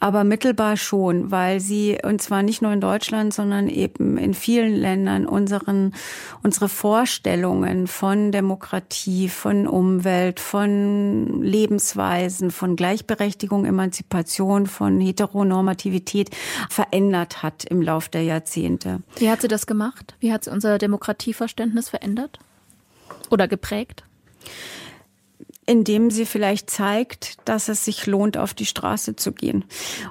aber 0.00 0.24
mittelbar 0.24 0.76
schon, 0.76 1.30
weil 1.30 1.60
sie, 1.60 1.98
und 2.02 2.22
zwar 2.22 2.42
nicht 2.42 2.62
nur 2.62 2.72
in 2.72 2.80
Deutschland, 2.80 3.34
sondern 3.34 3.68
eben 3.68 4.16
in 4.18 4.34
vielen 4.34 4.74
Ländern 4.74 5.26
unseren, 5.26 5.94
unsere 6.42 6.68
Vorstellungen 6.68 7.86
von 7.86 8.32
Demokratie, 8.32 9.28
von 9.28 9.66
Umwelt, 9.66 10.40
von 10.40 11.42
Lebensweisen, 11.42 12.50
von 12.50 12.76
Gleichberechtigung, 12.76 13.64
Emanzipation, 13.64 14.66
von 14.66 15.00
Heteronormativität 15.00 16.30
verändert 16.70 17.42
hat 17.42 17.64
im 17.64 17.82
Lauf 17.82 18.08
der 18.08 18.22
Jahrzehnte. 18.22 19.00
Wie 19.16 19.30
hat 19.30 19.40
sie 19.40 19.48
das 19.48 19.66
gemacht? 19.66 20.14
Wie 20.20 20.32
hat 20.32 20.44
sie 20.44 20.50
unser 20.50 20.78
Demokratieverständnis 20.78 21.88
verändert? 21.88 22.38
Oder 23.30 23.48
geprägt? 23.48 24.04
Indem 25.66 26.10
sie 26.10 26.26
vielleicht 26.26 26.70
zeigt, 26.70 27.36
dass 27.44 27.68
es 27.68 27.84
sich 27.84 28.06
lohnt, 28.06 28.38
auf 28.38 28.54
die 28.54 28.66
Straße 28.66 29.16
zu 29.16 29.32
gehen 29.32 29.64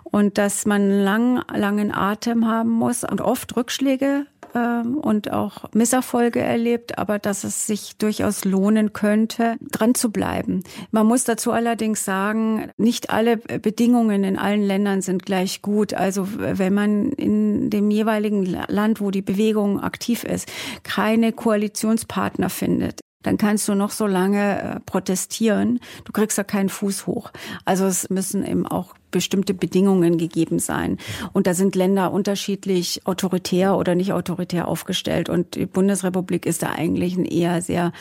und 0.03 0.37
dass 0.37 0.65
man 0.65 0.89
lang, 0.89 1.41
langen 1.53 1.93
Atem 1.93 2.45
haben 2.45 2.69
muss 2.69 3.03
und 3.03 3.21
oft 3.21 3.55
Rückschläge 3.55 4.25
ähm, 4.55 4.97
und 4.97 5.31
auch 5.31 5.65
Misserfolge 5.73 6.39
erlebt, 6.39 6.97
aber 6.97 7.19
dass 7.19 7.43
es 7.43 7.67
sich 7.67 7.97
durchaus 7.97 8.45
lohnen 8.45 8.93
könnte, 8.93 9.57
dran 9.61 9.95
zu 9.95 10.11
bleiben. 10.11 10.63
Man 10.91 11.05
muss 11.07 11.23
dazu 11.23 11.51
allerdings 11.51 12.05
sagen, 12.05 12.69
nicht 12.77 13.09
alle 13.09 13.37
Bedingungen 13.37 14.23
in 14.23 14.37
allen 14.37 14.63
Ländern 14.63 15.01
sind 15.01 15.25
gleich 15.25 15.61
gut. 15.61 15.93
Also 15.93 16.27
wenn 16.37 16.73
man 16.73 17.11
in 17.11 17.69
dem 17.69 17.91
jeweiligen 17.91 18.45
Land, 18.45 19.01
wo 19.01 19.11
die 19.11 19.21
Bewegung 19.21 19.79
aktiv 19.81 20.23
ist, 20.23 20.51
keine 20.83 21.33
Koalitionspartner 21.33 22.49
findet, 22.49 23.04
dann 23.25 23.37
kannst 23.37 23.67
du 23.67 23.75
noch 23.75 23.91
so 23.91 24.05
lange 24.05 24.61
äh, 24.61 24.79
protestieren. 24.81 25.79
Du 26.03 26.11
kriegst 26.11 26.37
da 26.37 26.43
keinen 26.43 26.69
Fuß 26.69 27.07
hoch. 27.07 27.31
Also 27.65 27.85
es 27.85 28.09
müssen 28.09 28.45
eben 28.45 28.67
auch 28.67 28.93
bestimmte 29.09 29.53
Bedingungen 29.53 30.17
gegeben 30.17 30.59
sein. 30.59 30.97
Und 31.31 31.47
da 31.47 31.53
sind 31.53 31.75
Länder 31.75 32.11
unterschiedlich 32.11 33.01
autoritär 33.05 33.77
oder 33.77 33.95
nicht 33.95 34.13
autoritär 34.13 34.67
aufgestellt. 34.67 35.29
Und 35.29 35.55
die 35.55 35.65
Bundesrepublik 35.65 36.45
ist 36.45 36.63
da 36.63 36.71
eigentlich 36.71 37.15
ein 37.17 37.25
eher 37.25 37.61
sehr 37.61 37.93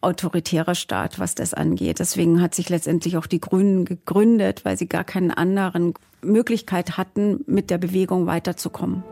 autoritärer 0.00 0.74
Staat, 0.74 1.18
was 1.18 1.34
das 1.34 1.54
angeht. 1.54 1.98
Deswegen 1.98 2.40
hat 2.40 2.54
sich 2.54 2.68
letztendlich 2.68 3.16
auch 3.16 3.26
die 3.26 3.40
Grünen 3.40 3.84
gegründet, 3.84 4.64
weil 4.64 4.78
sie 4.78 4.88
gar 4.88 5.04
keine 5.04 5.36
anderen 5.36 5.94
Möglichkeit 6.22 6.96
hatten, 6.96 7.44
mit 7.46 7.70
der 7.70 7.78
Bewegung 7.78 8.26
weiterzukommen. 8.26 9.02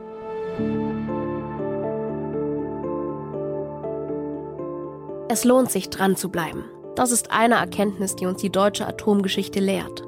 Es 5.30 5.44
lohnt 5.44 5.70
sich, 5.70 5.90
dran 5.90 6.16
zu 6.16 6.30
bleiben. 6.30 6.64
Das 6.96 7.12
ist 7.12 7.30
eine 7.30 7.56
Erkenntnis, 7.56 8.16
die 8.16 8.24
uns 8.24 8.40
die 8.40 8.50
deutsche 8.50 8.86
Atomgeschichte 8.86 9.60
lehrt. 9.60 10.02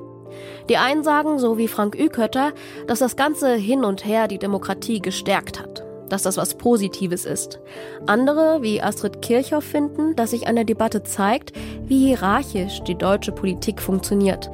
Die 0.71 0.79
einen 0.79 1.05
sagen, 1.05 1.39
so 1.39 1.59
wie 1.59 1.69
Frank 1.69 1.95
Ükötter, 1.95 2.53
dass 2.87 3.01
das 3.01 3.17
ganze 3.17 3.55
Hin 3.55 3.85
und 3.85 4.07
Her 4.07 4.29
die 4.29 4.39
Demokratie 4.39 5.01
gestärkt 5.01 5.61
hat, 5.61 5.85
dass 6.09 6.23
das 6.23 6.39
was 6.39 6.57
Positives 6.57 7.27
ist. 7.27 7.61
Andere, 8.07 8.63
wie 8.63 8.81
Astrid 8.81 9.21
Kirchhoff, 9.21 9.65
finden, 9.65 10.17
dass 10.17 10.31
sich 10.31 10.49
an 10.49 10.55
der 10.55 10.65
Debatte 10.65 11.03
zeigt, 11.03 11.53
wie 11.83 12.07
hierarchisch 12.07 12.81
die 12.85 12.97
deutsche 12.97 13.33
Politik 13.33 13.83
funktioniert, 13.83 14.51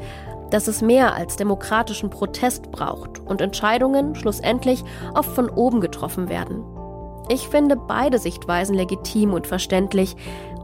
dass 0.51 0.67
es 0.67 0.83
mehr 0.83 1.15
als 1.15 1.37
demokratischen 1.37 2.11
Protest 2.11 2.73
braucht 2.73 3.21
und 3.21 3.41
Entscheidungen 3.41 4.17
schlussendlich 4.17 4.83
oft 5.15 5.31
von 5.31 5.49
oben 5.49 5.81
getroffen 5.81 6.29
werden. 6.29 6.65
Ich 7.29 7.49
finde 7.49 7.77
beide 7.77 8.19
Sichtweisen 8.19 8.77
legitim 8.77 9.33
und 9.33 9.49
verständlich 9.49 10.17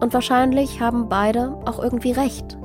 und 0.03 0.13
wahrscheinlich 0.13 0.81
haben 0.81 1.09
beide 1.09 1.55
auch 1.65 1.79
irgendwie 1.79 2.13
recht. 2.13 2.59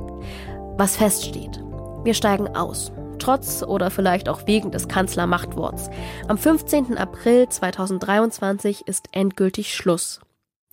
Was 0.77 0.97
feststeht, 0.97 1.63
wir 2.03 2.13
steigen 2.13 2.55
aus. 2.55 2.91
Trotz 3.19 3.63
oder 3.63 3.91
vielleicht 3.91 4.29
auch 4.29 4.47
wegen 4.47 4.71
des 4.71 4.87
Kanzlermachtworts. 4.87 5.89
Am 6.27 6.37
15. 6.37 6.97
April 6.97 7.47
2023 7.47 8.87
ist 8.87 9.07
endgültig 9.11 9.75
Schluss. 9.75 10.19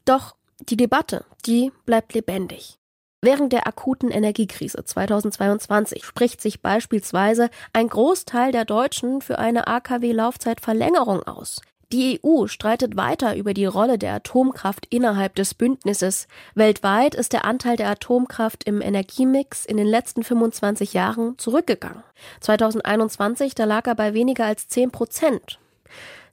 Doch 0.05 0.37
die 0.61 0.77
Debatte, 0.77 1.25
die 1.47 1.73
bleibt 1.85 2.15
lebendig. 2.15 2.79
Während 3.21 3.53
der 3.53 3.67
akuten 3.67 4.11
Energiekrise 4.11 4.85
2022 4.85 6.05
spricht 6.05 6.41
sich 6.43 6.61
beispielsweise 6.61 7.49
ein 7.73 7.89
Großteil 7.89 8.53
der 8.53 8.67
Deutschen 8.67 9.23
für 9.23 9.39
eine 9.39 9.67
AKW-Laufzeitverlängerung 9.67 11.23
aus. 11.23 11.61
Die 11.93 12.21
EU 12.25 12.47
streitet 12.47 12.97
weiter 12.97 13.37
über 13.37 13.55
die 13.55 13.67
Rolle 13.67 13.99
der 13.99 14.15
Atomkraft 14.15 14.87
innerhalb 14.91 15.35
des 15.35 15.55
Bündnisses. 15.55 16.29
Weltweit 16.55 17.15
ist 17.15 17.33
der 17.33 17.45
Anteil 17.45 17.77
der 17.77 17.91
Atomkraft 17.91 18.65
im 18.65 18.81
Energiemix 18.81 19.65
in 19.65 19.77
den 19.77 19.87
letzten 19.87 20.23
25 20.23 20.95
Jahren 20.95 21.39
zurückgegangen. 21.39 22.03
2021, 22.41 23.55
da 23.55 23.65
lag 23.65 23.87
er 23.87 23.95
bei 23.95 24.15
weniger 24.15 24.47
als 24.47 24.69
10 24.69 24.91
Prozent. 24.91 25.59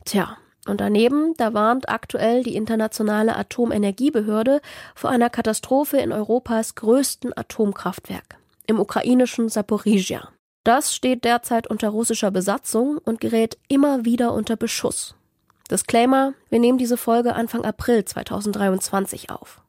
Tja, 0.06 0.38
und 0.68 0.80
daneben, 0.80 1.34
da 1.38 1.54
warnt 1.54 1.89
aktuell 1.89 2.43
die 2.43 2.56
Internationale 2.56 3.36
Atomenergiebehörde 3.36 4.62
vor 4.95 5.10
einer 5.10 5.30
Katastrophe 5.30 5.97
in 5.97 6.12
Europas 6.12 6.76
größten 6.76 7.36
Atomkraftwerk, 7.36 8.38
im 8.68 8.80
ukrainischen 8.80 9.49
Saporizhia. 9.49 10.30
Das 10.64 10.93
steht 10.93 11.26
derzeit 11.26 11.66
unter 11.66 11.89
russischer 11.89 12.30
Besatzung 12.30 12.99
und 12.99 13.20
gerät 13.20 13.58
immer 13.68 14.06
wieder 14.06 14.34
unter 14.34 14.56
Beschuss. 14.56 15.16
Disclaimer, 15.72 16.34
wir 16.49 16.59
nehmen 16.59 16.78
diese 16.78 16.97
Folge 16.97 17.34
Anfang 17.34 17.63
April 17.63 18.03
2023 18.03 19.30
auf. 19.30 19.61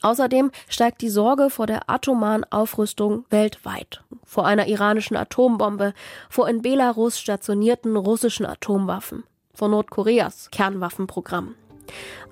Außerdem 0.00 0.50
steigt 0.70 1.02
die 1.02 1.10
Sorge 1.10 1.50
vor 1.50 1.66
der 1.66 1.90
atomaren 1.90 2.44
Aufrüstung 2.50 3.26
weltweit, 3.28 4.02
vor 4.24 4.46
einer 4.46 4.68
iranischen 4.68 5.18
Atombombe, 5.18 5.92
vor 6.30 6.48
in 6.48 6.62
Belarus 6.62 7.20
stationierten 7.20 7.94
russischen 7.94 8.46
Atomwaffen, 8.46 9.24
vor 9.52 9.68
Nordkoreas 9.68 10.50
Kernwaffenprogramm. 10.50 11.54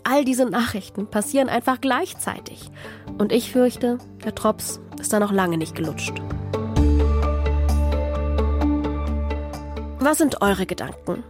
All 0.04 0.24
diese 0.24 0.46
Nachrichten 0.46 1.06
passieren 1.06 1.50
einfach 1.50 1.82
gleichzeitig. 1.82 2.70
Und 3.18 3.30
ich 3.30 3.52
fürchte, 3.52 3.98
der 4.24 4.34
Trops 4.34 4.80
ist 4.98 5.12
da 5.12 5.20
noch 5.20 5.32
lange 5.32 5.58
nicht 5.58 5.74
gelutscht. 5.74 6.14
Was 9.98 10.16
sind 10.16 10.40
eure 10.40 10.64
Gedanken? 10.64 11.22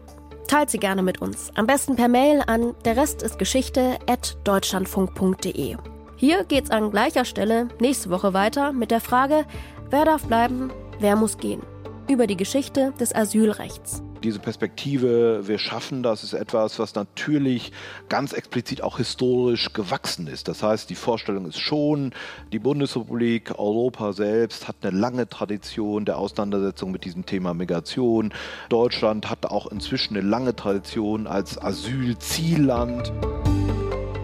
Teilt 0.48 0.70
sie 0.70 0.78
gerne 0.78 1.02
mit 1.02 1.20
uns. 1.20 1.50
Am 1.54 1.66
besten 1.66 1.94
per 1.94 2.08
Mail 2.08 2.42
an 2.46 2.74
der 2.86 2.96
Rest 2.96 3.22
ist 3.22 3.38
Geschichte 3.38 3.98
at 4.06 4.38
deutschlandfunk.de. 4.44 5.76
Hier 6.16 6.44
geht's 6.44 6.70
an 6.70 6.90
gleicher 6.90 7.26
Stelle 7.26 7.68
nächste 7.80 8.08
Woche 8.10 8.32
weiter 8.32 8.72
mit 8.72 8.90
der 8.90 9.00
Frage, 9.00 9.44
wer 9.90 10.06
darf 10.06 10.24
bleiben, 10.24 10.72
wer 10.98 11.16
muss 11.16 11.36
gehen. 11.36 11.62
Über 12.08 12.26
die 12.26 12.36
Geschichte 12.36 12.94
des 12.98 13.14
Asylrechts. 13.14 14.02
Diese 14.22 14.40
Perspektive, 14.40 15.46
wir 15.46 15.58
schaffen 15.58 16.02
das, 16.02 16.24
ist 16.24 16.32
etwas, 16.32 16.78
was 16.78 16.94
natürlich 16.94 17.72
ganz 18.08 18.32
explizit 18.32 18.82
auch 18.82 18.96
historisch 18.96 19.72
gewachsen 19.72 20.26
ist. 20.26 20.48
Das 20.48 20.62
heißt, 20.62 20.90
die 20.90 20.96
Vorstellung 20.96 21.46
ist 21.46 21.60
schon, 21.60 22.12
die 22.52 22.58
Bundesrepublik, 22.58 23.58
Europa 23.58 24.12
selbst 24.12 24.66
hat 24.66 24.76
eine 24.82 24.96
lange 24.96 25.28
Tradition 25.28 26.04
der 26.04 26.18
Auseinandersetzung 26.18 26.90
mit 26.90 27.04
diesem 27.04 27.26
Thema 27.26 27.54
Migration. 27.54 28.32
Deutschland 28.68 29.30
hat 29.30 29.46
auch 29.46 29.70
inzwischen 29.70 30.16
eine 30.16 30.26
lange 30.26 30.56
Tradition 30.56 31.26
als 31.26 31.56
Asylzielland. 31.60 33.12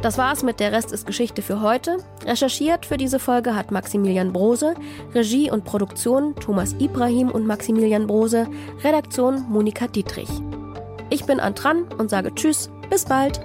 Das 0.05 0.19
war's 0.19 0.43
mit 0.43 0.61
der 0.61 0.71
Rest 0.71 0.93
ist 0.93 1.07
Geschichte 1.07 1.41
für 1.41 1.63
heute. 1.63 1.97
Recherchiert 2.27 2.85
für 2.85 2.99
diese 2.99 3.19
Folge 3.19 3.57
hat 3.57 3.71
Maximilian 3.71 4.35
Brose, 4.35 4.75
Regie 5.15 5.51
und 5.51 5.65
Produktion 5.65 6.35
Thomas 6.35 6.75
Ibrahim 6.79 7.31
und 7.31 7.47
Maximilian 7.47 8.07
Brose, 8.07 8.47
Redaktion 8.83 9.47
Monika 9.49 9.87
Dietrich. 9.87 10.29
Ich 11.09 11.25
bin 11.25 11.41
Antran 11.41 11.85
und 11.97 12.11
sage 12.11 12.35
Tschüss, 12.35 12.69
bis 12.91 13.07
bald. 13.07 13.41